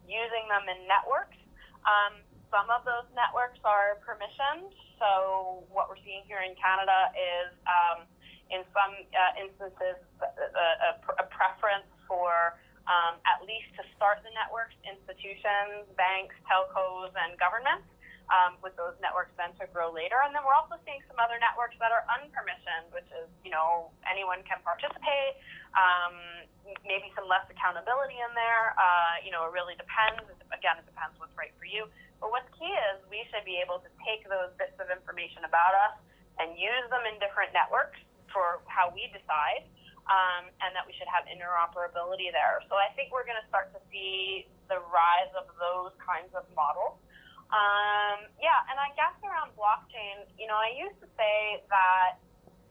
using 0.10 0.50
them 0.50 0.66
in 0.66 0.90
networks. 0.90 1.38
Um, 1.86 2.26
some 2.52 2.72
of 2.72 2.84
those 2.88 3.08
networks 3.12 3.60
are 3.68 4.00
permissioned. 4.04 4.72
So 5.00 5.64
what 5.72 5.92
we're 5.92 6.02
seeing 6.02 6.24
here 6.26 6.42
in 6.42 6.56
Canada 6.56 7.12
is, 7.14 7.52
um, 7.68 8.08
in 8.48 8.64
some 8.72 8.94
uh, 9.12 9.44
instances, 9.44 10.00
a, 10.24 10.32
a, 10.32 10.92
a, 11.20 11.26
preference 11.28 11.88
for 12.08 12.56
um, 12.88 13.20
at 13.28 13.44
least 13.44 13.68
to 13.76 13.84
start 14.00 14.24
the 14.24 14.32
networks, 14.32 14.74
institutions, 14.88 15.84
banks, 16.00 16.34
telcos, 16.48 17.12
and 17.28 17.36
governments. 17.38 17.88
Um, 18.28 18.60
with 18.60 18.76
those 18.76 18.92
networks 19.00 19.32
then 19.40 19.56
to 19.56 19.72
grow 19.72 19.88
later. 19.88 20.20
And 20.20 20.36
then 20.36 20.44
we're 20.44 20.52
also 20.52 20.76
seeing 20.84 21.00
some 21.08 21.16
other 21.16 21.40
networks 21.40 21.80
that 21.80 21.96
are 21.96 22.04
unpermissioned, 22.12 22.92
which 22.92 23.08
is, 23.24 23.32
you 23.40 23.48
know, 23.48 23.88
anyone 24.04 24.44
can 24.44 24.60
participate, 24.68 25.40
um, 25.72 26.44
maybe 26.84 27.08
some 27.16 27.24
less 27.32 27.48
accountability 27.48 28.20
in 28.20 28.28
there. 28.36 28.76
Uh, 28.76 29.24
you 29.24 29.32
know, 29.32 29.48
it 29.48 29.56
really 29.56 29.80
depends. 29.80 30.28
Again, 30.52 30.76
it 30.76 30.84
depends 30.84 31.16
what's 31.24 31.32
right 31.40 31.56
for 31.56 31.64
you. 31.64 31.88
But 32.20 32.34
what's 32.34 32.50
key 32.58 32.74
is 32.94 33.02
we 33.10 33.22
should 33.30 33.46
be 33.46 33.62
able 33.62 33.80
to 33.82 33.90
take 34.02 34.26
those 34.26 34.50
bits 34.58 34.78
of 34.82 34.90
information 34.90 35.46
about 35.46 35.74
us 35.90 35.96
and 36.42 36.58
use 36.58 36.86
them 36.90 37.06
in 37.06 37.18
different 37.22 37.54
networks 37.54 37.98
for 38.34 38.62
how 38.70 38.90
we 38.94 39.10
decide, 39.14 39.66
um, 40.10 40.50
and 40.62 40.74
that 40.74 40.86
we 40.86 40.94
should 40.98 41.10
have 41.10 41.26
interoperability 41.30 42.30
there. 42.34 42.62
So 42.70 42.78
I 42.78 42.90
think 42.94 43.14
we're 43.14 43.26
going 43.26 43.40
to 43.40 43.48
start 43.50 43.74
to 43.74 43.82
see 43.90 44.46
the 44.70 44.82
rise 44.90 45.32
of 45.38 45.50
those 45.58 45.94
kinds 46.02 46.30
of 46.34 46.46
models. 46.54 47.00
Um, 47.48 48.28
yeah, 48.44 48.60
and 48.68 48.76
I 48.76 48.92
guess 49.00 49.16
around 49.24 49.56
blockchain, 49.56 50.28
you 50.36 50.52
know, 50.52 50.60
I 50.60 50.76
used 50.76 51.00
to 51.00 51.08
say 51.16 51.64
that 51.72 52.20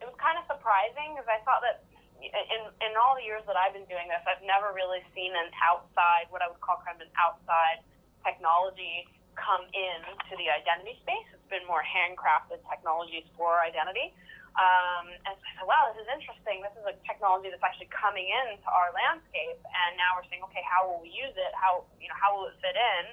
it 0.03 0.05
was 0.05 0.17
kind 0.21 0.37
of 0.37 0.45
surprising 0.45 1.17
because 1.17 1.29
I 1.29 1.41
thought 1.49 1.65
that 1.65 1.89
in 2.21 2.63
in 2.85 2.93
all 2.97 3.17
the 3.17 3.25
years 3.25 3.45
that 3.49 3.57
I've 3.57 3.73
been 3.73 3.89
doing 3.89 4.09
this, 4.09 4.21
I've 4.29 4.45
never 4.45 4.73
really 4.77 5.01
seen 5.17 5.33
an 5.33 5.49
outside, 5.65 6.29
what 6.29 6.45
I 6.45 6.49
would 6.53 6.61
call 6.61 6.81
kind 6.85 7.01
of 7.01 7.09
an 7.09 7.13
outside 7.17 7.85
technology 8.21 9.09
come 9.37 9.65
in 9.71 10.01
to 10.29 10.33
the 10.41 10.49
identity 10.51 10.99
space. 11.05 11.29
It's 11.33 11.51
been 11.53 11.65
more 11.69 11.85
handcrafted 11.85 12.65
technologies 12.67 13.29
for 13.37 13.61
identity. 13.63 14.17
Um, 14.57 15.13
and 15.29 15.37
so 15.37 15.45
I 15.45 15.53
said, 15.61 15.67
wow, 15.69 15.83
this 15.93 16.01
is 16.01 16.09
interesting. 16.09 16.65
This 16.65 16.73
is 16.81 16.85
a 16.89 16.97
technology 17.05 17.53
that's 17.53 17.61
actually 17.61 17.93
coming 17.93 18.25
into 18.25 18.69
our 18.73 18.89
landscape, 18.97 19.61
and 19.61 20.01
now 20.01 20.17
we're 20.17 20.25
saying, 20.33 20.41
okay, 20.49 20.65
how 20.65 20.89
will 20.89 21.05
we 21.05 21.13
use 21.13 21.37
it? 21.37 21.53
How 21.53 21.85
you 22.01 22.09
know 22.09 22.17
how 22.17 22.33
will 22.33 22.49
it 22.49 22.57
fit 22.65 22.73
in? 22.73 23.05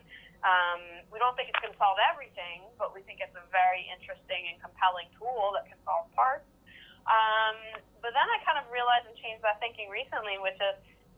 Um, 0.44 0.80
we 1.12 1.20
don't 1.20 1.36
think 1.36 1.52
it's 1.52 1.60
going 1.60 1.76
to 1.76 1.80
solve 1.80 2.00
everything, 2.12 2.68
but 2.80 2.96
we 2.96 3.04
think 3.04 3.20
it's 3.24 3.36
a 3.36 3.44
very 3.52 3.88
interesting 3.92 4.52
and 4.52 4.60
compelling 4.60 5.08
tool 5.20 5.56
that 5.56 5.68
can 5.68 5.80
solve 5.88 6.08
parts. 6.16 6.48
Um, 7.08 7.84
but 8.00 8.12
then 8.16 8.28
I 8.28 8.40
kind 8.44 8.60
of 8.60 8.68
realized 8.72 9.08
and 9.08 9.16
changed 9.20 9.44
my 9.44 9.56
thinking 9.60 9.88
recently, 9.88 10.40
which 10.40 10.60
is 10.60 10.76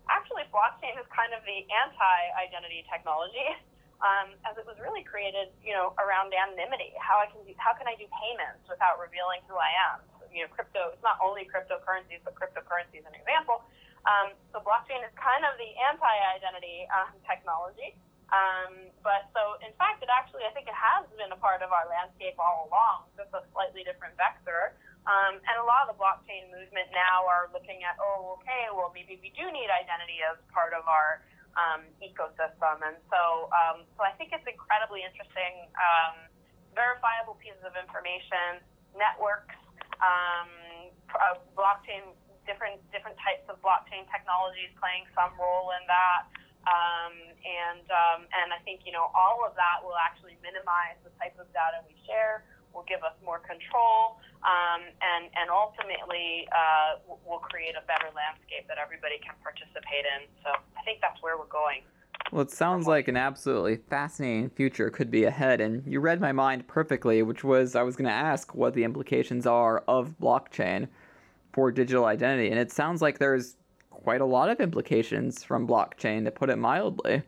actually 0.10 0.46
blockchain 0.54 0.94
is 0.98 1.06
kind 1.10 1.34
of 1.34 1.42
the 1.46 1.66
anti-identity 1.70 2.86
technology 2.90 3.46
um, 4.04 4.36
as 4.44 4.60
it 4.60 4.66
was 4.68 4.76
really 4.84 5.04
created, 5.04 5.52
you 5.64 5.72
know, 5.72 5.96
around 6.02 6.36
anonymity. 6.36 6.92
How 7.00 7.20
I 7.20 7.32
can 7.32 7.40
do, 7.48 7.56
how 7.56 7.72
can 7.78 7.88
I 7.88 7.96
do 7.96 8.08
payments 8.12 8.68
without 8.68 9.00
revealing 9.00 9.40
who 9.48 9.56
I 9.56 9.72
am? 9.94 10.04
So, 10.20 10.28
you 10.34 10.44
know, 10.44 10.52
crypto. 10.52 10.92
It's 10.92 11.06
not 11.06 11.20
only 11.24 11.48
cryptocurrencies, 11.48 12.20
but 12.28 12.36
cryptocurrency 12.36 13.00
is 13.00 13.08
an 13.08 13.16
example. 13.16 13.64
Um, 14.06 14.36
so 14.54 14.62
blockchain 14.62 15.02
is 15.02 15.14
kind 15.18 15.48
of 15.48 15.58
the 15.58 15.72
anti-identity 15.90 16.86
um, 16.94 17.16
technology. 17.26 17.98
Um, 18.34 18.90
but 19.06 19.30
so, 19.38 19.62
in 19.62 19.70
fact, 19.78 20.02
it 20.02 20.10
actually, 20.10 20.50
I 20.50 20.52
think 20.54 20.66
it 20.66 20.78
has 20.78 21.06
been 21.14 21.30
a 21.30 21.38
part 21.38 21.62
of 21.62 21.70
our 21.70 21.86
landscape 21.86 22.38
all 22.42 22.66
along, 22.70 23.10
just 23.14 23.30
a 23.38 23.46
slightly 23.54 23.86
different 23.86 24.18
vector. 24.18 24.74
Um, 25.06 25.38
and 25.38 25.56
a 25.62 25.66
lot 25.66 25.86
of 25.86 25.94
the 25.94 25.98
blockchain 26.02 26.50
movement 26.50 26.90
now 26.90 27.30
are 27.30 27.46
looking 27.54 27.86
at, 27.86 27.94
oh, 28.02 28.42
okay, 28.42 28.74
well, 28.74 28.90
maybe 28.90 29.22
we 29.22 29.30
do 29.38 29.46
need 29.54 29.70
identity 29.70 30.26
as 30.26 30.42
part 30.50 30.74
of 30.74 30.90
our 30.90 31.22
um, 31.56 31.88
ecosystem. 32.04 32.84
And 32.84 33.00
so, 33.08 33.52
um, 33.52 33.88
so 33.96 34.04
I 34.04 34.12
think 34.20 34.32
it's 34.36 34.46
incredibly 34.48 35.04
interesting. 35.04 35.68
Um, 35.76 36.28
verifiable 36.76 37.40
pieces 37.40 37.64
of 37.64 37.74
information, 37.80 38.60
networks, 38.96 39.56
um, 40.04 40.52
uh, 41.16 41.40
blockchain, 41.56 42.12
different 42.44 42.78
different 42.92 43.18
types 43.24 43.48
of 43.50 43.58
blockchain 43.64 44.06
technologies 44.12 44.70
playing 44.78 45.08
some 45.16 45.34
role 45.40 45.72
in 45.80 45.84
that. 45.88 46.28
Um, 46.66 47.14
and 47.46 47.86
um, 47.94 48.20
and 48.26 48.50
I 48.50 48.60
think 48.66 48.84
you 48.84 48.92
know 48.92 49.08
all 49.16 49.46
of 49.48 49.56
that 49.56 49.86
will 49.86 49.98
actually 49.98 50.36
minimize 50.44 51.00
the 51.06 51.14
type 51.22 51.38
of 51.40 51.48
data 51.56 51.86
we 51.88 51.96
share, 52.10 52.44
will 52.74 52.86
give 52.90 53.06
us 53.06 53.16
more 53.24 53.40
control, 53.40 54.20
um, 54.46 54.82
and 55.02 55.26
and 55.36 55.50
ultimately 55.50 56.48
uh, 56.54 57.02
will 57.26 57.42
create 57.42 57.76
a 57.76 57.86
better 57.88 58.08
landscape 58.14 58.68
that 58.68 58.78
everybody 58.78 59.18
can 59.18 59.34
participate 59.42 60.06
in. 60.06 60.30
So 60.44 60.54
I 60.78 60.82
think 60.86 61.02
that's 61.02 61.22
where 61.22 61.38
we're 61.38 61.50
going. 61.50 61.82
Well, 62.32 62.42
it 62.42 62.52
sounds 62.52 62.88
like 62.88 63.08
an 63.08 63.18
absolutely 63.18 63.78
fascinating 63.78 64.50
future 64.50 64.90
could 64.90 65.12
be 65.12 65.26
ahead, 65.26 65.62
and 65.62 65.86
you 65.86 66.00
read 66.00 66.22
my 66.22 66.32
mind 66.32 66.68
perfectly, 66.68 67.22
which 67.22 67.44
was 67.44 67.76
I 67.76 67.84
was 67.84 67.96
going 67.96 68.08
to 68.08 68.12
ask 68.12 68.56
what 68.56 68.74
the 68.74 68.84
implications 68.84 69.46
are 69.46 69.84
of 69.88 70.16
blockchain 70.20 70.88
for 71.54 71.72
digital 71.72 72.06
identity, 72.06 72.50
and 72.50 72.60
it 72.60 72.72
sounds 72.72 73.02
like 73.02 73.20
there's 73.20 73.58
quite 73.90 74.22
a 74.22 74.26
lot 74.26 74.50
of 74.50 74.60
implications 74.60 75.44
from 75.44 75.68
blockchain, 75.68 76.26
to 76.26 76.32
put 76.32 76.50
it 76.50 76.58
mildly. 76.58 77.24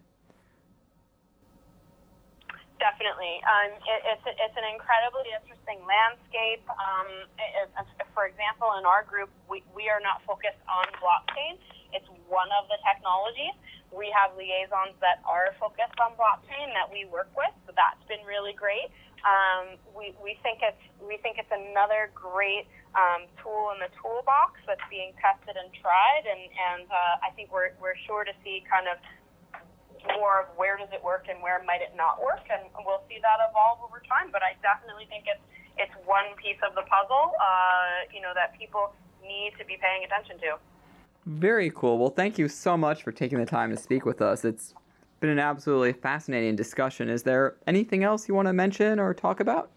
Definitely. 2.78 3.42
Um, 3.42 3.74
it, 3.74 4.00
it's, 4.06 4.26
it's 4.38 4.58
an 4.58 4.68
incredibly 4.70 5.26
interesting 5.34 5.82
landscape. 5.82 6.62
Um, 6.70 7.26
it, 7.42 7.74
it, 7.74 8.08
for 8.14 8.30
example, 8.30 8.70
in 8.78 8.86
our 8.86 9.02
group, 9.02 9.34
we, 9.50 9.66
we 9.74 9.90
are 9.90 10.02
not 10.02 10.22
focused 10.30 10.62
on 10.70 10.86
blockchain. 11.02 11.58
It's 11.90 12.06
one 12.30 12.50
of 12.54 12.70
the 12.70 12.78
technologies 12.86 13.58
we 13.90 14.12
have 14.12 14.36
liaisons 14.36 14.94
that 15.00 15.24
are 15.24 15.56
focused 15.58 15.96
on 16.04 16.14
blockchain 16.20 16.70
that 16.76 16.92
we 16.92 17.08
work 17.08 17.32
with, 17.34 17.52
so 17.66 17.72
that's 17.74 18.04
been 18.06 18.22
really 18.28 18.54
great. 18.54 18.92
Um, 19.26 19.82
we, 19.98 20.14
we 20.22 20.38
think 20.46 20.62
it's 20.62 20.80
we 21.02 21.18
think 21.26 21.42
it's 21.42 21.52
another 21.52 22.14
great 22.14 22.70
um, 22.94 23.26
tool 23.42 23.74
in 23.74 23.82
the 23.82 23.90
toolbox 23.98 24.62
that's 24.70 24.84
being 24.92 25.16
tested 25.18 25.58
and 25.58 25.72
tried, 25.82 26.24
and 26.30 26.44
and 26.46 26.86
uh, 26.86 27.26
I 27.26 27.34
think 27.34 27.50
we're 27.50 27.74
we're 27.82 27.98
sure 28.06 28.24
to 28.24 28.36
see 28.46 28.62
kind 28.70 28.86
of 28.86 29.02
more 30.16 30.46
of 30.46 30.48
where 30.56 30.78
does 30.78 30.90
it 30.94 31.04
work 31.04 31.28
and 31.28 31.42
where 31.42 31.60
might 31.68 31.82
it 31.82 31.92
not 31.96 32.22
work, 32.22 32.46
and 32.48 32.64
we'll 32.86 33.04
see 33.10 33.20
that 33.20 33.40
evolve 33.50 33.84
over 33.84 34.02
time. 34.08 34.32
But 34.32 34.42
I 34.44 34.56
definitely 34.64 35.06
think 35.10 35.26
it's 35.28 35.44
it's 35.78 35.94
one 36.06 36.34
piece 36.42 36.58
of 36.68 36.74
the 36.74 36.82
puzzle, 36.90 37.34
uh, 37.38 38.10
you 38.14 38.22
know, 38.22 38.34
that 38.34 38.58
people 38.58 38.94
need 39.22 39.54
to 39.60 39.66
be 39.66 39.78
paying 39.78 40.04
attention 40.04 40.40
to. 40.40 40.58
Very 41.26 41.70
cool. 41.72 41.98
Well, 41.98 42.10
thank 42.10 42.38
you 42.38 42.48
so 42.48 42.78
much 42.78 43.04
for 43.04 43.12
taking 43.12 43.38
the 43.38 43.46
time 43.46 43.70
to 43.70 43.78
speak 43.78 44.06
with 44.06 44.22
us. 44.22 44.46
It's 44.46 44.74
been 45.20 45.30
an 45.30 45.40
absolutely 45.40 45.94
fascinating 45.94 46.56
discussion. 46.56 47.10
Is 47.10 47.24
there 47.24 47.58
anything 47.68 48.04
else 48.04 48.28
you 48.28 48.34
want 48.34 48.48
to 48.48 48.54
mention 48.54 49.00
or 49.00 49.14
talk 49.14 49.40
about? 49.40 49.72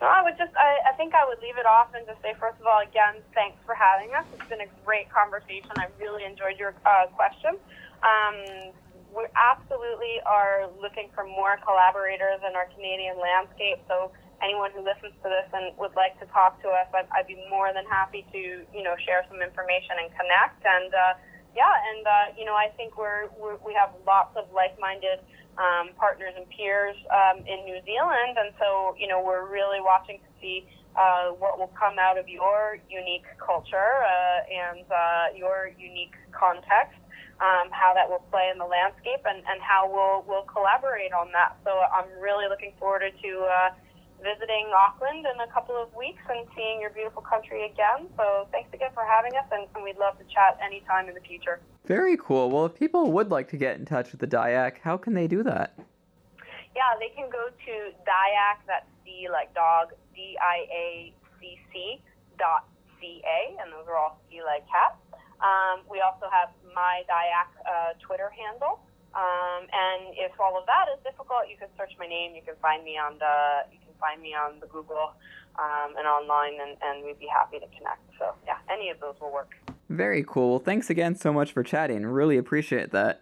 No, 0.00 0.10
I 0.10 0.26
would 0.26 0.34
just, 0.36 0.50
I, 0.58 0.90
I 0.90 0.92
think 0.98 1.14
I 1.14 1.22
would 1.22 1.38
leave 1.38 1.56
it 1.56 1.66
off 1.66 1.94
and 1.94 2.02
just 2.06 2.20
say, 2.20 2.34
first 2.42 2.58
of 2.58 2.66
all, 2.66 2.82
again, 2.82 3.22
thanks 3.30 3.56
for 3.62 3.78
having 3.78 4.10
us. 4.10 4.26
It's 4.34 4.48
been 4.50 4.60
a 4.60 4.70
great 4.84 5.06
conversation. 5.06 5.70
I 5.78 5.86
really 6.02 6.26
enjoyed 6.26 6.58
your 6.58 6.74
uh, 6.82 7.06
question. 7.14 7.54
Um, 8.02 8.74
we 9.14 9.22
absolutely 9.38 10.18
are 10.26 10.66
looking 10.82 11.14
for 11.14 11.22
more 11.22 11.62
collaborators 11.62 12.42
in 12.42 12.58
our 12.58 12.66
Canadian 12.74 13.22
landscape. 13.22 13.78
So 13.86 14.10
anyone 14.42 14.74
who 14.74 14.82
listens 14.82 15.14
to 15.22 15.30
this 15.30 15.46
and 15.54 15.70
would 15.78 15.94
like 15.94 16.18
to 16.18 16.26
talk 16.34 16.58
to 16.66 16.68
us, 16.74 16.90
I'd, 16.90 17.06
I'd 17.14 17.30
be 17.30 17.38
more 17.46 17.70
than 17.70 17.86
happy 17.86 18.26
to, 18.34 18.66
you 18.74 18.82
know, 18.82 18.98
share 19.06 19.22
some 19.30 19.38
information 19.38 20.02
and 20.02 20.10
connect. 20.18 20.58
And 20.66 20.90
uh, 20.90 21.14
yeah, 21.54 21.74
and 21.90 22.06
uh, 22.06 22.26
you 22.38 22.44
know, 22.44 22.54
I 22.54 22.68
think 22.76 22.98
we're, 22.98 23.28
we're 23.38 23.56
we 23.64 23.74
have 23.74 23.90
lots 24.06 24.36
of 24.36 24.50
like-minded 24.52 25.20
um, 25.58 25.94
partners 25.96 26.34
and 26.36 26.48
peers 26.50 26.96
um, 27.10 27.38
in 27.46 27.64
New 27.64 27.78
Zealand, 27.86 28.36
and 28.38 28.52
so 28.58 28.94
you 28.98 29.06
know, 29.06 29.22
we're 29.22 29.46
really 29.46 29.80
watching 29.80 30.18
to 30.18 30.30
see 30.40 30.66
uh, 30.96 31.30
what 31.38 31.58
will 31.58 31.72
come 31.78 31.98
out 31.98 32.18
of 32.18 32.28
your 32.28 32.78
unique 32.90 33.26
culture 33.38 34.02
uh, 34.02 34.40
and 34.50 34.84
uh, 34.90 35.36
your 35.36 35.70
unique 35.78 36.14
context. 36.32 36.98
Um, 37.34 37.66
how 37.74 37.90
that 37.98 38.08
will 38.08 38.22
play 38.30 38.46
in 38.54 38.62
the 38.62 38.64
landscape 38.64 39.26
and, 39.26 39.42
and 39.50 39.58
how 39.60 39.90
we'll, 39.90 40.22
we'll 40.22 40.46
collaborate 40.46 41.10
on 41.10 41.34
that. 41.34 41.58
So 41.66 41.82
I'm 41.90 42.06
really 42.22 42.46
looking 42.46 42.72
forward 42.78 43.02
to 43.10 43.30
uh, 43.50 43.74
visiting 44.24 44.72
Auckland 44.72 45.28
in 45.28 45.36
a 45.44 45.52
couple 45.52 45.76
of 45.76 45.94
weeks 45.94 46.24
and 46.32 46.48
seeing 46.56 46.80
your 46.80 46.88
beautiful 46.88 47.20
country 47.20 47.68
again. 47.68 48.08
So 48.16 48.48
thanks 48.50 48.72
again 48.72 48.88
for 48.96 49.04
having 49.04 49.36
us, 49.36 49.44
and, 49.52 49.68
and 49.76 49.84
we'd 49.84 50.00
love 50.00 50.16
to 50.16 50.24
chat 50.32 50.56
anytime 50.64 51.08
in 51.08 51.14
the 51.14 51.20
future. 51.20 51.60
Very 51.84 52.16
cool. 52.16 52.50
Well, 52.50 52.64
if 52.64 52.74
people 52.74 53.12
would 53.12 53.30
like 53.30 53.48
to 53.52 53.58
get 53.60 53.76
in 53.76 53.84
touch 53.84 54.10
with 54.10 54.24
the 54.24 54.26
DIAC, 54.26 54.80
how 54.82 54.96
can 54.96 55.12
they 55.12 55.28
do 55.28 55.42
that? 55.44 55.76
Yeah, 56.74 56.96
they 56.98 57.12
can 57.14 57.28
go 57.28 57.52
to 57.52 57.72
DIAC, 58.02 58.56
that's 58.66 58.88
D 59.04 59.28
like 59.30 59.54
dog, 59.54 59.92
D 60.16 60.34
I 60.40 60.64
A 60.72 61.12
C 61.38 61.60
C 61.70 62.00
dot 62.38 62.66
C 62.98 63.20
A, 63.22 63.60
and 63.62 63.70
those 63.70 63.84
are 63.86 64.00
all 64.00 64.18
C 64.32 64.40
like 64.40 64.64
cat. 64.66 64.96
Um, 65.44 65.84
we 65.92 66.00
also 66.00 66.32
have 66.32 66.48
my 66.74 67.04
DIAC 67.04 67.50
uh, 67.68 67.92
Twitter 68.00 68.32
handle. 68.32 68.80
Um, 69.14 69.70
and 69.70 70.10
if 70.18 70.34
all 70.40 70.58
of 70.58 70.66
that 70.66 70.90
is 70.90 70.98
difficult, 71.06 71.46
you 71.46 71.54
can 71.54 71.70
search 71.78 71.94
my 72.00 72.06
name. 72.08 72.34
You 72.34 72.42
can 72.42 72.58
find 72.58 72.82
me 72.82 72.98
on 72.98 73.14
the 73.22 73.62
find 73.98 74.20
me 74.20 74.34
on 74.34 74.60
the 74.60 74.66
Google 74.66 75.14
um, 75.58 75.94
and 75.96 76.06
online, 76.06 76.54
and, 76.60 76.76
and 76.82 77.04
we'd 77.04 77.18
be 77.18 77.26
happy 77.26 77.58
to 77.58 77.66
connect. 77.76 78.02
So, 78.18 78.34
yeah, 78.46 78.58
any 78.70 78.90
of 78.90 79.00
those 79.00 79.14
will 79.20 79.32
work. 79.32 79.54
Very 79.88 80.24
cool. 80.26 80.58
Thanks 80.58 80.90
again 80.90 81.14
so 81.14 81.32
much 81.32 81.52
for 81.52 81.62
chatting. 81.62 82.04
Really 82.06 82.36
appreciate 82.36 82.90
that. 82.92 83.20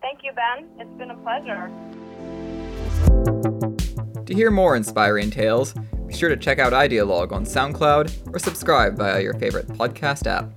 Thank 0.00 0.22
you, 0.22 0.32
Ben. 0.32 0.68
It's 0.78 0.98
been 0.98 1.10
a 1.10 1.16
pleasure. 1.16 1.70
To 4.26 4.34
hear 4.34 4.50
more 4.50 4.76
inspiring 4.76 5.30
tales, 5.30 5.74
be 6.06 6.14
sure 6.14 6.28
to 6.28 6.36
check 6.36 6.58
out 6.58 6.72
Idealog 6.72 7.32
on 7.32 7.44
SoundCloud 7.44 8.34
or 8.34 8.38
subscribe 8.38 8.96
via 8.96 9.20
your 9.20 9.34
favorite 9.34 9.68
podcast 9.68 10.26
app. 10.26 10.50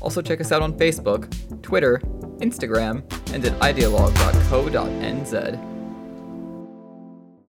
Also, 0.00 0.20
check 0.20 0.40
us 0.40 0.50
out 0.50 0.62
on 0.62 0.72
Facebook, 0.72 1.30
Twitter, 1.62 1.98
Instagram, 2.38 3.02
and 3.32 3.44
at 3.44 3.52
idealog.co.nz. 3.60 5.71